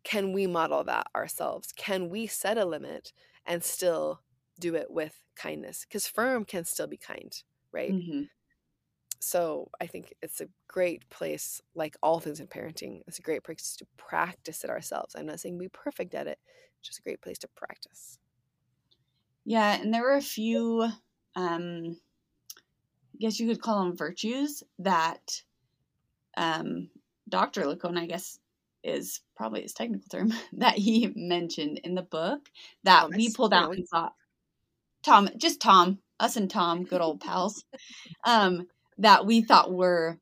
can 0.04 0.32
we 0.32 0.46
model 0.46 0.84
that 0.84 1.06
ourselves? 1.14 1.72
Can 1.72 2.08
we 2.08 2.26
set 2.26 2.58
a 2.58 2.64
limit 2.64 3.12
and 3.46 3.62
still 3.64 4.22
do 4.60 4.74
it 4.74 4.90
with 4.90 5.22
kindness? 5.36 5.84
Because 5.84 6.06
firm 6.06 6.44
can 6.44 6.64
still 6.64 6.86
be 6.86 6.96
kind, 6.96 7.42
right? 7.72 7.96
Mhm. 7.96 8.28
So 9.20 9.70
I 9.80 9.86
think 9.86 10.14
it's 10.22 10.40
a 10.40 10.48
great 10.68 11.08
place, 11.10 11.60
like 11.74 11.96
all 12.02 12.20
things 12.20 12.40
in 12.40 12.46
parenting, 12.46 13.02
it's 13.06 13.18
a 13.18 13.22
great 13.22 13.42
place 13.42 13.76
to 13.76 13.86
practice 13.96 14.62
it 14.64 14.70
ourselves. 14.70 15.14
I'm 15.16 15.26
not 15.26 15.40
saying 15.40 15.58
be 15.58 15.68
perfect 15.68 16.14
at 16.14 16.26
it, 16.26 16.38
just 16.82 17.00
a 17.00 17.02
great 17.02 17.20
place 17.20 17.38
to 17.38 17.48
practice. 17.48 18.18
Yeah, 19.44 19.80
and 19.80 19.92
there 19.92 20.02
were 20.02 20.16
a 20.16 20.22
few, 20.22 20.82
um, 21.34 21.96
I 23.14 23.18
guess 23.18 23.40
you 23.40 23.48
could 23.48 23.62
call 23.62 23.82
them 23.82 23.96
virtues 23.96 24.62
that 24.78 25.42
um, 26.36 26.90
Dr. 27.28 27.62
Lickona, 27.62 28.00
I 28.00 28.06
guess, 28.06 28.38
is 28.84 29.20
probably 29.36 29.62
his 29.62 29.72
technical 29.72 30.08
term, 30.08 30.32
that 30.52 30.74
he 30.78 31.12
mentioned 31.16 31.80
in 31.82 31.94
the 31.94 32.02
book 32.02 32.48
that 32.84 33.10
we 33.10 33.32
pulled 33.32 33.54
out 33.54 33.74
and 33.74 33.86
thought, 33.88 34.14
Tom, 35.02 35.28
just 35.36 35.60
Tom, 35.60 35.98
us 36.20 36.36
and 36.36 36.50
Tom, 36.50 36.84
good 36.84 37.00
old 37.00 37.20
pals, 37.20 37.64
um, 38.24 38.66
that 38.98 39.26
we 39.26 39.42
thought 39.42 39.72
were 39.72 40.18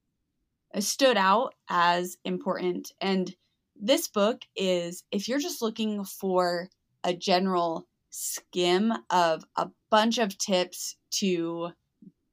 uh, 0.75 0.81
stood 0.81 1.17
out 1.17 1.55
as 1.69 2.17
important. 2.25 2.93
And 3.01 3.35
this 3.75 4.09
book 4.09 4.43
is, 4.55 5.05
if 5.11 5.29
you're 5.29 5.39
just 5.39 5.63
looking 5.63 6.05
for 6.05 6.69
a 7.05 7.15
general 7.15 7.87
skim 8.11 8.93
of 9.11 9.45
a 9.57 9.69
bunch 9.91 10.19
of 10.19 10.39
tips 10.39 10.97
to 11.11 11.71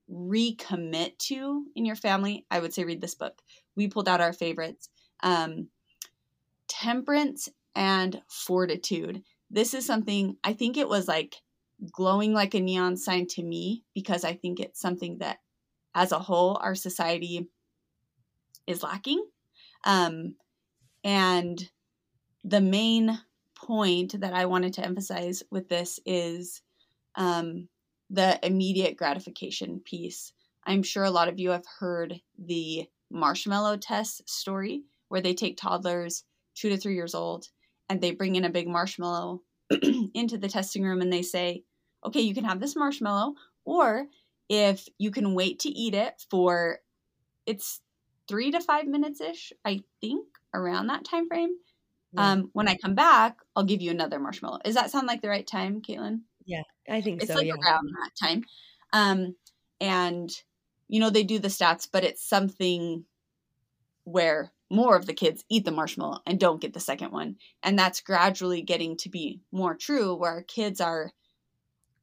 recommit 0.09 1.17
to 1.17 1.65
in 1.75 1.85
your 1.85 1.95
family, 1.95 2.45
I 2.51 2.59
would 2.59 2.73
say 2.73 2.83
read 2.83 3.01
this 3.01 3.15
book. 3.15 3.41
We 3.75 3.87
pulled 3.87 4.07
out 4.07 4.21
our 4.21 4.33
favorites 4.33 4.89
um, 5.21 5.69
Temperance 6.67 7.49
and 7.75 8.21
Fortitude. 8.27 9.23
This 9.49 9.73
is 9.73 9.85
something 9.85 10.37
I 10.43 10.53
think 10.53 10.77
it 10.77 10.87
was 10.89 11.07
like 11.07 11.35
glowing 11.91 12.33
like 12.33 12.53
a 12.53 12.59
neon 12.59 12.97
sign 12.97 13.27
to 13.27 13.43
me 13.43 13.83
because 13.93 14.23
I 14.23 14.33
think 14.33 14.59
it's 14.59 14.79
something 14.79 15.17
that 15.19 15.39
as 15.95 16.11
a 16.11 16.19
whole 16.19 16.57
our 16.61 16.75
society 16.75 17.47
is 18.67 18.83
lacking. 18.83 19.23
Um, 19.85 20.35
and 21.03 21.61
the 22.43 22.61
main 22.61 23.19
point 23.55 24.19
that 24.19 24.33
I 24.33 24.45
wanted 24.45 24.73
to 24.73 24.85
emphasize 24.85 25.43
with 25.51 25.69
this 25.69 25.99
is 26.05 26.61
um, 27.15 27.67
the 28.09 28.39
immediate 28.45 28.97
gratification 28.97 29.81
piece. 29.83 30.33
I'm 30.65 30.83
sure 30.83 31.03
a 31.03 31.11
lot 31.11 31.27
of 31.27 31.39
you 31.39 31.51
have 31.51 31.65
heard 31.79 32.21
the 32.37 32.87
marshmallow 33.09 33.77
test 33.77 34.27
story 34.29 34.83
where 35.09 35.21
they 35.21 35.33
take 35.33 35.57
toddlers 35.57 36.23
two 36.55 36.69
to 36.69 36.77
three 36.77 36.95
years 36.95 37.15
old 37.15 37.47
and 37.89 38.01
they 38.01 38.11
bring 38.11 38.35
in 38.35 38.45
a 38.45 38.49
big 38.49 38.67
marshmallow 38.67 39.41
into 40.13 40.37
the 40.37 40.47
testing 40.47 40.83
room 40.83 41.01
and 41.01 41.11
they 41.11 41.21
say, 41.21 41.63
okay, 42.05 42.21
you 42.21 42.33
can 42.33 42.43
have 42.43 42.59
this 42.59 42.75
marshmallow, 42.75 43.33
or 43.65 44.07
if 44.49 44.87
you 44.97 45.11
can 45.11 45.33
wait 45.33 45.59
to 45.59 45.69
eat 45.69 45.93
it 45.93 46.25
for 46.29 46.79
it's 47.45 47.81
three 48.27 48.51
to 48.51 48.59
five 48.59 48.87
minutes 48.87 49.21
ish, 49.21 49.53
I 49.65 49.81
think, 50.01 50.25
around 50.53 50.87
that 50.87 51.05
time 51.05 51.27
frame. 51.27 51.55
Yeah. 52.13 52.31
Um, 52.31 52.49
when 52.53 52.67
I 52.67 52.77
come 52.77 52.95
back, 52.95 53.37
I'll 53.55 53.63
give 53.63 53.81
you 53.81 53.91
another 53.91 54.19
marshmallow. 54.19 54.59
Does 54.63 54.75
that 54.75 54.91
sound 54.91 55.07
like 55.07 55.21
the 55.21 55.29
right 55.29 55.45
time, 55.45 55.81
Caitlin? 55.81 56.21
Yeah, 56.45 56.63
I 56.89 57.01
think 57.01 57.21
it's 57.21 57.31
so. 57.31 57.37
Like 57.37 57.47
yeah. 57.47 57.53
around 57.53 57.87
that 57.87 58.11
time. 58.19 58.43
Um, 58.91 59.35
and 59.81 60.29
you 60.87 60.99
know 60.99 61.09
they 61.09 61.23
do 61.23 61.39
the 61.39 61.47
stats, 61.47 61.87
but 61.91 62.03
it's 62.03 62.27
something 62.27 63.05
where 64.03 64.51
more 64.69 64.95
of 64.95 65.05
the 65.05 65.13
kids 65.13 65.43
eat 65.49 65.65
the 65.65 65.71
marshmallow 65.71 66.19
and 66.25 66.39
don't 66.39 66.61
get 66.61 66.73
the 66.73 66.79
second 66.79 67.11
one, 67.11 67.37
and 67.63 67.77
that's 67.77 68.01
gradually 68.01 68.61
getting 68.61 68.97
to 68.97 69.09
be 69.09 69.41
more 69.51 69.75
true. 69.75 70.15
Where 70.15 70.43
kids 70.43 70.79
are, 70.81 71.11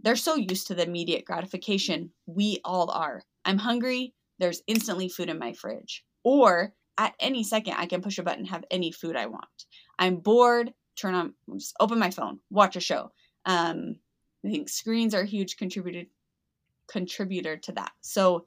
they're 0.03 0.17
so 0.17 0.35
used 0.37 0.67
to 0.69 0.75
the 0.75 0.87
immediate 0.87 1.25
gratification. 1.25 2.11
We 2.27 2.61
all 2.65 2.91
are. 2.91 3.23
I'm 3.45 3.59
hungry. 3.59 4.15
There's 4.39 4.63
instantly 4.67 5.09
food 5.09 5.29
in 5.29 5.39
my 5.39 5.53
fridge, 5.53 6.05
or 6.25 6.73
at 6.97 7.15
any 7.21 7.45
second 7.45 7.75
I 7.75 7.87
can 7.87 8.03
push 8.03 8.19
a 8.19 8.23
button, 8.23 8.45
have 8.47 8.65
any 8.71 8.93
food 8.93 9.17
I 9.17 9.27
want. 9.27 9.67
I'm 9.99 10.17
bored, 10.17 10.73
turn 10.97 11.15
on, 11.15 11.35
open 11.79 11.99
my 11.99 12.11
phone, 12.11 12.41
watch 12.51 12.77
a 12.77 12.81
show. 12.81 13.13
Um, 13.45 13.97
I 14.45 14.51
think 14.51 14.69
screens 14.69 15.15
are 15.15 15.23
a 15.23 15.27
huge 15.27 15.57
contributor 15.57 16.09
contributor 16.87 17.57
to 17.57 17.73
that. 17.73 17.93
So, 18.01 18.47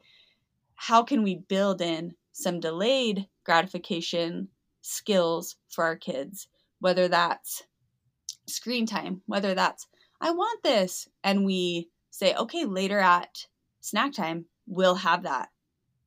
how 0.76 1.04
can 1.04 1.24
we 1.24 1.36
build 1.36 1.82
in 1.82 2.14
some 2.34 2.60
delayed 2.60 3.28
gratification 3.44 4.50
skills 4.82 5.56
for 5.70 5.84
our 5.84 5.96
kids? 5.96 6.48
Whether 6.80 7.08
that's 7.08 7.64
screen 8.48 8.86
time, 8.86 9.22
whether 9.28 9.54
that's 9.54 9.88
I 10.24 10.32
want 10.32 10.64
this, 10.64 11.10
and 11.22 11.46
we 11.46 11.90
say, 12.10 12.34
okay, 12.34 12.64
later 12.64 12.98
at 12.98 13.46
snack 13.82 14.14
time, 14.14 14.46
we'll 14.66 14.96
have 14.96 15.24
that 15.24 15.50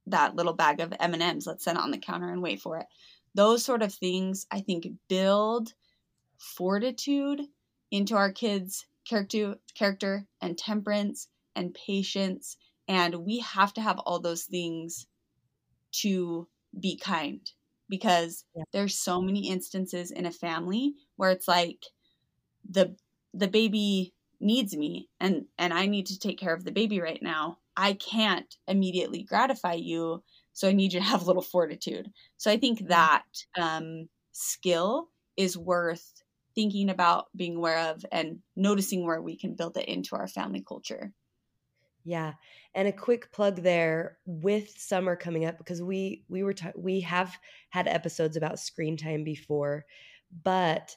that 0.06 0.34
little 0.36 0.54
bag 0.54 0.80
of 0.80 0.94
M&Ms. 0.98 1.46
Let's 1.46 1.64
set 1.64 1.76
it 1.76 1.82
on 1.82 1.90
the 1.90 1.98
counter 1.98 2.30
and 2.30 2.40
wait 2.40 2.60
for 2.60 2.78
it. 2.78 2.86
Those 3.34 3.62
sort 3.62 3.82
of 3.82 3.92
things 3.92 4.46
I 4.50 4.60
think 4.60 4.86
build 5.08 5.74
fortitude 6.38 7.42
into 7.90 8.16
our 8.16 8.32
kids' 8.32 8.86
character 9.06 9.56
character 9.74 10.26
and 10.40 10.56
temperance 10.56 11.28
and 11.54 11.74
patience 11.74 12.56
and 12.88 13.16
we 13.16 13.40
have 13.40 13.74
to 13.74 13.80
have 13.80 13.98
all 13.98 14.20
those 14.20 14.44
things 14.44 15.06
to 15.92 16.48
be 16.78 16.96
kind 16.96 17.40
because 17.88 18.44
yeah. 18.54 18.64
there's 18.72 18.98
so 18.98 19.20
many 19.20 19.48
instances 19.50 20.10
in 20.10 20.26
a 20.26 20.32
family 20.32 20.94
where 21.16 21.30
it's 21.30 21.48
like 21.48 21.84
the 22.68 22.96
the 23.37 23.49
baby 23.49 24.14
needs 24.41 24.76
me 24.76 25.09
and 25.20 25.47
and 25.59 25.72
I 25.72 25.87
need 25.87 26.07
to 26.07 26.18
take 26.18 26.39
care 26.39 26.55
of 26.55 26.64
the 26.64 26.72
baby 26.72 27.01
right 27.01 27.22
now. 27.22 27.59
I 27.76 27.95
can't 27.95 28.55
immediately 28.66 29.22
gratify 29.22 29.74
you, 29.74 30.22
so 30.53 30.68
I 30.68 30.72
need 30.72 30.93
you 30.93 31.01
to 31.01 31.07
have 31.07 31.22
a 31.22 31.24
little 31.24 31.43
fortitude. 31.43 32.11
So 32.37 32.51
I 32.51 32.57
think 32.57 32.89
that 32.89 33.24
um, 33.59 34.09
skill 34.32 35.09
is 35.37 35.59
worth 35.59 36.22
thinking 36.55 36.89
about, 36.89 37.26
being 37.37 37.57
aware 37.57 37.91
of, 37.91 38.05
and 38.11 38.39
noticing 38.57 39.05
where 39.05 39.20
we 39.20 39.37
can 39.37 39.55
build 39.55 39.76
it 39.76 39.87
into 39.87 40.16
our 40.16 40.26
family 40.26 40.64
culture. 40.66 41.12
Yeah. 42.05 42.34
And 42.74 42.87
a 42.89 42.93
quick 42.93 43.32
plug 43.32 43.57
there 43.57 44.18
with 44.24 44.70
summer 44.70 45.16
coming 45.16 45.45
up 45.45 45.59
because 45.59 45.82
we 45.82 46.24
we 46.28 46.43
were 46.43 46.55
ta- 46.55 46.72
we 46.76 47.01
have 47.01 47.37
had 47.70 47.89
episodes 47.89 48.37
about 48.37 48.61
screen 48.61 48.97
time 48.97 49.24
before, 49.24 49.84
but 50.45 50.97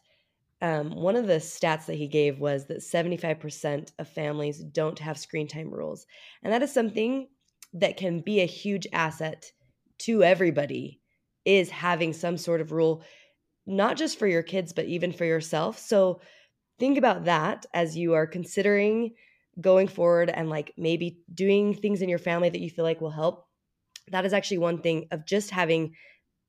um, 0.62 0.92
one 0.92 1.16
of 1.16 1.28
the 1.28 1.36
stats 1.36 1.86
that 1.86 1.96
he 1.96 2.08
gave 2.08 2.40
was 2.40 2.66
that 2.66 2.80
75% 2.80 3.92
of 3.98 4.10
families 4.10 4.60
don't 4.60 5.00
have 5.00 5.18
screen 5.18 5.48
time 5.48 5.72
rules. 5.72 6.06
And 6.44 6.52
that 6.52 6.62
is 6.62 6.74
something 6.74 7.28
that 7.74 7.98
can 7.98 8.20
be 8.20 8.42
a 8.42 8.46
huge 8.46 8.88
asset 8.92 9.52
to 10.00 10.24
everybody 10.24 11.00
is 11.46 11.70
having 11.70 12.14
some 12.14 12.38
sort 12.38 12.62
of 12.62 12.72
rule 12.72 13.04
not 13.66 13.98
just 13.98 14.18
for 14.18 14.28
your 14.28 14.44
kids 14.44 14.74
but 14.74 14.86
even 14.86 15.12
for 15.12 15.26
yourself. 15.26 15.78
So 15.78 16.22
think 16.80 16.98
about 16.98 17.26
that 17.26 17.66
as 17.74 17.96
you 17.96 18.14
are 18.14 18.28
considering 18.28 19.14
going 19.62 19.88
forward 19.88 20.30
and 20.30 20.50
like 20.50 20.74
maybe 20.78 21.22
doing 21.34 21.74
things 21.74 22.02
in 22.02 22.10
your 22.10 22.20
family 22.20 22.50
that 22.50 22.62
you 22.62 22.70
feel 22.70 22.86
like 22.86 23.02
will 23.02 23.10
help. 23.12 23.46
That 24.10 24.26
is 24.26 24.34
actually 24.34 24.60
one 24.60 24.82
thing 24.82 25.08
of 25.12 25.26
just 25.26 25.52
having 25.52 25.94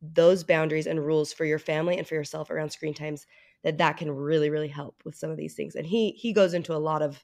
those 0.00 0.44
boundaries 0.44 0.86
and 0.86 1.04
rules 1.04 1.32
for 1.32 1.44
your 1.44 1.58
family 1.58 1.98
and 1.98 2.06
for 2.06 2.14
yourself 2.14 2.50
around 2.50 2.70
screen 2.70 2.94
times 2.94 3.26
that 3.62 3.78
that 3.78 3.96
can 3.96 4.10
really 4.10 4.50
really 4.50 4.68
help 4.68 5.02
with 5.04 5.14
some 5.14 5.30
of 5.30 5.36
these 5.36 5.54
things. 5.54 5.74
And 5.74 5.86
he 5.86 6.12
he 6.12 6.32
goes 6.32 6.54
into 6.54 6.74
a 6.74 6.78
lot 6.78 7.02
of 7.02 7.22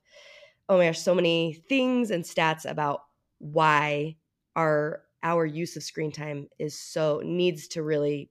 oh 0.68 0.78
my 0.78 0.86
gosh 0.86 0.98
so 0.98 1.14
many 1.14 1.54
things 1.68 2.10
and 2.10 2.24
stats 2.24 2.68
about 2.68 3.02
why 3.38 4.16
our 4.54 5.02
our 5.22 5.44
use 5.44 5.76
of 5.76 5.82
screen 5.82 6.12
time 6.12 6.48
is 6.58 6.78
so 6.78 7.20
needs 7.24 7.68
to 7.68 7.82
really 7.82 8.30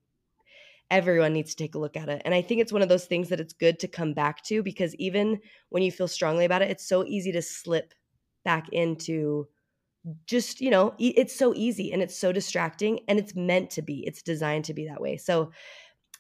everyone 0.92 1.34
needs 1.34 1.56
to 1.56 1.64
take 1.64 1.76
a 1.76 1.80
look 1.80 1.98
at 1.98 2.10
it. 2.10 2.22
And 2.26 2.34
i 2.34 2.42
think 2.42 2.62
it's 2.62 2.74
one 2.74 2.82
of 2.82 2.90
those 2.90 3.06
things 3.06 3.30
that 3.30 3.40
it's 3.40 3.54
good 3.54 3.80
to 3.80 3.88
come 3.88 4.14
back 4.14 4.44
to 4.46 4.62
because 4.64 4.96
even 4.96 5.40
when 5.70 5.84
you 5.84 5.92
feel 5.92 6.08
strongly 6.08 6.46
about 6.46 6.62
it 6.62 6.72
it's 6.72 6.88
so 6.88 7.04
easy 7.06 7.32
to 7.32 7.42
slip 7.42 7.94
back 8.44 8.70
into 8.72 9.48
just 10.28 10.62
you 10.62 10.70
know 10.70 10.94
it's 11.00 11.36
so 11.36 11.54
easy 11.56 11.92
and 11.92 12.02
it's 12.02 12.18
so 12.18 12.32
distracting 12.32 13.00
and 13.08 13.18
it's 13.18 13.36
meant 13.36 13.70
to 13.72 13.82
be. 13.82 14.06
It's 14.06 14.22
designed 14.22 14.66
to 14.66 14.74
be 14.74 14.88
that 14.88 15.02
way. 15.02 15.18
So 15.18 15.52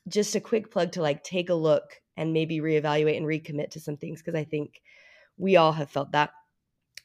just 0.07 0.35
a 0.35 0.39
quick 0.41 0.71
plug 0.71 0.91
to 0.93 1.01
like 1.01 1.23
take 1.23 1.49
a 1.49 1.55
look 1.55 2.01
and 2.17 2.33
maybe 2.33 2.59
reevaluate 2.59 3.17
and 3.17 3.25
recommit 3.25 3.71
to 3.71 3.79
some 3.79 3.97
things 3.97 4.21
because 4.21 4.39
I 4.39 4.43
think 4.43 4.81
we 5.37 5.55
all 5.55 5.73
have 5.73 5.89
felt 5.89 6.11
that. 6.11 6.31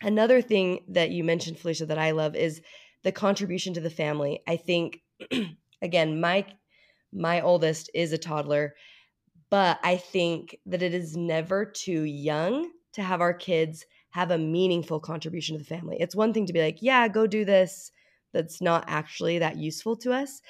Another 0.03 0.41
thing 0.41 0.85
that 0.89 1.11
you 1.11 1.25
mentioned, 1.25 1.59
Felicia, 1.59 1.87
that 1.87 1.99
I 1.99 2.13
love 2.13 2.35
is 2.35 2.63
the 3.03 3.13
contribution 3.13 3.75
to 3.75 3.81
the 3.81 3.91
family. 3.91 4.41
I 4.47 4.57
think, 4.57 5.01
again, 5.83 6.21
my 6.21 6.47
my 7.13 7.41
oldest 7.41 7.91
is 7.93 8.13
a 8.13 8.19
toddler, 8.19 8.75
but 9.51 9.81
I 9.83 9.97
think 9.97 10.57
that 10.67 10.83
it 10.83 10.95
is 10.95 11.17
never 11.17 11.65
too 11.65 12.03
young 12.03 12.71
to 12.93 13.03
have 13.03 13.21
our 13.21 13.35
kids 13.35 13.85
have 14.11 14.31
a 14.31 14.39
meaningful 14.39 15.01
contribution 15.01 15.57
to 15.57 15.59
the 15.59 15.69
family. 15.69 15.97
It's 16.01 16.15
one 16.17 16.33
thing 16.33 16.47
to 16.47 16.53
be 16.53 16.63
like, 16.63 16.79
yeah, 16.81 17.09
go 17.09 17.27
do 17.27 17.45
this. 17.45 17.91
That's 18.33 18.61
not 18.61 18.85
actually 18.87 19.39
that 19.39 19.57
useful 19.57 19.97
to 19.99 20.13
us. 20.13 20.41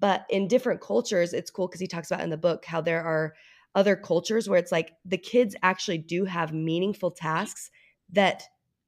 But 0.00 0.24
in 0.30 0.48
different 0.48 0.80
cultures, 0.80 1.32
it's 1.32 1.50
cool 1.50 1.68
because 1.68 1.80
he 1.80 1.86
talks 1.86 2.10
about 2.10 2.24
in 2.24 2.30
the 2.30 2.36
book 2.36 2.64
how 2.64 2.80
there 2.80 3.04
are 3.04 3.34
other 3.74 3.94
cultures 3.94 4.48
where 4.48 4.58
it's 4.58 4.72
like 4.72 4.92
the 5.04 5.18
kids 5.18 5.54
actually 5.62 5.98
do 5.98 6.24
have 6.24 6.52
meaningful 6.52 7.10
tasks 7.10 7.70
that 8.12 8.42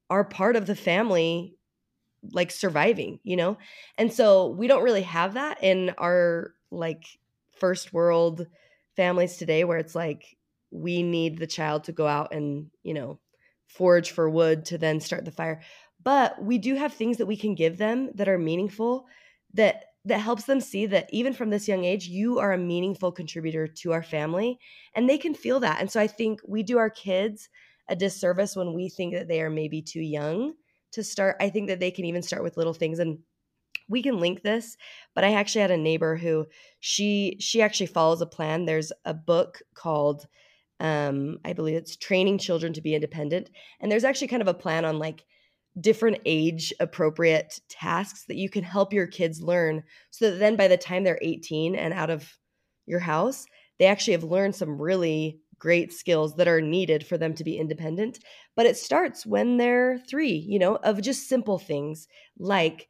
are 0.09 0.25
part 0.25 0.55
of 0.55 0.65
the 0.65 0.75
family 0.75 1.55
like 2.31 2.51
surviving, 2.51 3.19
you 3.23 3.35
know? 3.35 3.57
And 3.97 4.11
so 4.11 4.47
we 4.47 4.67
don't 4.67 4.83
really 4.83 5.03
have 5.03 5.35
that 5.35 5.63
in 5.63 5.93
our 5.97 6.53
like 6.71 7.05
first 7.51 7.93
world 7.93 8.47
families 8.95 9.37
today 9.37 9.63
where 9.63 9.77
it's 9.77 9.95
like 9.95 10.37
we 10.71 11.03
need 11.03 11.37
the 11.37 11.47
child 11.47 11.85
to 11.85 11.91
go 11.91 12.07
out 12.07 12.33
and, 12.33 12.67
you 12.81 12.93
know, 12.93 13.19
forage 13.67 14.11
for 14.11 14.29
wood 14.29 14.65
to 14.65 14.77
then 14.77 14.99
start 14.99 15.25
the 15.25 15.31
fire. 15.31 15.61
But 16.03 16.41
we 16.43 16.57
do 16.57 16.75
have 16.75 16.93
things 16.93 17.17
that 17.17 17.25
we 17.25 17.37
can 17.37 17.55
give 17.55 17.77
them 17.77 18.11
that 18.15 18.27
are 18.27 18.37
meaningful 18.37 19.05
that 19.53 19.85
that 20.05 20.19
helps 20.19 20.43
them 20.45 20.59
see 20.59 20.85
that 20.87 21.09
even 21.11 21.33
from 21.33 21.49
this 21.49 21.67
young 21.67 21.85
age, 21.85 22.07
you 22.07 22.39
are 22.39 22.51
a 22.51 22.57
meaningful 22.57 23.11
contributor 23.11 23.67
to 23.67 23.93
our 23.93 24.03
family 24.03 24.59
and 24.95 25.09
they 25.09 25.17
can 25.17 25.33
feel 25.33 25.59
that. 25.61 25.79
And 25.79 25.89
so 25.89 25.99
I 25.99 26.07
think 26.07 26.41
we 26.47 26.63
do 26.63 26.77
our 26.77 26.89
kids 26.89 27.49
a 27.89 27.95
disservice 27.95 28.55
when 28.55 28.73
we 28.73 28.89
think 28.89 29.13
that 29.13 29.27
they 29.27 29.41
are 29.41 29.49
maybe 29.49 29.81
too 29.81 30.01
young 30.01 30.53
to 30.91 31.03
start. 31.03 31.37
I 31.39 31.49
think 31.49 31.67
that 31.67 31.79
they 31.79 31.91
can 31.91 32.05
even 32.05 32.21
start 32.21 32.43
with 32.43 32.57
little 32.57 32.73
things 32.73 32.99
and 32.99 33.19
we 33.89 34.01
can 34.01 34.19
link 34.19 34.41
this 34.41 34.77
but 35.13 35.23
i 35.23 35.33
actually 35.33 35.61
had 35.61 35.71
a 35.71 35.77
neighbor 35.77 36.15
who 36.15 36.45
she 36.79 37.37
she 37.39 37.61
actually 37.61 37.85
follows 37.85 38.21
a 38.21 38.25
plan 38.25 38.65
there's 38.65 38.91
a 39.05 39.13
book 39.13 39.61
called 39.73 40.27
um 40.79 41.37
i 41.43 41.53
believe 41.53 41.75
it's 41.75 41.95
training 41.97 42.37
children 42.37 42.73
to 42.73 42.81
be 42.81 42.95
independent 42.95 43.49
and 43.79 43.91
there's 43.91 44.03
actually 44.03 44.27
kind 44.27 44.41
of 44.41 44.47
a 44.47 44.53
plan 44.53 44.85
on 44.85 44.99
like 44.99 45.25
different 45.79 46.19
age 46.25 46.73
appropriate 46.79 47.59
tasks 47.69 48.25
that 48.27 48.37
you 48.37 48.49
can 48.49 48.63
help 48.63 48.93
your 48.93 49.07
kids 49.07 49.41
learn 49.41 49.83
so 50.11 50.29
that 50.29 50.37
then 50.37 50.55
by 50.55 50.67
the 50.67 50.77
time 50.77 51.03
they're 51.03 51.19
18 51.21 51.75
and 51.75 51.93
out 51.93 52.09
of 52.09 52.37
your 52.85 52.99
house 52.99 53.45
they 53.79 53.85
actually 53.85 54.13
have 54.13 54.23
learned 54.23 54.55
some 54.55 54.81
really 54.81 55.39
great 55.57 55.93
skills 55.93 56.35
that 56.35 56.47
are 56.47 56.61
needed 56.61 57.07
for 57.07 57.17
them 57.17 57.33
to 57.33 57.43
be 57.43 57.57
independent. 57.57 58.19
But 58.55 58.65
it 58.65 58.75
starts 58.77 59.25
when 59.25 59.57
they're 59.57 59.97
3 60.09 60.29
you 60.29 60.59
know 60.59 60.75
of 60.75 61.01
just 61.01 61.27
simple 61.27 61.57
things 61.57 62.07
like 62.37 62.87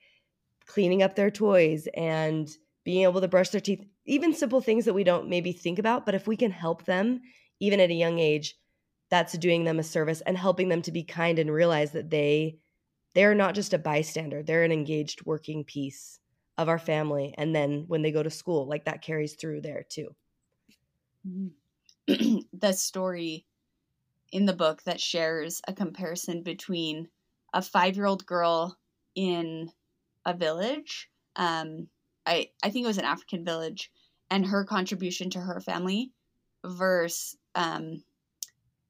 cleaning 0.66 1.04
up 1.04 1.16
their 1.16 1.32
toys 1.32 1.88
and 1.96 2.50
being 2.84 3.04
able 3.04 3.22
to 3.22 3.28
brush 3.28 3.50
their 3.50 3.62
teeth 3.62 3.86
even 4.06 4.34
simple 4.34 4.60
things 4.60 4.86
that 4.86 4.94
we 4.94 5.04
don't 5.04 5.30
maybe 5.30 5.52
think 5.52 5.80
about 5.80 6.06
but 6.06 6.16
if 6.16 6.28
we 6.28 6.36
can 6.36 6.52
help 6.52 6.86
them 6.86 7.22
even 7.60 7.80
at 7.80 7.90
a 7.90 7.94
young 7.94 8.20
age 8.20 8.56
that's 9.10 9.38
doing 9.38 9.64
them 9.64 9.78
a 9.78 9.84
service 9.84 10.22
and 10.22 10.38
helping 10.38 10.70
them 10.70 10.82
to 10.82 10.92
be 10.92 11.04
kind 11.04 11.38
and 11.38 11.52
realize 11.52 11.92
that 11.92 12.10
they 12.10 12.58
they're 13.14 13.36
not 13.36 13.56
just 13.56 13.74
a 13.74 13.78
bystander, 13.78 14.44
they're 14.44 14.64
an 14.64 14.72
engaged 14.72 15.26
working 15.26 15.64
piece 15.64 16.20
of 16.58 16.70
our 16.70 16.80
family. 16.80 17.34
And 17.38 17.56
then 17.56 17.86
when 17.88 18.02
they 18.02 18.12
go 18.12 18.24
to 18.24 18.30
school, 18.30 18.68
like 18.68 18.86
that 18.86 19.02
carries 19.02 19.34
through 19.34 19.62
there 19.62 19.86
too. 19.88 20.16
Mm-hmm. 21.28 22.40
the 22.54 22.74
story 22.74 23.46
in 24.32 24.46
the 24.46 24.54
book 24.54 24.84
that 24.84 25.00
shares 25.00 25.62
a 25.68 25.74
comparison 25.74 26.44
between 26.44 27.08
a 27.54 27.62
five 27.62 27.96
year 27.96 28.06
old 28.06 28.26
girl 28.26 28.78
in 29.16 29.72
a 30.26 30.34
village. 30.34 31.10
Um, 31.36 31.88
I, 32.26 32.50
I 32.64 32.70
think 32.70 32.84
it 32.84 32.88
was 32.88 32.98
an 32.98 33.06
African 33.06 33.46
village, 33.46 33.92
and 34.30 34.46
her 34.46 34.64
contribution 34.64 35.30
to 35.32 35.40
her 35.40 35.60
family 35.60 36.12
versus 36.66 37.38
um, 37.56 38.04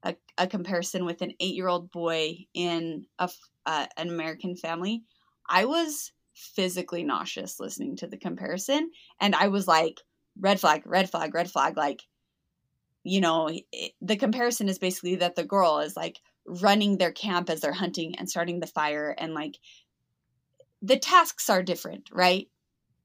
a, 0.04 0.14
a 0.38 0.46
comparison 0.46 1.04
with 1.04 1.22
an 1.22 1.32
eight 1.40 1.54
year 1.54 1.68
old 1.68 1.90
boy 1.90 2.36
in 2.52 3.06
a, 3.18 3.28
uh, 3.66 3.86
an 3.96 4.08
American 4.08 4.54
family. 4.54 5.02
I 5.48 5.64
was 5.64 6.12
physically 6.34 7.02
nauseous 7.02 7.58
listening 7.58 7.96
to 7.96 8.06
the 8.06 8.16
comparison, 8.16 8.90
and 9.20 9.34
I 9.34 9.48
was 9.48 9.66
like, 9.66 10.00
red 10.38 10.60
flag, 10.60 10.82
red 10.84 11.10
flag, 11.10 11.34
red 11.34 11.50
flag. 11.50 11.76
Like, 11.76 12.02
you 13.02 13.20
know, 13.20 13.48
it, 13.48 13.92
the 14.00 14.16
comparison 14.16 14.68
is 14.68 14.78
basically 14.78 15.16
that 15.16 15.36
the 15.36 15.44
girl 15.44 15.80
is 15.80 15.96
like 15.96 16.20
running 16.46 16.98
their 16.98 17.12
camp 17.12 17.48
as 17.48 17.60
they're 17.60 17.72
hunting 17.72 18.14
and 18.16 18.28
starting 18.28 18.60
the 18.60 18.66
fire, 18.66 19.14
and 19.16 19.32
like 19.32 19.58
the 20.82 20.98
tasks 20.98 21.48
are 21.48 21.62
different, 21.62 22.10
right? 22.12 22.48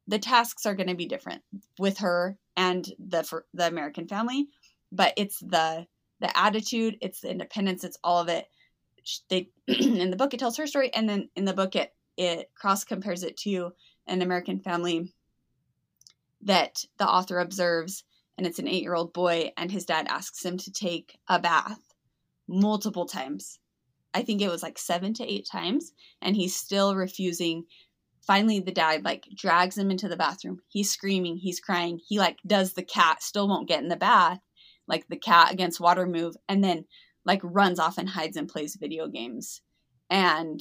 The 0.08 0.20
tasks 0.20 0.66
are 0.66 0.76
going 0.76 0.89
to 0.89 0.95
be 0.95 1.06
different 1.06 1.43
with 1.78 2.00
her 2.00 2.38
and 2.58 2.86
the 3.00 3.41
the 3.54 3.68
American 3.68 4.08
family, 4.08 4.47
but 4.91 5.14
it's 5.16 5.39
the 5.39 5.86
the 6.20 6.38
attitude, 6.38 6.97
it's 7.01 7.22
the 7.22 7.32
independence, 7.32 7.84
it's 7.84 7.97
all 8.03 8.20
of 8.20 8.30
it. 8.30 8.45
They 9.30 9.49
in 9.67 10.11
the 10.11 10.17
book 10.17 10.34
it 10.34 10.39
tells 10.39 10.57
her 10.57 10.67
story, 10.67 10.93
and 10.93 11.07
then 11.07 11.30
in 11.36 11.45
the 11.45 11.53
book 11.53 11.76
it 11.76 11.93
it 12.17 12.51
cross 12.53 12.84
compares 12.84 13.24
it 13.24 13.38
to 13.38 13.72
an 14.07 14.22
American 14.22 14.59
family 14.59 15.13
that 16.41 16.84
the 16.97 17.07
author 17.07 17.39
observes, 17.39 18.03
and 18.38 18.45
it's 18.45 18.59
an 18.59 18.67
eight 18.67 18.84
year 18.84 18.95
old 18.95 19.13
boy, 19.13 19.51
and 19.57 19.72
his 19.72 19.86
dad 19.86 20.07
asks 20.09 20.43
him 20.43 20.57
to 20.57 20.72
take 20.72 21.17
a 21.28 21.39
bath 21.39 21.80
multiple 22.47 23.05
times. 23.05 23.59
I 24.13 24.24
think 24.24 24.41
it 24.41 24.49
was 24.49 24.63
like 24.63 24.78
seven 24.78 25.13
to 25.15 25.32
eight 25.32 25.47
times, 25.49 25.91
and 26.22 26.36
he's 26.36 26.55
still 26.55 26.95
refusing. 26.95 27.65
Finally, 28.26 28.59
the 28.59 28.72
dad 28.72 29.05
like 29.05 29.28
drags 29.36 29.78
him 29.78 29.91
into 29.91 30.07
the 30.07 30.17
bathroom. 30.17 30.59
He's 30.67 30.91
screaming, 30.91 31.38
he's 31.38 31.59
crying. 31.59 31.99
He 32.05 32.20
like 32.20 32.38
does 32.45 32.74
the 32.74 32.84
cat, 32.84 33.24
still 33.24 33.47
won't 33.47 33.67
get 33.67 33.82
in 33.82 33.89
the 33.89 33.95
bath, 33.95 34.39
like 34.89 35.07
the 35.07 35.15
cat 35.15 35.53
against 35.53 35.79
water 35.79 36.05
move, 36.05 36.35
and 36.49 36.61
then 36.61 36.85
like 37.23 37.39
runs 37.43 37.79
off 37.79 37.97
and 37.97 38.09
hides 38.09 38.35
and 38.35 38.49
plays 38.49 38.75
video 38.75 39.07
games. 39.07 39.61
And 40.09 40.59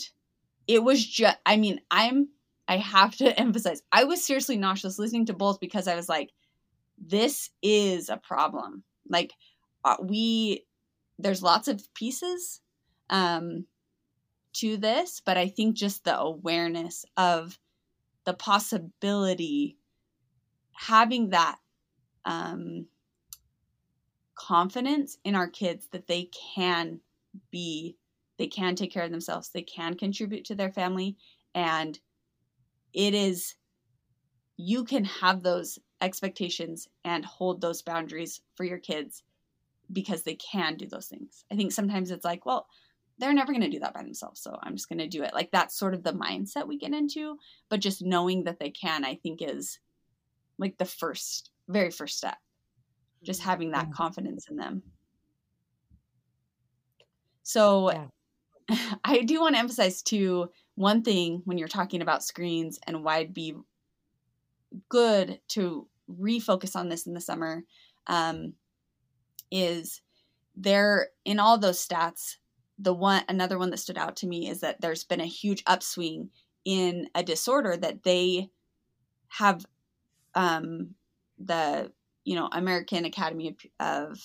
it 0.69 0.85
was 0.85 1.05
just, 1.05 1.39
I 1.47 1.57
mean, 1.57 1.81
I'm 1.91 2.29
I 2.69 2.77
have 2.77 3.17
to 3.17 3.37
emphasize, 3.41 3.83
I 3.91 4.05
was 4.05 4.23
seriously 4.23 4.59
nauseous 4.59 4.99
listening 4.99 5.27
to 5.27 5.33
both 5.33 5.59
because 5.59 5.89
I 5.89 5.97
was 5.97 6.09
like, 6.09 6.31
this 6.99 7.51
is 7.63 8.11
a 8.11 8.19
problem. 8.19 8.85
Like, 9.09 9.33
uh, 9.85 9.97
we, 10.03 10.67
there's 11.19 11.43
lots 11.43 11.69
of 11.69 11.83
pieces 11.95 12.61
um, 13.09 13.65
to 14.55 14.77
this, 14.77 15.23
but 15.25 15.39
I 15.39 15.49
think 15.49 15.77
just 15.77 16.05
the 16.05 16.19
awareness 16.19 17.05
of 17.17 17.59
the 18.25 18.35
possibility, 18.35 19.79
having 20.73 21.31
that 21.31 21.57
um, 22.25 22.87
confidence 24.39 25.19
in 25.25 25.35
our 25.35 25.49
kids 25.49 25.89
that 25.93 26.07
they 26.07 26.31
can 26.55 27.01
be, 27.51 27.97
they 28.39 28.47
can 28.47 28.75
take 28.75 28.93
care 28.93 29.03
of 29.03 29.11
themselves, 29.11 29.51
they 29.51 29.63
can 29.63 29.95
contribute 29.95 30.45
to 30.47 30.55
their 30.55 30.71
family, 30.71 31.17
and 31.55 31.99
it 32.93 33.15
is 33.15 33.55
you 34.57 34.85
can 34.85 35.05
have 35.05 35.43
those 35.43 35.79
expectations 36.01 36.89
and 37.05 37.25
hold 37.25 37.61
those 37.61 37.83
boundaries 37.83 38.41
for 38.57 38.65
your 38.65 38.79
kids 38.79 39.23
because 39.93 40.23
they 40.23 40.35
can 40.35 40.77
do 40.77 40.87
those 40.87 41.07
things. 41.07 41.45
I 41.51 41.57
think 41.57 41.73
sometimes 41.73 42.11
it's 42.11 42.25
like, 42.25 42.45
well, 42.45 42.67
they're 43.19 43.33
never 43.33 43.53
going 43.53 43.63
to 43.63 43.71
do 43.71 43.81
that 43.81 43.95
by 43.95 44.03
themselves, 44.03 44.41
so 44.41 44.57
I'm 44.63 44.75
just 44.75 44.89
going 44.89 44.99
to 44.99 45.09
do 45.09 45.23
it. 45.23 45.35
Like 45.35 45.51
that's 45.51 45.79
sort 45.79 45.95
of 45.95 46.05
the 46.05 46.13
mindset 46.13 46.69
we 46.69 46.79
get 46.79 46.93
into, 46.93 47.39
but 47.69 47.81
just 47.81 48.03
knowing 48.03 48.45
that 48.45 48.61
they 48.61 48.71
can, 48.71 49.05
I 49.05 49.17
think 49.17 49.43
is 49.43 49.79
like 50.59 50.79
the 50.79 50.85
first 50.85 51.51
very 51.69 51.91
first 51.91 52.17
step. 52.17 52.39
Just 53.23 53.43
having 53.43 53.73
that 53.73 53.89
yeah. 53.89 53.93
confidence 53.93 54.47
in 54.49 54.57
them. 54.57 54.83
So 57.43 57.91
yeah. 57.91 58.07
I 59.05 59.23
do 59.23 59.41
want 59.41 59.55
to 59.55 59.61
emphasize 59.61 60.03
too 60.03 60.51
one 60.75 61.03
thing 61.03 61.43
when 61.45 61.59
you're 61.59 61.69
talking 61.69 62.03
about 62.03 62.23
screens 62.23 62.79
and 62.87 63.03
why 63.03 63.19
it'd 63.19 63.35
be 63.35 63.55
good 64.89 65.41
to 65.49 65.89
refocus 66.09 66.77
on 66.77 66.89
this 66.89 67.07
in 67.07 67.15
the 67.15 67.21
summer 67.21 67.65
um, 68.07 68.53
is 69.51 70.03
there 70.57 71.09
in 71.25 71.39
all 71.39 71.59
those 71.59 71.85
stats 71.85 72.37
the 72.79 72.95
one 72.95 73.25
another 73.29 73.59
one 73.59 73.71
that 73.71 73.79
stood 73.79 73.99
out 73.99 74.17
to 74.17 74.27
me 74.27 74.49
is 74.49 74.61
that 74.61 74.81
there's 74.81 75.05
been 75.05 75.21
a 75.21 75.27
huge 75.27 75.63
upswing 75.67 76.31
in 76.65 77.09
a 77.15 77.23
disorder 77.23 77.77
that 77.77 78.03
they 78.03 78.49
have 79.29 79.67
um, 80.35 80.95
the 81.39 81.91
you 82.29 82.37
know 82.37 82.49
american 82.53 83.05
academy 83.05 83.57
of, 83.81 84.21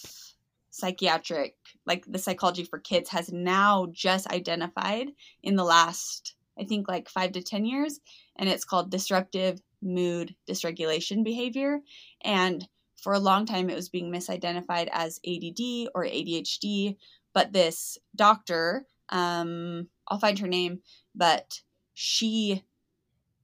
psychiatric 0.76 1.56
like 1.86 2.04
the 2.08 2.18
psychology 2.18 2.64
for 2.64 2.80
kids 2.80 3.12
has 3.12 3.32
now 3.32 3.88
just 3.94 4.26
identified 4.32 5.08
in 5.44 5.56
the 5.56 5.64
last 5.64 6.34
I 6.60 6.66
think 6.66 6.88
like 6.88 7.10
five 7.10 7.32
to 7.34 7.42
10 7.42 7.66
years, 7.66 8.00
and 8.36 8.50
it's 8.50 8.66
called 8.66 8.92
disruptive 8.92 9.62
mood 9.82 10.36
dysregulation 10.48 11.24
behavior. 11.24 11.80
And 12.24 12.68
for 13.02 13.14
a 13.14 13.20
long 13.20 13.46
time, 13.46 13.70
it 13.70 13.76
was 13.76 13.90
being 13.90 14.12
misidentified 14.12 14.90
as 14.92 15.20
ADD 15.28 15.90
or 15.94 16.06
ADHD. 16.06 16.98
But 17.34 17.52
this 17.52 17.98
doctor, 18.16 18.86
um, 19.10 19.88
I'll 20.08 20.20
find 20.20 20.40
her 20.40 20.48
name, 20.48 20.82
but 21.16 21.62
she 21.94 22.64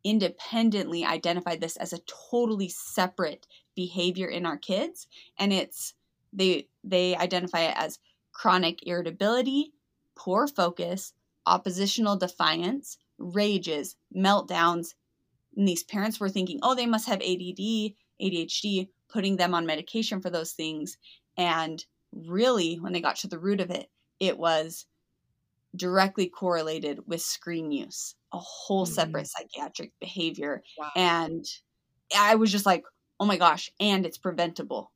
independently 0.03 1.03
identified 1.03 1.59
this 1.59 1.75
as 1.75 1.91
a 1.91 1.99
totally 2.31 2.69
separate 2.69 3.47
behavior 3.79 4.27
in 4.27 4.45
our 4.45 4.57
kids 4.57 5.07
and 5.37 5.53
it's 5.53 5.93
they 6.33 6.67
they 6.83 7.15
identify 7.15 7.61
it 7.61 7.73
as 7.77 7.99
chronic 8.31 8.85
irritability 8.85 9.71
poor 10.15 10.47
focus 10.47 11.13
oppositional 11.49 12.15
defiance, 12.15 12.97
rages, 13.17 13.95
meltdowns. 14.15 14.93
And 15.57 15.67
these 15.67 15.83
parents 15.83 16.19
were 16.19 16.29
thinking, 16.29 16.59
oh, 16.61 16.75
they 16.75 16.85
must 16.85 17.07
have 17.07 17.21
ADD, 17.21 17.93
ADHD, 18.21 18.89
putting 19.09 19.35
them 19.35 19.53
on 19.53 19.65
medication 19.65 20.21
for 20.21 20.29
those 20.29 20.53
things. 20.53 20.97
And 21.37 21.83
really, 22.13 22.75
when 22.75 22.93
they 22.93 23.01
got 23.01 23.17
to 23.17 23.27
the 23.27 23.39
root 23.39 23.59
of 23.59 23.71
it, 23.71 23.89
it 24.19 24.37
was 24.37 24.85
directly 25.75 26.27
correlated 26.27 26.99
with 27.07 27.21
screen 27.21 27.71
use, 27.71 28.15
a 28.33 28.37
whole 28.37 28.85
mm-hmm. 28.85 28.93
separate 28.93 29.27
psychiatric 29.27 29.91
behavior. 29.99 30.61
Wow. 30.77 30.91
And 30.95 31.45
I 32.15 32.35
was 32.35 32.51
just 32.51 32.65
like, 32.65 32.83
oh 33.19 33.25
my 33.25 33.37
gosh, 33.37 33.71
and 33.79 34.05
it's 34.05 34.17
preventable. 34.17 34.91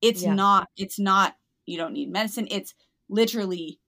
It's 0.00 0.22
yeah. 0.22 0.34
not, 0.34 0.68
it's 0.76 0.98
not, 0.98 1.36
you 1.66 1.78
don't 1.78 1.92
need 1.92 2.10
medicine. 2.10 2.48
It's 2.50 2.74
literally 3.08 3.78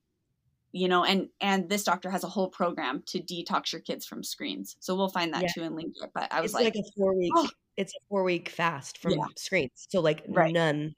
you 0.74 0.88
know 0.88 1.04
and 1.04 1.28
and 1.40 1.68
this 1.70 1.84
doctor 1.84 2.10
has 2.10 2.24
a 2.24 2.28
whole 2.28 2.48
program 2.48 3.02
to 3.06 3.20
detox 3.20 3.72
your 3.72 3.80
kids 3.80 4.04
from 4.04 4.22
screens 4.22 4.76
so 4.80 4.94
we'll 4.94 5.08
find 5.08 5.32
that 5.32 5.42
yeah. 5.42 5.48
too 5.54 5.62
and 5.62 5.76
link 5.76 5.94
it 6.02 6.10
but 6.12 6.30
i 6.32 6.40
was 6.40 6.50
it's 6.50 6.54
like, 6.54 6.64
like 6.64 6.74
a 6.74 6.90
four 6.96 7.16
week 7.16 7.32
oh. 7.36 7.48
it's 7.76 7.94
a 7.94 8.00
four 8.08 8.24
week 8.24 8.48
fast 8.48 8.98
from 8.98 9.12
yeah. 9.12 9.24
screens 9.36 9.86
so 9.88 10.00
like 10.00 10.24
right. 10.28 10.52
none 10.52 10.94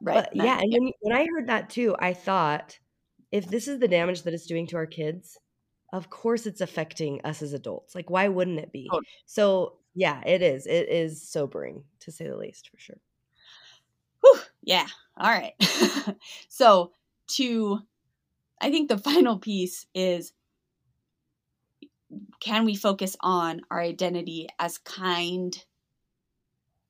right 0.00 0.14
but 0.16 0.34
none. 0.34 0.46
yeah 0.46 0.58
and 0.60 0.72
when, 0.72 0.92
when 1.00 1.16
i 1.16 1.24
heard 1.32 1.46
that 1.46 1.70
too 1.70 1.94
i 2.00 2.12
thought 2.12 2.76
if 3.30 3.46
this 3.46 3.68
is 3.68 3.78
the 3.78 3.88
damage 3.88 4.22
that 4.22 4.34
it's 4.34 4.46
doing 4.46 4.66
to 4.66 4.76
our 4.76 4.86
kids 4.86 5.38
of 5.92 6.10
course 6.10 6.44
it's 6.44 6.60
affecting 6.60 7.20
us 7.24 7.40
as 7.40 7.52
adults 7.52 7.94
like 7.94 8.10
why 8.10 8.26
wouldn't 8.26 8.58
it 8.58 8.72
be 8.72 8.88
oh. 8.92 9.00
so 9.26 9.76
yeah 9.94 10.20
it 10.26 10.42
is 10.42 10.66
it 10.66 10.88
is 10.88 11.26
sobering 11.26 11.84
to 12.00 12.10
say 12.10 12.26
the 12.28 12.36
least 12.36 12.68
for 12.70 12.78
sure 12.78 13.00
Whew, 14.22 14.40
yeah 14.62 14.86
all 15.16 15.30
right 15.30 15.54
so 16.48 16.92
to 17.36 17.80
I 18.60 18.70
think 18.70 18.88
the 18.88 18.98
final 19.12 19.38
piece 19.38 19.86
is 19.94 20.32
can 22.40 22.64
we 22.64 22.76
focus 22.76 23.16
on 23.20 23.62
our 23.70 23.80
identity 23.80 24.48
as 24.58 24.78
kind 24.78 25.56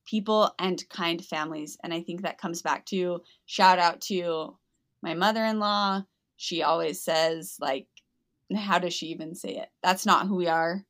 people 0.05 0.53
and 0.59 0.87
kind 0.89 1.23
families? 1.23 1.77
And 1.83 1.93
I 1.93 2.01
think 2.01 2.21
that 2.21 2.37
comes 2.37 2.61
back 2.61 2.85
to 2.87 3.21
shout 3.45 3.79
out 3.79 4.01
to 4.01 4.57
my 5.01 5.13
mother 5.13 5.43
in 5.43 5.59
law. 5.59 6.03
She 6.37 6.61
always 6.61 7.01
says, 7.01 7.57
like, 7.59 7.87
how 8.55 8.79
does 8.79 8.93
she 8.93 9.07
even 9.07 9.33
say 9.33 9.55
it? 9.55 9.69
That's 9.81 10.05
not 10.05 10.27
who 10.27 10.35
we 10.35 10.47
are, 10.47 10.85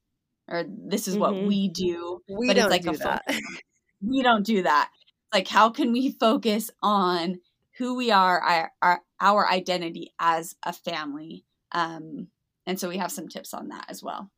or 0.47 0.63
this 0.67 1.07
is 1.07 1.17
what 1.17 1.33
mm-hmm. 1.33 1.47
we 1.47 1.69
do. 1.69 2.21
We 2.29 2.47
but 2.47 2.55
don't 2.55 2.71
it's 2.71 2.71
like 2.71 2.83
do 2.83 3.01
a 3.01 3.03
that. 3.03 3.23
we 4.01 4.21
don't 4.21 4.45
do 4.45 4.63
that. 4.63 4.89
Like, 5.33 5.47
how 5.47 5.69
can 5.69 5.91
we 5.91 6.11
focus 6.11 6.71
on 6.81 7.39
who 7.77 7.95
we 7.95 8.11
are, 8.11 8.39
our, 8.39 8.71
our, 8.81 9.01
our 9.19 9.49
identity 9.49 10.13
as 10.19 10.55
a 10.63 10.73
family. 10.73 11.43
Um, 11.71 12.27
and 12.65 12.79
so 12.79 12.89
we 12.89 12.97
have 12.97 13.11
some 13.11 13.27
tips 13.27 13.53
on 13.53 13.67
that 13.69 13.85
as 13.89 14.01
well. 14.01 14.31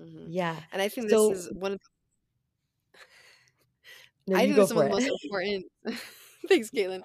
Mm-hmm. 0.00 0.26
Yeah. 0.30 0.56
And 0.72 0.80
I 0.80 0.88
think 0.88 1.10
so, 1.10 1.30
this 1.30 1.46
is 1.46 1.52
one 1.52 1.72
of 1.72 1.78
the, 1.78 2.98
no, 4.32 4.38
I 4.38 4.40
think 4.42 4.56
this 4.56 4.70
is 4.70 4.74
one 4.74 4.86
of 4.86 4.92
the 4.92 5.00
most 5.00 5.24
important. 5.24 5.66
Thanks, 6.48 6.70
Caitlin. 6.70 7.02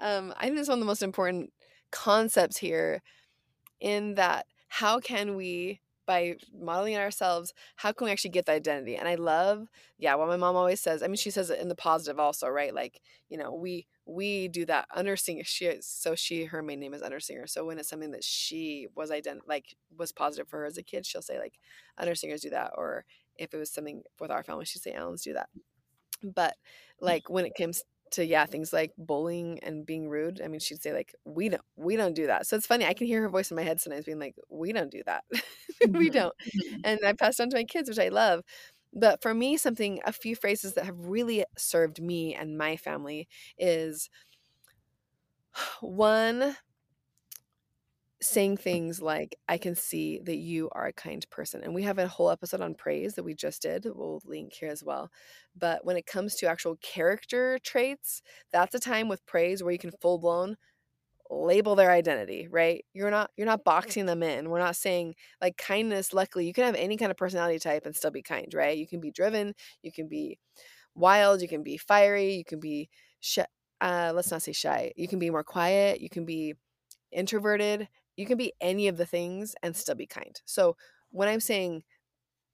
Um, 0.00 0.32
I 0.36 0.44
think 0.44 0.56
this 0.56 0.62
is 0.62 0.68
one 0.68 0.78
of 0.78 0.82
the 0.82 0.86
most 0.86 1.02
important 1.02 1.52
concepts 1.90 2.58
here 2.58 3.02
in 3.80 4.14
that 4.14 4.46
how 4.68 4.98
can 5.00 5.36
we 5.36 5.80
by 6.06 6.36
modeling 6.58 6.94
it 6.94 6.98
ourselves 6.98 7.52
how 7.76 7.92
can 7.92 8.06
we 8.06 8.10
actually 8.10 8.30
get 8.30 8.46
the 8.46 8.52
identity? 8.52 8.96
And 8.96 9.08
i 9.08 9.14
love 9.14 9.68
yeah 9.98 10.14
what 10.14 10.28
my 10.28 10.36
mom 10.36 10.56
always 10.56 10.80
says 10.80 11.02
i 11.02 11.06
mean 11.06 11.16
she 11.16 11.30
says 11.30 11.50
it 11.50 11.60
in 11.60 11.68
the 11.68 11.74
positive 11.74 12.18
also 12.18 12.48
right? 12.48 12.74
Like 12.74 13.00
you 13.28 13.38
know 13.38 13.54
we 13.54 13.86
we 14.04 14.48
do 14.48 14.64
that 14.66 14.86
undersinger 14.96 15.46
she 15.46 15.66
is 15.66 15.86
so 15.86 16.14
she 16.14 16.44
her 16.44 16.62
main 16.62 16.80
name 16.80 16.94
is 16.94 17.02
undersinger 17.02 17.48
so 17.48 17.64
when 17.64 17.78
it's 17.78 17.88
something 17.88 18.10
that 18.10 18.24
she 18.24 18.88
was 18.96 19.10
ident 19.10 19.40
like 19.46 19.76
was 19.96 20.12
positive 20.12 20.48
for 20.48 20.58
her 20.58 20.66
as 20.66 20.76
a 20.76 20.82
kid 20.82 21.06
she'll 21.06 21.22
say 21.22 21.38
like 21.38 21.54
undersingers 22.00 22.40
do 22.40 22.50
that 22.50 22.72
or 22.76 23.04
if 23.38 23.54
it 23.54 23.58
was 23.58 23.70
something 23.70 24.02
with 24.20 24.30
our 24.30 24.42
family 24.42 24.64
she'd 24.64 24.82
say 24.82 24.92
allens 24.92 25.22
do 25.22 25.32
that. 25.34 25.48
But 26.22 26.54
mm. 27.00 27.06
like 27.06 27.30
when 27.30 27.46
it 27.46 27.54
comes 27.56 27.82
to 28.12 28.24
yeah 28.26 28.46
things 28.46 28.72
like 28.72 28.92
bullying 28.98 29.58
and 29.62 29.86
being 29.86 30.08
rude 30.08 30.40
i 30.44 30.48
mean 30.48 30.60
she'd 30.60 30.82
say 30.82 30.92
like 30.92 31.14
we 31.24 31.48
don't 31.48 31.62
we 31.76 31.96
don't 31.96 32.14
do 32.14 32.26
that 32.26 32.46
so 32.46 32.56
it's 32.56 32.66
funny 32.66 32.84
i 32.86 32.94
can 32.94 33.06
hear 33.06 33.22
her 33.22 33.28
voice 33.28 33.50
in 33.50 33.56
my 33.56 33.62
head 33.62 33.80
sometimes 33.80 34.04
being 34.04 34.18
like 34.20 34.34
we 34.50 34.72
don't 34.72 34.90
do 34.90 35.02
that 35.06 35.24
we 35.94 36.10
Mm-hmm. 36.10 36.10
don't 36.10 36.34
and 36.84 37.00
i 37.06 37.12
passed 37.12 37.40
on 37.40 37.50
to 37.50 37.56
my 37.56 37.64
kids 37.64 37.88
which 37.88 37.98
i 37.98 38.08
love 38.08 38.42
but 38.94 39.22
for 39.22 39.34
me 39.34 39.56
something 39.56 40.00
a 40.06 40.12
few 40.12 40.36
phrases 40.36 40.74
that 40.74 40.84
have 40.86 40.98
really 41.06 41.44
served 41.56 42.00
me 42.02 42.34
and 42.34 42.58
my 42.58 42.76
family 42.76 43.28
is 43.58 44.10
one 45.80 46.56
saying 48.22 48.56
things 48.56 49.02
like 49.02 49.36
i 49.48 49.58
can 49.58 49.74
see 49.74 50.20
that 50.24 50.36
you 50.36 50.68
are 50.72 50.86
a 50.86 50.92
kind 50.92 51.28
person 51.30 51.62
and 51.62 51.74
we 51.74 51.82
have 51.82 51.98
a 51.98 52.08
whole 52.08 52.30
episode 52.30 52.60
on 52.60 52.74
praise 52.74 53.14
that 53.14 53.24
we 53.24 53.34
just 53.34 53.62
did 53.62 53.84
we'll 53.84 54.20
link 54.24 54.52
here 54.52 54.70
as 54.70 54.82
well 54.84 55.10
but 55.56 55.84
when 55.84 55.96
it 55.96 56.06
comes 56.06 56.36
to 56.36 56.46
actual 56.46 56.76
character 56.76 57.58
traits 57.62 58.22
that's 58.52 58.74
a 58.74 58.80
time 58.80 59.08
with 59.08 59.26
praise 59.26 59.62
where 59.62 59.72
you 59.72 59.78
can 59.78 59.92
full 60.00 60.18
blown 60.18 60.56
label 61.30 61.74
their 61.74 61.90
identity 61.90 62.46
right? 62.50 62.84
You're 62.92 63.10
not 63.10 63.30
you're 63.36 63.46
not 63.46 63.64
boxing 63.64 64.06
them 64.06 64.22
in. 64.22 64.50
We're 64.50 64.58
not 64.58 64.76
saying 64.76 65.14
like 65.40 65.56
kindness 65.56 66.12
luckily 66.12 66.46
you 66.46 66.52
can 66.52 66.64
have 66.64 66.74
any 66.74 66.96
kind 66.96 67.10
of 67.10 67.16
personality 67.16 67.58
type 67.58 67.86
and 67.86 67.96
still 67.96 68.10
be 68.10 68.22
kind 68.22 68.52
right? 68.54 68.76
You 68.76 68.86
can 68.86 69.00
be 69.00 69.10
driven 69.10 69.54
you 69.82 69.92
can 69.92 70.08
be 70.08 70.38
wild 70.94 71.40
you 71.40 71.48
can 71.48 71.62
be 71.62 71.76
fiery 71.78 72.34
you 72.34 72.44
can 72.44 72.60
be 72.60 72.88
sh- 73.20 73.38
uh, 73.80 74.12
let's 74.14 74.30
not 74.30 74.42
say 74.42 74.52
shy 74.52 74.92
you 74.96 75.08
can 75.08 75.18
be 75.18 75.30
more 75.30 75.42
quiet 75.42 76.00
you 76.00 76.10
can 76.10 76.24
be 76.24 76.54
introverted 77.10 77.88
you 78.16 78.26
can 78.26 78.36
be 78.36 78.52
any 78.60 78.88
of 78.88 78.96
the 78.96 79.06
things 79.06 79.54
and 79.62 79.76
still 79.76 79.94
be 79.94 80.06
kind. 80.06 80.40
So 80.44 80.76
when 81.10 81.28
i'm 81.28 81.40
saying 81.40 81.82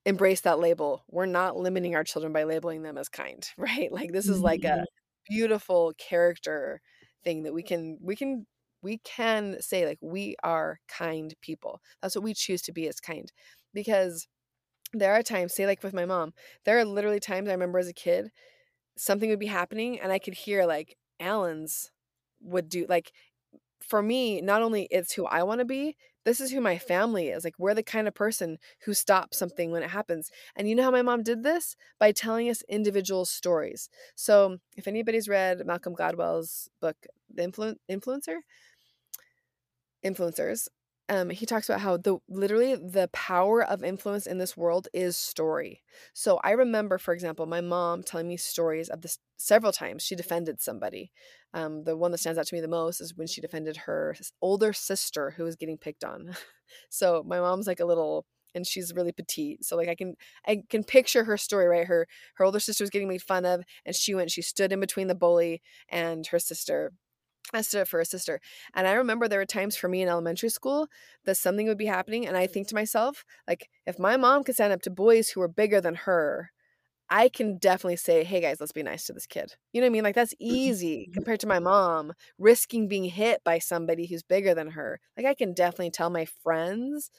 embrace 0.04 0.40
that 0.40 0.58
label 0.58 1.04
we're 1.08 1.26
not 1.26 1.56
limiting 1.56 1.94
our 1.94 2.02
children 2.02 2.32
by 2.32 2.42
labeling 2.44 2.82
them 2.82 2.98
as 2.98 3.08
kind 3.08 3.48
right? 3.58 3.92
Like 3.92 4.12
this 4.12 4.28
is 4.28 4.40
like 4.40 4.64
a 4.64 4.68
mm-hmm. 4.68 4.82
beautiful 5.28 5.92
character 5.98 6.80
thing 7.24 7.42
that 7.44 7.54
we 7.54 7.62
can 7.62 7.98
we 8.00 8.16
can 8.16 8.46
we 8.82 8.98
can 8.98 9.56
say 9.60 9.86
like 9.86 9.98
we 10.00 10.36
are 10.44 10.78
kind 10.88 11.34
people. 11.40 11.80
That's 12.00 12.14
what 12.14 12.24
we 12.24 12.34
choose 12.34 12.62
to 12.62 12.72
be 12.72 12.86
as 12.88 13.00
kind. 13.00 13.30
Because 13.74 14.28
there 14.92 15.12
are 15.12 15.22
times 15.22 15.54
say 15.54 15.66
like 15.66 15.82
with 15.82 15.92
my 15.92 16.06
mom 16.06 16.32
there 16.64 16.78
are 16.78 16.84
literally 16.84 17.20
times 17.20 17.46
i 17.46 17.52
remember 17.52 17.78
as 17.78 17.88
a 17.88 17.92
kid 17.92 18.30
something 18.96 19.28
would 19.28 19.38
be 19.38 19.44
happening 19.44 20.00
and 20.00 20.10
i 20.10 20.18
could 20.18 20.32
hear 20.32 20.64
like 20.64 20.96
Alan's 21.20 21.90
would 22.40 22.68
do 22.68 22.86
like 22.88 23.12
for 23.88 24.02
me 24.02 24.40
not 24.40 24.62
only 24.62 24.86
it's 24.90 25.12
who 25.12 25.26
i 25.26 25.42
want 25.42 25.58
to 25.58 25.64
be 25.64 25.96
this 26.28 26.40
is 26.42 26.50
who 26.50 26.60
my 26.60 26.76
family 26.76 27.28
is 27.28 27.42
like 27.42 27.54
we're 27.58 27.72
the 27.72 27.82
kind 27.82 28.06
of 28.06 28.14
person 28.14 28.58
who 28.84 28.92
stops 28.92 29.38
something 29.38 29.70
when 29.70 29.82
it 29.82 29.88
happens. 29.88 30.30
And 30.56 30.68
you 30.68 30.74
know 30.74 30.82
how 30.82 30.90
my 30.90 31.00
mom 31.00 31.22
did 31.22 31.42
this? 31.42 31.74
By 31.98 32.12
telling 32.12 32.50
us 32.50 32.62
individual 32.68 33.24
stories. 33.24 33.88
So 34.14 34.58
if 34.76 34.86
anybody's 34.86 35.26
read 35.26 35.64
malcolm 35.64 35.94
gladwell's 35.94 36.68
book 36.82 36.96
the 37.34 37.44
Influ- 37.44 37.76
influencer? 37.90 38.40
Influencers 40.04 40.68
um, 41.08 41.30
he 41.30 41.46
talks 41.46 41.68
about 41.68 41.80
how 41.80 41.96
the 41.96 42.18
literally 42.28 42.74
the 42.74 43.08
power 43.12 43.64
of 43.64 43.82
influence 43.82 44.26
in 44.26 44.38
this 44.38 44.56
world 44.56 44.88
is 44.92 45.16
story. 45.16 45.82
So 46.12 46.38
I 46.44 46.50
remember, 46.50 46.98
for 46.98 47.14
example, 47.14 47.46
my 47.46 47.60
mom 47.60 48.02
telling 48.02 48.28
me 48.28 48.36
stories 48.36 48.88
of 48.88 49.00
this 49.00 49.18
several 49.38 49.72
times. 49.72 50.02
She 50.02 50.14
defended 50.14 50.60
somebody. 50.60 51.10
Um, 51.54 51.84
the 51.84 51.96
one 51.96 52.10
that 52.10 52.18
stands 52.18 52.38
out 52.38 52.46
to 52.46 52.54
me 52.54 52.60
the 52.60 52.68
most 52.68 53.00
is 53.00 53.16
when 53.16 53.26
she 53.26 53.40
defended 53.40 53.76
her 53.78 54.16
older 54.42 54.72
sister 54.72 55.30
who 55.30 55.44
was 55.44 55.56
getting 55.56 55.78
picked 55.78 56.04
on. 56.04 56.34
so 56.90 57.24
my 57.26 57.40
mom's 57.40 57.66
like 57.66 57.80
a 57.80 57.86
little 57.86 58.26
and 58.54 58.66
she's 58.66 58.94
really 58.94 59.12
petite 59.12 59.62
so 59.62 59.76
like 59.76 59.88
i 59.88 59.94
can 59.94 60.14
i 60.46 60.62
can 60.70 60.82
picture 60.82 61.24
her 61.24 61.36
story 61.36 61.66
right 61.66 61.86
her 61.86 62.06
her 62.36 62.44
older 62.46 62.58
sister 62.58 62.82
was 62.82 62.90
getting 62.90 63.06
made 63.06 63.20
fun 63.20 63.44
of 63.44 63.62
and 63.84 63.94
she 63.94 64.14
went 64.14 64.30
she 64.30 64.40
stood 64.40 64.72
in 64.72 64.80
between 64.80 65.06
the 65.06 65.14
bully 65.14 65.60
and 65.90 66.28
her 66.28 66.38
sister 66.38 66.92
I 67.52 67.62
stood 67.62 67.82
up 67.82 67.88
for 67.88 67.98
her 67.98 68.04
sister. 68.04 68.40
And 68.74 68.86
I 68.86 68.92
remember 68.92 69.26
there 69.26 69.38
were 69.38 69.46
times 69.46 69.76
for 69.76 69.88
me 69.88 70.02
in 70.02 70.08
elementary 70.08 70.50
school 70.50 70.88
that 71.24 71.36
something 71.36 71.66
would 71.66 71.78
be 71.78 71.86
happening. 71.86 72.26
And 72.26 72.36
I 72.36 72.46
think 72.46 72.68
to 72.68 72.74
myself, 72.74 73.24
like, 73.46 73.70
if 73.86 73.98
my 73.98 74.16
mom 74.16 74.44
could 74.44 74.54
stand 74.54 74.72
up 74.72 74.82
to 74.82 74.90
boys 74.90 75.30
who 75.30 75.40
were 75.40 75.48
bigger 75.48 75.80
than 75.80 75.94
her, 75.94 76.50
I 77.10 77.30
can 77.30 77.56
definitely 77.56 77.96
say, 77.96 78.22
hey 78.22 78.40
guys, 78.42 78.60
let's 78.60 78.72
be 78.72 78.82
nice 78.82 79.06
to 79.06 79.14
this 79.14 79.26
kid. 79.26 79.54
You 79.72 79.80
know 79.80 79.86
what 79.86 79.90
I 79.90 79.92
mean? 79.92 80.04
Like, 80.04 80.14
that's 80.14 80.34
easy 80.38 81.08
compared 81.14 81.40
to 81.40 81.46
my 81.46 81.58
mom 81.58 82.12
risking 82.38 82.86
being 82.86 83.04
hit 83.04 83.42
by 83.44 83.58
somebody 83.60 84.06
who's 84.06 84.22
bigger 84.22 84.54
than 84.54 84.72
her. 84.72 85.00
Like, 85.16 85.26
I 85.26 85.34
can 85.34 85.54
definitely 85.54 85.90
tell 85.90 86.10
my 86.10 86.26
friends, 86.26 87.10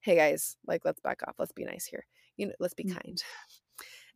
hey 0.00 0.16
guys, 0.16 0.56
like, 0.66 0.84
let's 0.84 1.00
back 1.00 1.20
off. 1.26 1.36
Let's 1.38 1.52
be 1.52 1.64
nice 1.64 1.86
here. 1.86 2.06
You 2.36 2.48
know, 2.48 2.52
let's 2.60 2.74
be 2.74 2.84
Mhm. 2.84 2.94
kind. 2.94 3.22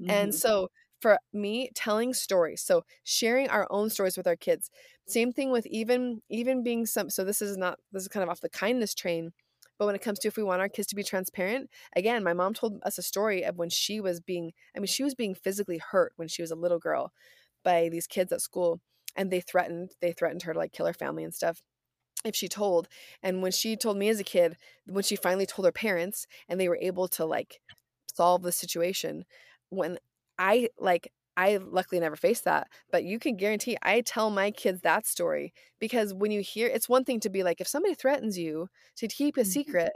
Mm-hmm. 0.00 0.10
And 0.10 0.34
so 0.34 0.70
for 1.00 1.18
me, 1.32 1.70
telling 1.74 2.14
stories, 2.14 2.62
so 2.62 2.84
sharing 3.04 3.48
our 3.48 3.66
own 3.70 3.90
stories 3.90 4.16
with 4.16 4.26
our 4.26 4.36
kids. 4.36 4.70
Same 5.06 5.32
thing 5.32 5.50
with 5.50 5.66
even 5.66 6.22
even 6.30 6.62
being 6.62 6.86
some 6.86 7.10
so 7.10 7.24
this 7.24 7.42
is 7.42 7.56
not 7.56 7.78
this 7.92 8.02
is 8.02 8.08
kind 8.08 8.22
of 8.22 8.30
off 8.30 8.40
the 8.40 8.48
kindness 8.48 8.94
train, 8.94 9.32
but 9.78 9.86
when 9.86 9.94
it 9.94 10.02
comes 10.02 10.18
to 10.20 10.28
if 10.28 10.36
we 10.36 10.42
want 10.42 10.60
our 10.60 10.68
kids 10.68 10.88
to 10.88 10.96
be 10.96 11.02
transparent, 11.02 11.70
again, 11.96 12.22
my 12.24 12.32
mom 12.32 12.54
told 12.54 12.80
us 12.84 12.98
a 12.98 13.02
story 13.02 13.44
of 13.44 13.58
when 13.58 13.70
she 13.70 14.00
was 14.00 14.20
being 14.20 14.52
I 14.76 14.80
mean, 14.80 14.86
she 14.86 15.04
was 15.04 15.14
being 15.14 15.34
physically 15.34 15.78
hurt 15.78 16.12
when 16.16 16.28
she 16.28 16.42
was 16.42 16.50
a 16.50 16.56
little 16.56 16.78
girl 16.78 17.12
by 17.64 17.88
these 17.88 18.06
kids 18.06 18.32
at 18.32 18.40
school 18.40 18.80
and 19.16 19.30
they 19.30 19.40
threatened 19.40 19.92
they 20.00 20.12
threatened 20.12 20.42
her 20.42 20.52
to 20.52 20.58
like 20.58 20.72
kill 20.72 20.86
her 20.86 20.92
family 20.92 21.24
and 21.24 21.34
stuff 21.34 21.62
if 22.24 22.34
she 22.34 22.48
told 22.48 22.88
and 23.22 23.42
when 23.42 23.52
she 23.52 23.76
told 23.76 23.96
me 23.96 24.08
as 24.08 24.20
a 24.20 24.24
kid 24.24 24.56
when 24.86 25.04
she 25.04 25.16
finally 25.16 25.46
told 25.46 25.66
her 25.66 25.72
parents 25.72 26.26
and 26.48 26.60
they 26.60 26.68
were 26.68 26.78
able 26.80 27.08
to 27.08 27.24
like 27.24 27.60
solve 28.14 28.42
the 28.42 28.52
situation 28.52 29.24
when 29.70 29.98
i 30.38 30.68
like 30.78 31.12
i 31.36 31.56
luckily 31.58 32.00
never 32.00 32.16
faced 32.16 32.44
that 32.44 32.68
but 32.90 33.04
you 33.04 33.18
can 33.18 33.36
guarantee 33.36 33.76
i 33.82 34.00
tell 34.00 34.30
my 34.30 34.50
kids 34.50 34.80
that 34.82 35.06
story 35.06 35.52
because 35.80 36.14
when 36.14 36.30
you 36.30 36.40
hear 36.40 36.68
it's 36.68 36.88
one 36.88 37.04
thing 37.04 37.20
to 37.20 37.30
be 37.30 37.42
like 37.42 37.60
if 37.60 37.68
somebody 37.68 37.94
threatens 37.94 38.38
you 38.38 38.68
to 38.96 39.08
keep 39.08 39.36
a 39.36 39.44
Mhm. 39.44 39.44
secret 39.44 39.92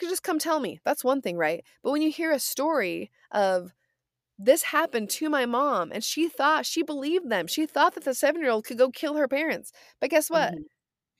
just 0.00 0.22
come 0.22 0.38
tell 0.38 0.60
me. 0.60 0.80
That's 0.84 1.04
one 1.04 1.22
thing 1.22 1.36
right? 1.36 1.64
But 1.82 1.92
when 1.92 2.02
you 2.02 2.10
hear 2.10 2.32
a 2.32 2.38
story 2.38 3.10
of 3.30 3.72
this 4.38 4.62
happened 4.64 5.10
to 5.10 5.30
my 5.30 5.46
mom 5.46 5.92
and 5.92 6.02
she 6.04 6.28
thought 6.28 6.66
she 6.66 6.82
believed 6.82 7.30
them. 7.30 7.46
She 7.46 7.66
thought 7.66 7.94
that 7.94 8.04
the 8.04 8.14
seven 8.14 8.42
year 8.42 8.50
old 8.50 8.64
could 8.66 8.78
go 8.78 8.90
kill 8.90 9.14
her 9.16 9.28
parents. 9.28 9.72
But 10.00 10.10
guess 10.10 10.30
what? 10.30 10.54
Mhm. 10.54 10.66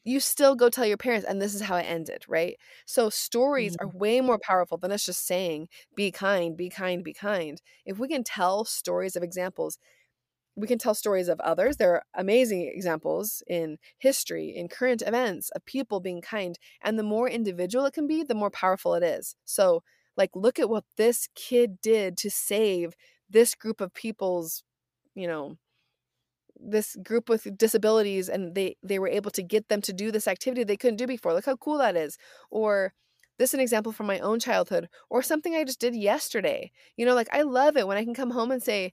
You 0.05 0.20
still 0.20 0.55
go 0.57 0.68
tell 0.68 0.86
your 0.86 0.96
parents 0.96 1.26
and 1.26 1.40
this 1.40 1.55
is 1.55 1.62
how 1.62 1.76
it 1.76 1.82
ended 1.84 2.24
right? 2.28 2.57
So 2.86 3.11
stories 3.11 3.76
Mm-hmm. 3.76 3.76
are 3.80 3.88
way 3.88 4.20
more 4.20 4.38
powerful 4.38 4.78
than 4.78 4.92
us 4.92 5.07
just 5.07 5.26
saying 5.26 5.68
be 5.96 6.11
kind 6.11 6.57
be 6.57 6.68
kind 6.70 7.05
be 7.05 7.12
kind. 7.14 7.61
If 7.84 7.98
we 7.98 8.09
can 8.09 8.24
tell 8.24 8.64
stories 8.64 9.16
of 9.16 9.22
examples 9.22 9.78
we 10.55 10.66
can 10.66 10.78
tell 10.78 10.94
stories 10.94 11.28
of 11.28 11.40
others. 11.40 11.76
There 11.78 11.94
are 11.94 12.05
amazing 12.14 12.70
examples 12.74 13.42
in 13.46 13.78
history 13.98 14.50
in 14.55 14.68
current 14.68 15.03
events 15.03 15.50
of 15.50 15.64
people 15.64 16.00
being 16.00 16.20
kind 16.20 16.59
and 16.82 16.98
the 16.98 17.03
more 17.03 17.28
individual 17.28 17.86
it 17.86 17.94
can 17.94 18.07
be 18.07 18.22
the 18.22 18.34
more 18.34 18.50
powerful 18.50 18.94
it 18.94 19.03
is. 19.03 19.34
So 19.44 19.82
like 20.16 20.30
look 20.34 20.59
at 20.59 20.68
what 20.68 20.84
this 20.96 21.28
kid 21.34 21.80
did 21.80 22.16
to 22.18 22.30
save 22.30 22.94
this 23.30 23.55
group 23.55 23.80
of 23.80 23.94
people's 23.94 24.62
you 25.14 25.26
know 25.26 25.57
this 26.64 26.96
group 27.02 27.28
with 27.28 27.56
disabilities 27.56 28.28
and 28.28 28.54
they 28.54 28.76
they 28.82 28.98
were 28.98 29.08
able 29.08 29.30
to 29.30 29.42
get 29.42 29.68
them 29.68 29.80
to 29.82 29.92
do 29.92 30.10
this 30.10 30.28
activity 30.28 30.64
they 30.64 30.76
couldn't 30.76 30.96
do 30.96 31.06
before 31.06 31.32
look 31.34 31.46
how 31.46 31.56
cool 31.56 31.78
that 31.78 31.96
is. 31.96 32.18
Or 32.50 32.92
this 33.38 33.50
is 33.50 33.54
an 33.54 33.60
example 33.60 33.92
from 33.92 34.06
my 34.06 34.18
own 34.20 34.38
childhood 34.38 34.88
or 35.10 35.22
something 35.22 35.54
i 35.54 35.64
just 35.64 35.80
did 35.80 35.94
yesterday. 35.94 36.70
You 36.96 37.06
know 37.06 37.14
like 37.14 37.28
i 37.32 37.42
love 37.42 37.76
it 37.76 37.86
when 37.86 37.96
i 37.96 38.04
can 38.04 38.14
come 38.14 38.30
home 38.30 38.50
and 38.50 38.62
say 38.62 38.92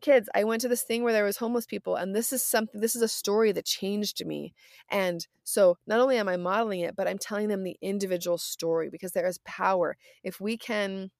kids 0.00 0.28
i 0.34 0.42
went 0.42 0.60
to 0.60 0.68
this 0.68 0.82
thing 0.82 1.04
where 1.04 1.12
there 1.12 1.24
was 1.24 1.36
homeless 1.36 1.64
people 1.64 1.94
and 1.94 2.14
this 2.14 2.32
is 2.32 2.42
something 2.42 2.80
this 2.80 2.96
is 2.96 3.02
a 3.02 3.08
story 3.08 3.52
that 3.52 3.64
changed 3.64 4.24
me. 4.26 4.54
And 4.90 5.26
so 5.44 5.78
not 5.86 6.00
only 6.00 6.16
am 6.16 6.28
i 6.28 6.36
modeling 6.36 6.80
it 6.80 6.96
but 6.96 7.06
i'm 7.08 7.18
telling 7.18 7.48
them 7.48 7.62
the 7.62 7.76
individual 7.80 8.38
story 8.38 8.90
because 8.90 9.12
there 9.12 9.26
is 9.26 9.38
power. 9.44 9.96
If 10.24 10.40
we 10.40 10.56
can 10.56 11.10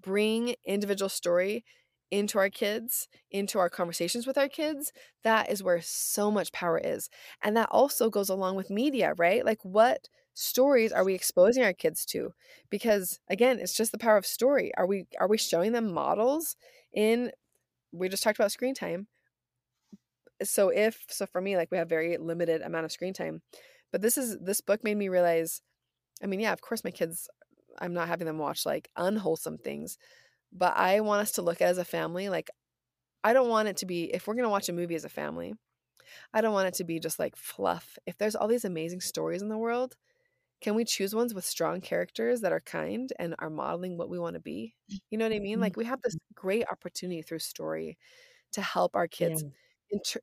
bring 0.00 0.54
individual 0.66 1.08
story 1.08 1.64
into 2.14 2.38
our 2.38 2.48
kids, 2.48 3.08
into 3.32 3.58
our 3.58 3.68
conversations 3.68 4.24
with 4.24 4.38
our 4.38 4.48
kids, 4.48 4.92
that 5.24 5.50
is 5.50 5.64
where 5.64 5.80
so 5.80 6.30
much 6.30 6.52
power 6.52 6.78
is. 6.78 7.10
And 7.42 7.56
that 7.56 7.68
also 7.72 8.08
goes 8.08 8.28
along 8.28 8.54
with 8.54 8.70
media, 8.70 9.14
right? 9.16 9.44
Like 9.44 9.64
what 9.64 10.08
stories 10.32 10.92
are 10.92 11.04
we 11.04 11.14
exposing 11.14 11.64
our 11.64 11.72
kids 11.72 12.04
to? 12.06 12.32
Because 12.70 13.18
again, 13.28 13.58
it's 13.58 13.74
just 13.74 13.90
the 13.90 13.98
power 13.98 14.16
of 14.16 14.26
story. 14.26 14.72
Are 14.76 14.86
we 14.86 15.06
are 15.18 15.28
we 15.28 15.38
showing 15.38 15.72
them 15.72 15.92
models 15.92 16.56
in 16.92 17.32
we 17.92 18.08
just 18.08 18.22
talked 18.22 18.38
about 18.38 18.52
screen 18.52 18.74
time. 18.74 19.08
So 20.42 20.68
if 20.68 21.04
so 21.08 21.26
for 21.26 21.40
me 21.40 21.56
like 21.56 21.70
we 21.70 21.78
have 21.78 21.88
very 21.88 22.16
limited 22.16 22.62
amount 22.62 22.84
of 22.84 22.92
screen 22.92 23.14
time. 23.14 23.42
But 23.92 24.02
this 24.02 24.16
is 24.18 24.38
this 24.40 24.60
book 24.60 24.84
made 24.84 24.96
me 24.96 25.08
realize 25.08 25.62
I 26.22 26.26
mean, 26.26 26.40
yeah, 26.40 26.52
of 26.52 26.60
course 26.62 26.84
my 26.84 26.90
kids 26.92 27.28
I'm 27.78 27.94
not 27.94 28.08
having 28.08 28.26
them 28.26 28.38
watch 28.38 28.66
like 28.66 28.88
unwholesome 28.96 29.58
things, 29.58 29.98
but 30.54 30.76
I 30.76 31.00
want 31.00 31.22
us 31.22 31.32
to 31.32 31.42
look 31.42 31.60
at 31.60 31.68
as 31.68 31.78
a 31.78 31.84
family 31.84 32.28
like 32.28 32.50
I 33.24 33.32
don't 33.32 33.48
want 33.48 33.68
it 33.68 33.78
to 33.78 33.86
be 33.86 34.04
if 34.04 34.26
we're 34.26 34.34
going 34.34 34.44
to 34.44 34.50
watch 34.50 34.68
a 34.68 34.72
movie 34.72 34.94
as 34.94 35.04
a 35.04 35.08
family, 35.08 35.54
I 36.32 36.42
don't 36.42 36.52
want 36.52 36.68
it 36.68 36.74
to 36.74 36.84
be 36.84 37.00
just 37.00 37.18
like 37.18 37.36
fluff. 37.36 37.98
If 38.06 38.18
there's 38.18 38.36
all 38.36 38.48
these 38.48 38.66
amazing 38.66 39.00
stories 39.00 39.40
in 39.40 39.48
the 39.48 39.58
world, 39.58 39.96
can 40.60 40.74
we 40.74 40.84
choose 40.84 41.14
ones 41.14 41.34
with 41.34 41.44
strong 41.44 41.80
characters 41.80 42.42
that 42.42 42.52
are 42.52 42.60
kind 42.60 43.10
and 43.18 43.34
are 43.38 43.50
modeling 43.50 43.96
what 43.96 44.10
we 44.10 44.18
want 44.18 44.34
to 44.34 44.40
be? 44.40 44.74
You 45.10 45.18
know 45.18 45.24
what 45.24 45.34
I 45.34 45.38
mean? 45.38 45.54
Mm-hmm. 45.54 45.62
Like 45.62 45.76
we 45.76 45.86
have 45.86 46.02
this 46.02 46.16
great 46.34 46.64
opportunity 46.70 47.22
through 47.22 47.40
story 47.40 47.96
to 48.52 48.62
help 48.62 48.94
our 48.94 49.08
kids 49.08 49.42
yeah. 49.42 49.98
inter- 49.98 50.20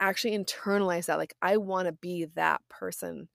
actually 0.00 0.38
internalize 0.38 1.06
that 1.06 1.18
like 1.18 1.34
I 1.42 1.56
want 1.56 1.86
to 1.86 1.92
be 1.92 2.26
that 2.36 2.60
person 2.68 3.28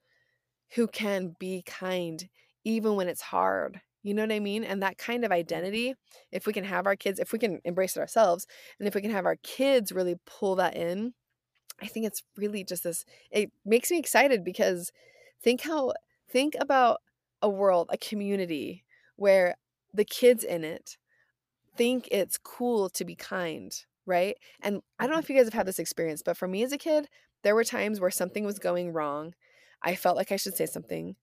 who 0.76 0.88
can 0.88 1.36
be 1.39 1.64
kind 1.66 2.28
even 2.64 2.95
when 2.95 3.08
it's 3.08 3.22
hard. 3.22 3.82
You 4.02 4.14
know 4.14 4.24
what 4.24 4.32
I 4.32 4.39
mean? 4.39 4.64
And 4.64 4.82
that 4.82 4.97
kind 4.97 5.26
of 5.26 5.32
identity, 5.32 5.95
if 6.32 6.47
we 6.47 6.54
can 6.54 6.64
have 6.64 6.86
our 6.86 6.95
kids, 6.95 7.20
if 7.20 7.34
we 7.34 7.39
can 7.39 7.60
embrace 7.66 7.97
it 7.97 8.00
ourselves, 8.00 8.47
and 8.80 8.88
if 8.88 8.95
we 8.95 9.02
can 9.02 9.12
have 9.12 9.26
our 9.26 9.36
kids 9.43 9.91
really 9.91 10.16
pull 10.26 10.56
that 10.56 10.76
in, 10.76 11.14
I 11.82 11.88
think 11.88 12.06
it's 12.06 12.24
really 12.38 12.64
just 12.64 12.84
this, 12.84 13.06
it 13.32 13.52
makes 13.66 13.91
me 13.91 14.00
excited 14.00 14.43
because 14.43 14.91
think 15.41 15.62
how, 15.62 15.93
think 16.30 16.56
about 16.60 17.00
a 17.41 17.50
world, 17.50 17.89
a 17.91 17.97
community 17.97 18.84
where 19.16 19.56
the 19.93 20.06
kids 20.06 20.43
in 20.43 20.64
it 20.64 20.97
think 21.76 22.08
it's 22.12 22.38
cool 22.38 22.89
to 22.89 23.06
be 23.06 23.16
kind, 23.16 23.74
right? 24.06 24.38
And 24.62 24.82
I 24.97 25.04
don't 25.04 25.12
know 25.12 25.18
mm-hmm. 25.18 25.24
if 25.24 25.30
you 25.30 25.36
guys 25.38 25.45
have 25.45 25.54
had 25.54 25.68
this 25.68 25.80
experience, 25.80 26.22
but 26.24 26.38
for 26.38 26.47
me 26.47 26.64
as 26.64 26.72
a 26.72 26.78
kid, 26.78 27.08
there 27.43 27.56
were 27.56 27.64
times 27.64 28.00
where 28.00 28.12
something 28.12 28.43
was 28.45 28.60
going 28.60 28.91
wrong. 28.91 29.34
I 29.82 29.95
felt 29.95 30.18
like 30.18 30.32
I 30.32 30.36
should 30.36 30.56
say 30.56 30.66
something. 30.66 31.16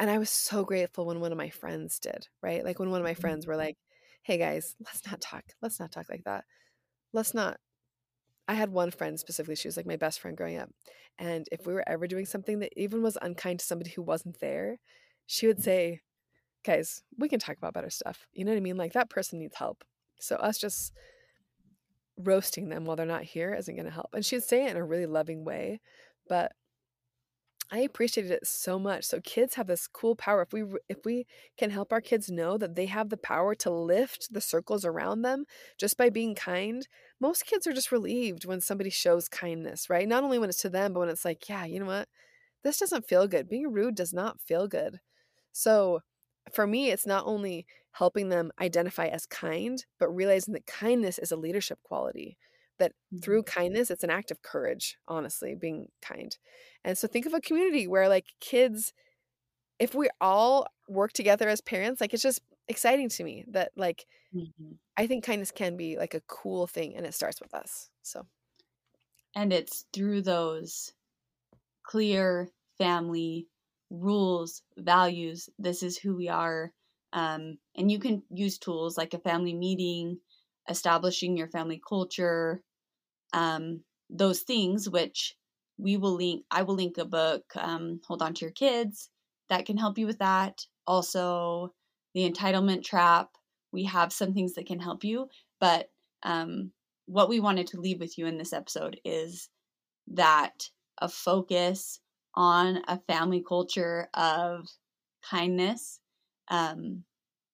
And 0.00 0.10
I 0.10 0.18
was 0.18 0.30
so 0.30 0.64
grateful 0.64 1.06
when 1.06 1.20
one 1.20 1.32
of 1.32 1.38
my 1.38 1.50
friends 1.50 1.98
did, 1.98 2.28
right? 2.42 2.64
Like 2.64 2.78
when 2.78 2.90
one 2.90 3.00
of 3.00 3.04
my 3.04 3.12
mm-hmm. 3.12 3.20
friends 3.20 3.46
were 3.46 3.56
like, 3.56 3.76
hey 4.22 4.38
guys, 4.38 4.76
let's 4.84 5.04
not 5.06 5.20
talk. 5.20 5.44
Let's 5.62 5.80
not 5.80 5.90
talk 5.90 6.06
like 6.08 6.24
that. 6.24 6.44
Let's 7.12 7.34
not. 7.34 7.58
I 8.46 8.54
had 8.54 8.70
one 8.70 8.90
friend 8.90 9.18
specifically, 9.18 9.56
she 9.56 9.68
was 9.68 9.76
like 9.76 9.86
my 9.86 9.96
best 9.96 10.20
friend 10.20 10.36
growing 10.36 10.58
up. 10.58 10.70
And 11.18 11.46
if 11.52 11.66
we 11.66 11.74
were 11.74 11.86
ever 11.86 12.06
doing 12.06 12.24
something 12.24 12.60
that 12.60 12.72
even 12.76 13.02
was 13.02 13.18
unkind 13.20 13.60
to 13.60 13.66
somebody 13.66 13.90
who 13.90 14.02
wasn't 14.02 14.40
there, 14.40 14.78
she 15.26 15.46
would 15.46 15.62
say, 15.62 16.00
guys, 16.64 17.02
we 17.18 17.28
can 17.28 17.40
talk 17.40 17.56
about 17.58 17.74
better 17.74 17.90
stuff. 17.90 18.26
You 18.32 18.44
know 18.44 18.52
what 18.52 18.58
I 18.58 18.60
mean? 18.60 18.76
Like 18.76 18.94
that 18.94 19.10
person 19.10 19.38
needs 19.38 19.56
help. 19.56 19.84
So 20.20 20.36
us 20.36 20.58
just 20.58 20.92
roasting 22.16 22.68
them 22.68 22.84
while 22.84 22.96
they're 22.96 23.06
not 23.06 23.22
here 23.22 23.54
isn't 23.54 23.74
going 23.74 23.86
to 23.86 23.92
help. 23.92 24.08
And 24.14 24.24
she'd 24.24 24.42
say 24.42 24.64
it 24.64 24.70
in 24.70 24.76
a 24.76 24.84
really 24.84 25.06
loving 25.06 25.44
way, 25.44 25.80
but 26.28 26.52
I 27.70 27.80
appreciated 27.80 28.32
it 28.32 28.46
so 28.46 28.78
much. 28.78 29.04
So 29.04 29.20
kids 29.20 29.54
have 29.56 29.66
this 29.66 29.86
cool 29.86 30.16
power. 30.16 30.40
If 30.42 30.52
we 30.54 30.64
if 30.88 31.04
we 31.04 31.26
can 31.58 31.70
help 31.70 31.92
our 31.92 32.00
kids 32.00 32.30
know 32.30 32.56
that 32.56 32.74
they 32.76 32.86
have 32.86 33.10
the 33.10 33.16
power 33.18 33.54
to 33.56 33.70
lift 33.70 34.32
the 34.32 34.40
circles 34.40 34.84
around 34.86 35.20
them 35.22 35.44
just 35.76 35.98
by 35.98 36.08
being 36.08 36.34
kind, 36.34 36.88
most 37.20 37.44
kids 37.44 37.66
are 37.66 37.72
just 37.74 37.92
relieved 37.92 38.46
when 38.46 38.60
somebody 38.62 38.88
shows 38.90 39.28
kindness, 39.28 39.90
right? 39.90 40.08
Not 40.08 40.24
only 40.24 40.38
when 40.38 40.48
it's 40.48 40.62
to 40.62 40.70
them, 40.70 40.94
but 40.94 41.00
when 41.00 41.08
it's 41.10 41.24
like, 41.26 41.46
yeah, 41.48 41.64
you 41.66 41.78
know 41.80 41.86
what? 41.86 42.08
This 42.64 42.78
doesn't 42.78 43.08
feel 43.08 43.26
good. 43.28 43.48
Being 43.48 43.72
rude 43.72 43.96
does 43.96 44.12
not 44.14 44.40
feel 44.40 44.68
good. 44.68 45.00
So 45.52 46.02
for 46.52 46.66
me, 46.66 46.90
it's 46.90 47.06
not 47.06 47.26
only 47.26 47.66
helping 47.92 48.28
them 48.30 48.52
identify 48.60 49.06
as 49.08 49.26
kind, 49.26 49.84
but 49.98 50.08
realizing 50.10 50.54
that 50.54 50.66
kindness 50.66 51.18
is 51.18 51.32
a 51.32 51.36
leadership 51.36 51.80
quality 51.82 52.38
that 52.78 52.92
through 53.22 53.42
mm-hmm. 53.42 53.60
kindness 53.60 53.90
it's 53.90 54.04
an 54.04 54.10
act 54.10 54.30
of 54.30 54.42
courage 54.42 54.96
honestly 55.06 55.54
being 55.54 55.88
kind 56.02 56.36
and 56.84 56.96
so 56.96 57.08
think 57.08 57.26
of 57.26 57.34
a 57.34 57.40
community 57.40 57.86
where 57.86 58.08
like 58.08 58.26
kids 58.40 58.92
if 59.78 59.94
we 59.94 60.08
all 60.20 60.66
work 60.88 61.12
together 61.12 61.48
as 61.48 61.60
parents 61.60 62.00
like 62.00 62.12
it's 62.12 62.22
just 62.22 62.40
exciting 62.68 63.08
to 63.08 63.24
me 63.24 63.44
that 63.48 63.70
like 63.76 64.06
mm-hmm. 64.34 64.72
i 64.96 65.06
think 65.06 65.24
kindness 65.24 65.50
can 65.50 65.76
be 65.76 65.96
like 65.96 66.14
a 66.14 66.22
cool 66.26 66.66
thing 66.66 66.94
and 66.96 67.06
it 67.06 67.14
starts 67.14 67.40
with 67.40 67.54
us 67.54 67.88
so 68.02 68.26
and 69.34 69.52
it's 69.52 69.86
through 69.92 70.22
those 70.22 70.92
clear 71.84 72.48
family 72.76 73.46
rules 73.90 74.62
values 74.76 75.48
this 75.58 75.82
is 75.82 75.96
who 75.96 76.16
we 76.16 76.28
are 76.28 76.72
um, 77.14 77.56
and 77.74 77.90
you 77.90 77.98
can 77.98 78.22
use 78.30 78.58
tools 78.58 78.98
like 78.98 79.14
a 79.14 79.18
family 79.18 79.54
meeting 79.54 80.18
establishing 80.68 81.36
your 81.36 81.48
family 81.48 81.80
culture 81.86 82.62
um, 83.32 83.80
those 84.10 84.40
things, 84.40 84.88
which 84.88 85.36
we 85.78 85.96
will 85.96 86.14
link. 86.14 86.44
I 86.50 86.62
will 86.62 86.74
link 86.74 86.98
a 86.98 87.04
book, 87.04 87.44
um, 87.56 88.00
Hold 88.06 88.22
On 88.22 88.34
to 88.34 88.44
Your 88.44 88.52
Kids, 88.52 89.10
that 89.48 89.66
can 89.66 89.76
help 89.76 89.98
you 89.98 90.06
with 90.06 90.18
that. 90.18 90.64
Also, 90.86 91.72
The 92.14 92.28
Entitlement 92.28 92.84
Trap. 92.84 93.30
We 93.72 93.84
have 93.84 94.12
some 94.12 94.32
things 94.32 94.54
that 94.54 94.66
can 94.66 94.80
help 94.80 95.04
you, 95.04 95.28
but 95.60 95.90
um, 96.22 96.72
what 97.06 97.28
we 97.28 97.38
wanted 97.38 97.66
to 97.68 97.80
leave 97.80 98.00
with 98.00 98.18
you 98.18 98.26
in 98.26 98.38
this 98.38 98.52
episode 98.52 98.98
is 99.04 99.48
that 100.08 100.68
a 101.00 101.08
focus 101.08 102.00
on 102.34 102.82
a 102.88 102.98
family 103.06 103.42
culture 103.46 104.08
of 104.14 104.68
kindness 105.28 106.00
um, 106.48 107.04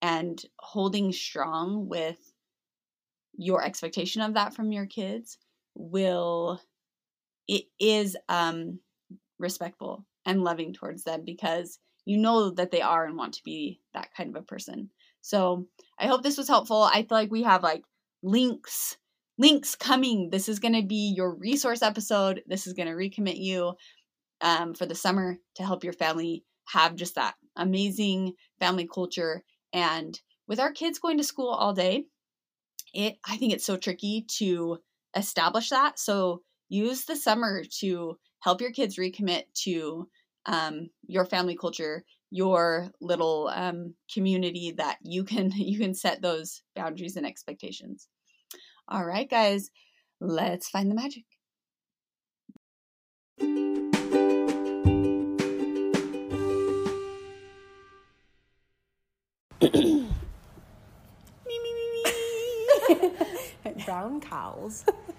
and 0.03 0.43
holding 0.59 1.13
strong 1.13 1.89
with 1.89 2.19
your 3.37 3.65
expectation 3.65 4.23
of 4.23 4.35
that 4.35 4.55
from 4.55 4.71
your 4.71 4.87
kids 4.87 5.39
will 5.75 6.61
it 7.49 7.65
is 7.79 8.17
um 8.29 8.79
respectful 9.39 10.05
and 10.25 10.43
loving 10.43 10.73
towards 10.73 11.05
them 11.05 11.23
because 11.25 11.79
you 12.05 12.19
know 12.19 12.51
that 12.51 12.71
they 12.71 12.81
are 12.81 13.05
and 13.05 13.17
want 13.17 13.35
to 13.35 13.43
be 13.45 13.81
that 13.95 14.09
kind 14.15 14.31
of 14.31 14.43
a 14.43 14.45
person. 14.45 14.91
So 15.21 15.67
I 15.99 16.07
hope 16.07 16.23
this 16.23 16.37
was 16.39 16.49
helpful. 16.49 16.83
I 16.83 17.03
feel 17.03 17.19
like 17.19 17.31
we 17.31 17.43
have 17.43 17.63
like 17.63 17.83
links 18.23 18.97
links 19.39 19.75
coming. 19.75 20.31
This 20.31 20.49
is 20.49 20.61
going 20.61 20.75
to 20.75 20.87
be 20.87 21.13
your 21.17 21.35
resource 21.35 21.83
episode. 21.83 22.43
This 22.47 22.67
is 22.67 22.73
going 22.73 22.89
to 22.89 22.95
recommit 22.95 23.39
you 23.39 23.75
um, 24.41 24.75
for 24.75 24.87
the 24.87 24.95
summer 24.95 25.39
to 25.57 25.65
help 25.65 25.83
your 25.83 25.93
family 25.93 26.45
have 26.67 26.95
just 26.95 27.17
that 27.17 27.35
amazing 27.57 28.35
family 28.61 28.89
culture. 28.93 29.43
And 29.73 30.19
with 30.47 30.61
our 30.61 30.73
kids 30.73 30.99
going 30.99 31.19
to 31.19 31.25
school 31.25 31.49
all 31.49 31.73
day, 31.73 32.05
it 32.93 33.17
I 33.27 33.37
think 33.37 33.53
it's 33.53 33.67
so 33.67 33.77
tricky 33.77 34.27
to 34.39 34.79
establish 35.17 35.71
that. 35.71 35.99
So 35.99 36.43
use 36.69 37.05
the 37.05 37.17
summer 37.17 37.63
to 37.81 38.19
help 38.41 38.61
your 38.61 38.73
kids 38.73 38.99
recommit 38.99 39.45
to 39.65 40.09
um, 40.47 40.91
your 41.07 41.25
family 41.25 41.57
culture, 41.57 42.05
your 42.31 42.91
little 43.01 43.51
um, 43.55 43.95
community 44.13 44.75
that 44.77 44.99
you 45.03 45.25
can 45.25 45.51
you 45.57 45.79
can 45.79 45.95
set 45.95 46.23
those 46.23 46.63
boundaries 46.75 47.17
and 47.17 47.27
expectations. 47.27 48.09
All 48.89 49.05
right, 49.05 49.29
guys, 49.29 49.71
let's 50.21 50.69
find 50.69 50.91
the 50.91 50.95
magic. 50.95 51.25
Brown 63.95 64.21
cows. 64.21 64.85